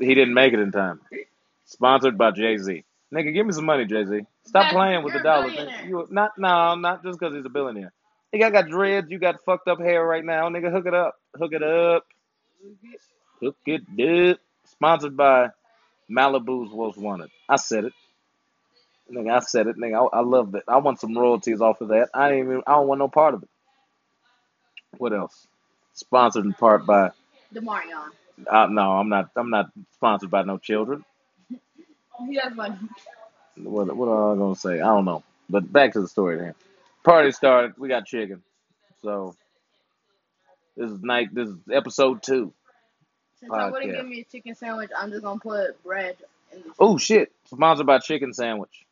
he 0.00 0.14
didn't 0.14 0.34
make 0.34 0.52
it 0.54 0.60
in 0.60 0.72
time. 0.72 1.00
Sponsored 1.66 2.18
by 2.18 2.32
Jay 2.32 2.58
Z. 2.58 2.84
Nigga, 3.14 3.34
give 3.34 3.46
me 3.46 3.52
some 3.52 3.66
money, 3.66 3.86
Jay 3.86 4.04
Z. 4.06 4.20
Stop 4.48 4.72
playing 4.72 5.04
with 5.04 5.14
the 5.14 5.20
dollars. 5.20 5.54
You 5.86 6.06
not 6.10 6.32
no, 6.38 6.74
not 6.76 7.04
just 7.04 7.20
because 7.20 7.34
he's 7.36 7.46
a 7.46 7.50
billionaire. 7.50 7.92
Nigga, 8.34 8.44
I 8.46 8.50
got 8.50 8.68
dreads. 8.68 9.10
You 9.10 9.18
got 9.20 9.44
fucked 9.44 9.68
up 9.68 9.80
hair 9.80 10.04
right 10.04 10.24
now. 10.24 10.48
Nigga, 10.50 10.72
hook 10.72 10.86
it 10.86 10.94
up. 10.94 11.16
Hook 11.38 11.52
it 11.54 11.62
up. 11.62 12.06
Hook 13.40 13.56
it 13.66 14.32
up. 14.32 14.38
Sponsored 14.66 15.16
by 15.16 15.50
Malibu's 16.10 16.72
Most 16.74 16.98
Wanted. 16.98 17.30
I 17.48 17.56
said 17.56 17.86
it. 17.86 17.94
Nigga, 19.12 19.36
I 19.36 19.40
said 19.40 19.68
it. 19.68 19.76
Nigga, 19.78 20.08
I, 20.12 20.18
I 20.18 20.22
love 20.22 20.52
that. 20.52 20.64
I 20.68 20.78
want 20.78 21.00
some 21.00 21.16
royalties 21.18 21.60
off 21.62 21.80
of 21.82 21.88
that. 21.88 22.10
I 22.14 22.32
ain't 22.32 22.46
even. 22.46 22.62
I 22.66 22.72
don't 22.74 22.88
want 22.88 23.00
no 23.00 23.08
part 23.08 23.34
of 23.34 23.44
it. 23.44 23.50
What 24.98 25.12
else? 25.14 25.48
Sponsored 25.94 26.46
in 26.46 26.54
part 26.54 26.86
by. 26.86 27.10
Demarion. 27.54 28.10
Uh, 28.50 28.68
no, 28.70 28.92
I'm 28.92 29.08
not. 29.10 29.30
I'm 29.36 29.50
not 29.50 29.70
sponsored 29.94 30.30
by 30.30 30.42
no 30.44 30.58
children. 30.58 31.04
He 32.28 32.36
has 32.36 32.54
money. 32.54 32.76
What, 33.62 33.94
what 33.94 34.08
am 34.08 34.36
I 34.36 34.40
gonna 34.40 34.54
say? 34.56 34.80
I 34.80 34.86
don't 34.86 35.04
know. 35.04 35.22
But 35.50 35.70
back 35.72 35.92
to 35.94 36.00
the 36.00 36.08
story 36.08 36.36
then. 36.38 36.54
Party 37.04 37.32
started. 37.32 37.74
We 37.78 37.88
got 37.88 38.06
chicken. 38.06 38.42
So 39.02 39.34
this 40.76 40.90
is 40.90 41.02
night. 41.02 41.34
This 41.34 41.48
is 41.48 41.56
episode 41.72 42.22
two. 42.22 42.52
Since 43.40 43.52
I 43.52 43.70
wouldn't 43.70 43.92
give 43.92 44.06
me 44.06 44.20
a 44.20 44.24
chicken 44.24 44.54
sandwich, 44.54 44.90
I'm 44.98 45.10
just 45.10 45.22
gonna 45.22 45.40
put 45.40 45.82
bread 45.84 46.16
in 46.52 46.60
the. 46.62 46.70
Oh 46.78 46.98
shit! 46.98 47.32
Sponsored 47.46 47.86
by 47.86 47.98
chicken 47.98 48.32
sandwich. 48.34 48.84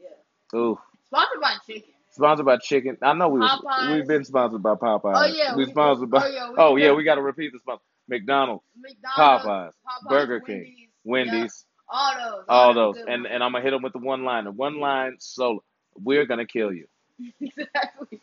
Yeah. 0.00 0.58
Ooh. 0.58 0.78
Sponsored 1.06 1.40
by 1.40 1.54
chicken. 1.66 1.90
Sponsored 2.10 2.46
by 2.46 2.56
chicken. 2.58 2.96
I 3.02 3.12
know 3.12 3.28
we 3.28 3.40
was, 3.40 3.90
we've 3.92 4.06
been 4.06 4.24
sponsored 4.24 4.62
by 4.62 4.74
Popeyes. 4.74 5.14
Oh, 5.16 5.26
yeah, 5.26 5.56
we 5.56 5.64
we- 5.64 5.70
sponsored 5.70 6.10
by. 6.10 6.26
oh, 6.26 6.30
yeah, 6.30 6.50
we 6.50 6.54
oh 6.58 6.76
yeah, 6.76 6.92
we 6.92 7.04
got 7.04 7.16
to 7.16 7.22
repeat 7.22 7.52
the 7.52 7.58
sponsor. 7.58 7.82
McDonald's, 8.08 8.62
McDonald's, 8.76 9.44
Popeyes, 9.44 9.70
Popeyes, 9.70 10.08
Burger 10.08 10.40
King, 10.40 10.88
Wendy's, 11.04 11.64
all 11.88 12.14
those, 12.14 12.44
all 12.48 12.74
those, 12.74 12.96
and 13.06 13.26
and 13.26 13.42
I'm 13.42 13.52
gonna 13.52 13.62
hit 13.62 13.70
them 13.70 13.82
with 13.82 13.92
the 13.92 13.98
one 13.98 14.24
line. 14.24 14.44
The 14.44 14.52
one 14.52 14.80
line 14.80 15.16
solo. 15.18 15.62
We're 15.96 16.26
gonna 16.26 16.46
kill 16.46 16.72
you. 16.72 16.86
exactly. 17.40 18.20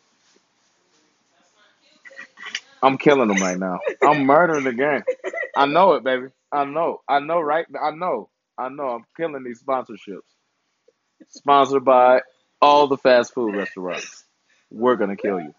I'm 2.82 2.98
killing 2.98 3.28
them 3.28 3.40
right 3.40 3.58
now. 3.58 3.78
I'm 4.02 4.26
murdering 4.26 4.64
the 4.64 4.72
game. 4.72 5.02
I 5.56 5.66
know 5.66 5.92
it, 5.92 6.04
baby. 6.04 6.28
I 6.50 6.64
know. 6.64 7.00
I 7.08 7.20
know. 7.20 7.40
Right. 7.40 7.64
I 7.80 7.92
know. 7.92 8.28
I 8.58 8.68
know. 8.68 8.88
I'm 8.88 9.04
killing 9.16 9.44
these 9.44 9.62
sponsorships. 9.62 10.20
Sponsored 11.28 11.84
by 11.84 12.22
all 12.60 12.88
the 12.88 12.96
fast 12.96 13.32
food 13.34 13.54
restaurants. 13.54 14.24
We're 14.70 14.96
gonna 14.96 15.16
kill 15.16 15.40
you. 15.40 15.54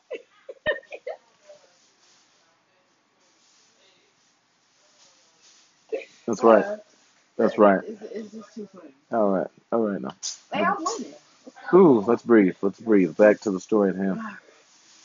That's 6.28 6.44
right. 6.44 6.80
That's 7.38 7.58
right. 7.58 7.82
It's, 7.86 8.02
it's 8.02 8.32
just 8.32 8.56
too 8.56 8.68
funny. 8.74 8.94
All 9.12 9.30
right. 9.30 9.48
All 9.72 9.82
right 9.82 10.02
now. 10.02 10.16
Hey, 10.52 10.64
I'm 10.64 10.76
winning. 10.84 11.14
Ooh, 11.74 12.00
let's 12.02 12.22
breathe. 12.24 12.56
Let's 12.62 12.80
breathe. 12.80 13.16
Back 13.18 13.42
to 13.42 13.52
the 13.52 13.60
story 13.60 13.90
at 13.90 13.96
hand. 13.96 14.22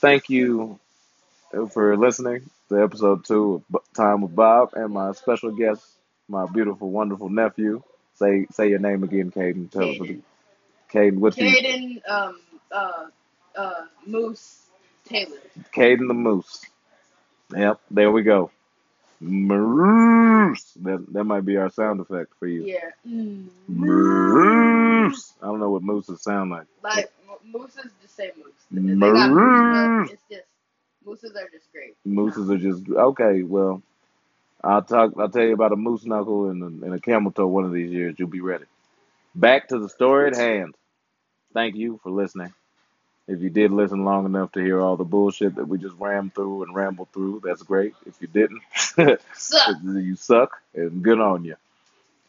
Thank 0.00 0.28
you 0.30 0.78
for 1.72 1.96
listening 1.96 2.48
to 2.68 2.82
episode 2.82 3.24
two 3.24 3.62
of 3.72 3.80
Time 3.94 4.20
with 4.22 4.34
Bob 4.34 4.74
and 4.74 4.92
my 4.92 5.12
special 5.12 5.50
guest, 5.50 5.82
my 6.28 6.46
beautiful, 6.46 6.90
wonderful 6.90 7.28
nephew. 7.30 7.82
Say 8.16 8.46
say 8.50 8.68
your 8.68 8.78
name 8.80 9.02
again, 9.04 9.30
Caden. 9.30 9.70
Tell 9.70 9.90
us. 9.90 9.98
Caden. 9.98 10.22
Caden, 10.92 11.18
what's 11.18 11.38
your 11.38 11.50
Caden, 11.50 12.08
um, 12.08 12.40
uh, 12.72 13.06
uh, 13.56 13.86
Moose 14.06 14.66
Taylor. 15.04 15.38
Caden 15.74 16.08
the 16.08 16.14
Moose. 16.14 16.64
Yep, 17.56 17.80
there 17.90 18.10
we 18.10 18.22
go. 18.22 18.50
Moose. 19.20 20.72
That 20.83 21.04
that 21.12 21.24
might 21.24 21.44
be 21.44 21.57
our 21.57 21.70
sound 21.70 22.00
effect 22.00 22.33
for 22.38 22.46
you. 22.46 22.64
Yeah. 22.64 22.90
Mm. 23.07 23.48
Moose. 23.68 25.34
I 25.42 25.47
don't 25.47 25.61
know 25.61 25.70
what 25.70 25.82
mooses 25.82 26.22
sound 26.22 26.51
like. 26.51 26.66
Like 26.82 27.11
mooses 27.45 27.90
just 28.01 28.16
say 28.16 28.30
moose. 28.36 28.53
Moose, 28.70 30.11
it's 30.12 30.22
just 30.30 30.45
mooses 31.05 31.36
are 31.36 31.49
just 31.49 31.72
great. 31.72 31.97
Mooses 32.05 32.51
are 32.51 32.59
just 32.59 32.88
okay. 32.88 33.42
Well, 33.42 33.82
I'll 34.62 34.82
talk. 34.82 35.12
I'll 35.18 35.28
tell 35.30 35.45
you 35.45 35.55
about 35.55 35.72
a 35.72 35.76
moose 35.76 36.05
knuckle 36.05 36.51
and 36.51 36.62
a, 36.62 36.86
and 36.86 36.95
a 36.95 37.01
camel 37.01 37.32
toe 37.32 37.47
one 37.47 37.64
of 37.64 37.72
these 37.72 37.90
years. 37.90 38.14
You'll 38.18 38.28
be 38.28 38.40
ready. 38.40 38.64
Back 39.34 39.68
to 39.68 39.78
the 39.78 39.88
story 39.88 40.28
at 40.28 40.36
hand. 40.36 40.74
Thank 41.55 41.76
you 41.76 41.99
for 42.03 42.11
listening. 42.11 42.53
If 43.29 43.43
you 43.43 43.51
did 43.51 43.70
listen 43.72 44.05
long 44.07 44.24
enough 44.24 44.53
to 44.53 44.61
hear 44.61 44.81
all 44.81 44.97
the 44.97 45.05
bullshit 45.05 45.57
that 45.57 45.68
we 45.68 45.76
just 45.79 45.95
rammed 45.99 46.35
through 46.35 46.62
and 46.62 46.74
rambled 46.74 47.09
through, 47.12 47.43
that's 47.45 47.62
great. 47.62 47.95
If 48.07 48.14
you 48.20 48.26
didn't, 48.26 48.62
Suck. 49.35 49.76
you 49.85 50.16
suck 50.16 50.61
and 50.74 51.03
good 51.03 51.20
on 51.20 51.45
you. 51.45 51.57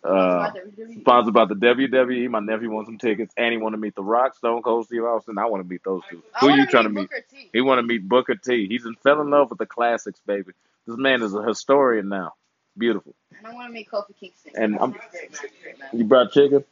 Uh, 0.03 0.49
Sponsored 0.51 0.75
by 0.75 0.83
WWE. 0.83 0.99
sponsored 1.01 1.33
by 1.33 1.45
the 1.45 1.55
WWE. 1.55 2.29
My 2.29 2.39
nephew 2.39 2.69
wants 2.71 2.87
some 2.89 2.97
tickets, 2.97 3.33
and 3.37 3.51
he 3.51 3.57
want 3.57 3.73
to 3.73 3.77
meet 3.77 3.95
The 3.95 4.03
Rock, 4.03 4.35
Stone 4.35 4.61
Cold 4.61 4.85
Steve 4.85 5.03
Austin. 5.03 5.37
I 5.37 5.45
want 5.45 5.63
to 5.63 5.69
meet 5.69 5.83
those 5.83 6.01
two. 6.09 6.21
I 6.35 6.39
Who 6.39 6.47
wanna 6.47 6.61
you 6.61 6.67
trying 6.67 6.83
to 6.85 6.89
meet? 6.89 7.09
He 7.51 7.61
want 7.61 7.79
to 7.79 7.83
meet 7.83 8.07
Booker 8.07 8.35
T. 8.35 8.67
He's 8.67 8.85
in, 8.85 8.95
fell 8.95 9.19
in 9.21 9.29
love 9.29 9.49
with 9.49 9.59
the 9.59 9.65
classics, 9.65 10.21
baby. 10.25 10.51
This 10.87 10.97
man 10.97 11.21
is 11.21 11.33
a 11.33 11.43
historian 11.43 12.07
now. 12.09 12.33
Beautiful. 12.77 13.13
And 13.37 13.45
I 13.47 13.53
want 13.53 13.67
to 13.67 13.73
meet 13.73 13.89
Kofi 13.89 14.17
Kingston. 14.17 14.53
And 14.55 14.79
I'm- 14.79 14.91
a 14.91 14.93
great 14.93 15.31
man, 15.31 15.51
great 15.63 15.79
man. 15.79 15.89
You 15.93 16.03
brought 16.05 16.31
chicken. 16.31 16.63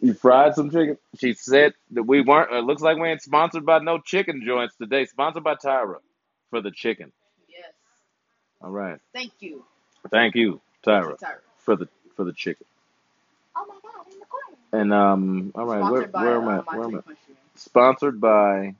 You 0.00 0.14
fried 0.14 0.54
some 0.54 0.70
chicken. 0.70 0.98
She 1.18 1.32
said 1.34 1.74
that 1.92 2.02
we 2.02 2.20
weren't. 2.20 2.52
It 2.52 2.64
looks 2.64 2.82
like 2.82 2.98
we 2.98 3.08
ain't 3.08 3.22
sponsored 3.22 3.64
by 3.66 3.78
no 3.78 3.98
chicken 3.98 4.42
joints 4.46 4.74
today. 4.76 5.06
Sponsored 5.06 5.44
by 5.44 5.54
Tyra 5.54 5.96
for 6.50 6.60
the 6.60 6.70
chicken. 6.70 7.12
Yes. 7.48 7.72
All 8.60 8.70
right. 8.70 8.98
Thank 9.12 9.32
you, 9.40 9.64
Thank 10.10 10.34
you, 10.34 10.60
Tyra, 10.86 11.18
Tyra. 11.18 11.36
for 11.58 11.76
the 11.76 11.88
for 12.14 12.24
the 12.24 12.32
chicken. 12.32 12.66
Oh 13.56 13.64
my 13.68 13.74
God, 13.82 14.06
in 14.12 14.18
the 14.20 14.26
corner. 14.26 14.56
And 14.72 14.92
um, 14.92 15.52
all 15.54 15.64
right, 15.66 15.90
where 15.90 16.06
by, 16.08 16.22
where 16.24 16.36
am 16.42 16.48
I? 16.48 16.58
uh, 16.58 16.62
Where 16.76 16.84
am 16.84 16.96
I? 16.96 17.14
Sponsored 17.54 18.20
by. 18.20 18.74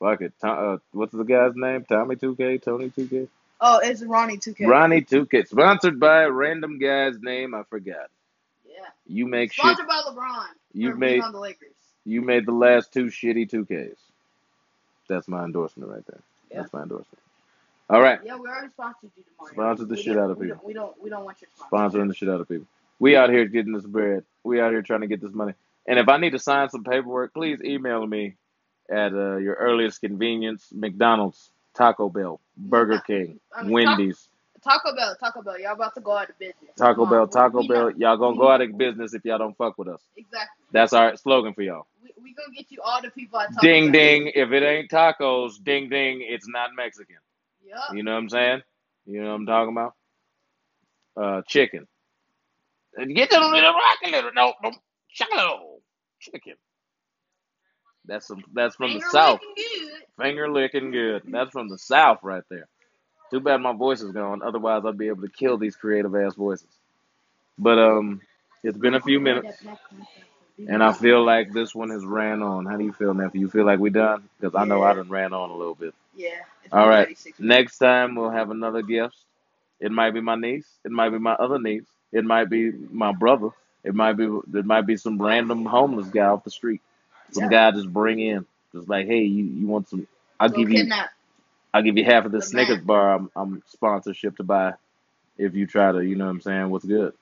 Fuck 0.00 0.20
it. 0.22 0.32
Uh, 0.42 0.78
what's 0.92 1.12
the 1.12 1.24
guy's 1.24 1.52
name? 1.56 1.84
Tommy 1.88 2.14
2K, 2.16 2.62
Tony 2.62 2.90
2K, 2.90 3.28
Oh, 3.60 3.80
it's 3.82 4.02
Ronnie 4.04 4.36
2K. 4.38 4.68
Ronnie 4.68 5.00
2K. 5.02 5.48
Sponsored 5.48 5.98
by 5.98 6.22
a 6.22 6.30
random 6.30 6.78
guy's 6.78 7.18
name 7.20 7.54
I 7.54 7.62
forgot. 7.64 8.08
Yeah. 8.78 8.88
You 9.06 9.26
make 9.26 9.52
shit. 9.52 9.64
Sponsored 9.64 9.88
by 9.88 10.00
LeBron. 10.06 10.46
You 10.72 10.94
made- 10.94 11.22
on 11.22 11.32
the 11.32 11.38
Lakers. 11.40 11.74
You 12.04 12.22
made 12.22 12.46
the 12.46 12.52
last 12.52 12.92
two 12.92 13.06
shitty 13.06 13.50
2Ks. 13.50 13.98
That's 15.08 15.28
my 15.28 15.44
endorsement 15.44 15.90
right 15.90 16.06
there. 16.06 16.20
Yeah. 16.50 16.60
That's 16.60 16.72
my 16.72 16.82
endorsement. 16.82 17.18
All 17.90 18.00
right. 18.02 18.20
Yeah, 18.24 18.36
we 18.36 18.48
already 18.48 18.68
sponsored 18.68 19.10
you 19.16 19.24
tomorrow. 19.24 19.52
Sponsored 19.52 19.88
the 19.88 19.94
We 19.94 20.02
shit 20.02 20.18
out 20.18 20.30
of 20.30 20.38
we 20.38 20.46
people. 20.46 20.58
Don't, 20.58 20.66
we 20.66 20.72
don't. 20.74 21.02
We 21.02 21.10
don't 21.10 21.24
want 21.24 21.40
your 21.40 21.48
sponsor. 21.54 21.98
Sponsoring 21.98 22.08
the 22.08 22.14
shit 22.14 22.28
out 22.28 22.40
of 22.40 22.48
people. 22.48 22.66
We 22.98 23.16
out 23.16 23.30
here 23.30 23.46
getting 23.46 23.72
this 23.72 23.84
bread. 23.84 24.24
We 24.44 24.60
out 24.60 24.72
here 24.72 24.82
trying 24.82 25.00
to 25.02 25.06
get 25.06 25.20
this 25.20 25.32
money. 25.32 25.54
And 25.86 25.98
if 25.98 26.08
I 26.08 26.18
need 26.18 26.30
to 26.30 26.38
sign 26.38 26.68
some 26.68 26.84
paperwork, 26.84 27.32
please 27.32 27.60
email 27.62 28.06
me 28.06 28.34
at 28.90 29.12
uh, 29.12 29.36
your 29.36 29.54
earliest 29.54 30.00
convenience. 30.00 30.68
McDonald's, 30.72 31.50
Taco 31.74 32.08
Bell, 32.10 32.40
Burger 32.56 33.00
King, 33.06 33.40
I 33.54 33.62
mean, 33.62 33.72
Wendy's, 33.72 34.28
Taco 34.62 34.94
Bell, 34.94 35.16
Taco 35.20 35.42
Bell. 35.42 35.60
Y'all 35.60 35.72
about 35.72 35.94
to 35.94 36.00
go 36.00 36.16
out 36.16 36.30
of 36.30 36.38
business. 36.38 36.70
Taco 36.76 37.06
Bell, 37.06 37.26
Taco 37.28 37.60
we 37.60 37.68
Bell. 37.68 37.90
Y'all 37.92 38.16
gonna 38.16 38.36
go 38.36 38.50
out 38.50 38.60
of 38.60 38.76
business 38.76 39.14
if 39.14 39.24
y'all 39.24 39.38
don't 39.38 39.56
fuck 39.56 39.78
with 39.78 39.88
us. 39.88 40.00
Exactly. 40.16 40.64
That's 40.72 40.92
our 40.92 41.16
slogan 41.16 41.54
for 41.54 41.62
y'all. 41.62 41.86
We 42.02 42.10
we 42.22 42.34
gonna 42.34 42.54
get 42.56 42.70
you 42.70 42.80
all 42.84 43.00
the 43.02 43.10
people 43.10 43.40
at 43.40 43.52
Taco 43.54 43.66
Ding 43.66 43.84
Bell. 43.86 43.92
ding. 43.92 44.32
If 44.34 44.52
it 44.52 44.62
ain't 44.62 44.90
tacos, 44.90 45.62
ding 45.62 45.88
ding. 45.88 46.24
It's 46.26 46.48
not 46.48 46.70
Mexican. 46.76 47.16
Yup. 47.64 47.94
You 47.94 48.02
know 48.02 48.12
what 48.12 48.18
I'm 48.18 48.28
saying? 48.28 48.62
You 49.06 49.22
know 49.22 49.30
what 49.30 49.34
I'm 49.36 49.46
talking 49.46 49.72
about? 49.72 49.94
Uh, 51.16 51.42
chicken. 51.46 51.86
And 52.96 53.14
Get 53.14 53.32
a 53.32 53.40
little 53.40 53.72
rock 53.72 53.98
a 54.04 54.10
little. 54.10 54.30
No, 54.34 54.54
no, 54.62 54.72
shallow. 55.08 55.78
Chicken. 56.20 56.54
That's 58.06 58.26
some. 58.26 58.42
That's 58.52 58.74
from 58.76 58.88
the 58.94 59.00
Finger 59.00 59.10
south. 59.10 59.40
licking. 59.56 59.90
Finger 60.20 60.50
licking 60.50 60.90
good. 60.90 61.22
That's 61.28 61.50
from 61.52 61.68
the 61.68 61.78
south 61.78 62.18
right 62.22 62.42
there. 62.50 62.68
Too 63.30 63.40
bad 63.40 63.60
my 63.60 63.72
voice 63.72 64.00
is 64.02 64.12
gone. 64.12 64.42
Otherwise, 64.42 64.84
I'd 64.86 64.98
be 64.98 65.08
able 65.08 65.22
to 65.22 65.28
kill 65.28 65.58
these 65.58 65.76
creative 65.76 66.14
ass 66.16 66.34
voices. 66.34 66.68
But 67.58 67.78
um, 67.78 68.20
it's 68.62 68.78
been 68.78 68.94
a 68.94 69.00
few 69.00 69.20
minutes, 69.20 69.62
and 70.68 70.82
I 70.82 70.92
feel 70.92 71.24
like 71.24 71.52
this 71.52 71.74
one 71.74 71.90
has 71.90 72.04
ran 72.04 72.42
on. 72.42 72.66
How 72.66 72.76
do 72.76 72.84
you 72.84 72.92
feel, 72.92 73.14
nephew? 73.14 73.42
You 73.42 73.50
feel 73.50 73.66
like 73.66 73.78
we're 73.80 73.90
done? 73.90 74.28
Because 74.40 74.54
I 74.54 74.64
know 74.64 74.82
I 74.82 74.94
done 74.94 75.08
ran 75.10 75.32
on 75.32 75.50
a 75.50 75.56
little 75.56 75.74
bit. 75.74 75.94
Yeah. 76.16 76.30
All 76.72 76.88
right. 76.88 77.08
Next 77.38 77.78
time 77.78 78.14
we'll 78.14 78.30
have 78.30 78.50
another 78.50 78.82
guest. 78.82 79.16
It 79.80 79.92
might 79.92 80.12
be 80.12 80.20
my 80.20 80.36
niece. 80.36 80.68
It 80.84 80.90
might 80.90 81.10
be 81.10 81.18
my 81.18 81.34
other 81.34 81.58
niece. 81.58 81.84
It 82.12 82.24
might 82.24 82.50
be 82.50 82.70
my 82.72 83.12
brother. 83.12 83.50
It 83.84 83.94
might 83.94 84.14
be 84.14 84.24
it 84.26 84.64
might 84.66 84.86
be 84.86 84.96
some 84.96 85.20
random 85.20 85.64
homeless 85.66 86.08
guy 86.08 86.26
off 86.26 86.44
the 86.44 86.50
street. 86.50 86.80
Some 87.32 87.44
Yeah. 87.44 87.50
guy 87.50 87.70
just 87.72 87.92
bring 87.92 88.18
in, 88.20 88.46
just 88.72 88.88
like, 88.88 89.06
hey, 89.06 89.22
you, 89.22 89.44
you 89.44 89.66
want 89.66 89.88
some? 89.88 90.06
I'll 90.40 90.48
give 90.48 90.70
you 90.70 90.78
kidnap. 90.80 91.10
I'll 91.74 91.82
give 91.82 91.96
you 91.98 92.04
half 92.04 92.24
of 92.26 92.32
the 92.32 92.42
Snickers 92.42 92.82
bar 92.82 93.14
I'm, 93.16 93.30
I'm 93.36 93.62
sponsorship 93.68 94.36
to 94.38 94.44
buy 94.44 94.74
if 95.38 95.54
you 95.54 95.66
try 95.66 95.92
to, 95.92 96.00
you 96.04 96.16
know 96.16 96.26
what 96.26 96.32
I'm 96.32 96.40
saying, 96.40 96.70
what's 96.70 96.84
good. 96.84 97.14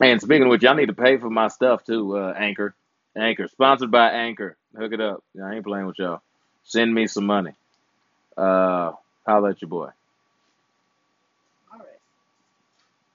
And 0.00 0.20
speaking 0.20 0.44
of 0.44 0.50
which, 0.50 0.62
y'all 0.62 0.74
need 0.74 0.86
to 0.86 0.94
pay 0.94 1.18
for 1.18 1.30
my 1.30 1.48
stuff 1.48 1.84
too, 1.84 2.18
uh, 2.18 2.34
Anchor. 2.36 2.74
Anchor. 3.16 3.48
Sponsored 3.48 3.90
by 3.90 4.10
Anchor. 4.10 4.56
Hook 4.76 4.92
it 4.92 5.00
up. 5.00 5.22
I 5.42 5.54
ain't 5.54 5.64
playing 5.66 5.86
with 5.86 5.98
y'all. 5.98 6.22
Send 6.64 6.94
me 6.94 7.06
some 7.06 7.26
money. 7.26 7.52
Uh 8.36 8.92
holla 9.26 9.50
at 9.50 9.62
your 9.62 9.68
boy. 9.68 9.90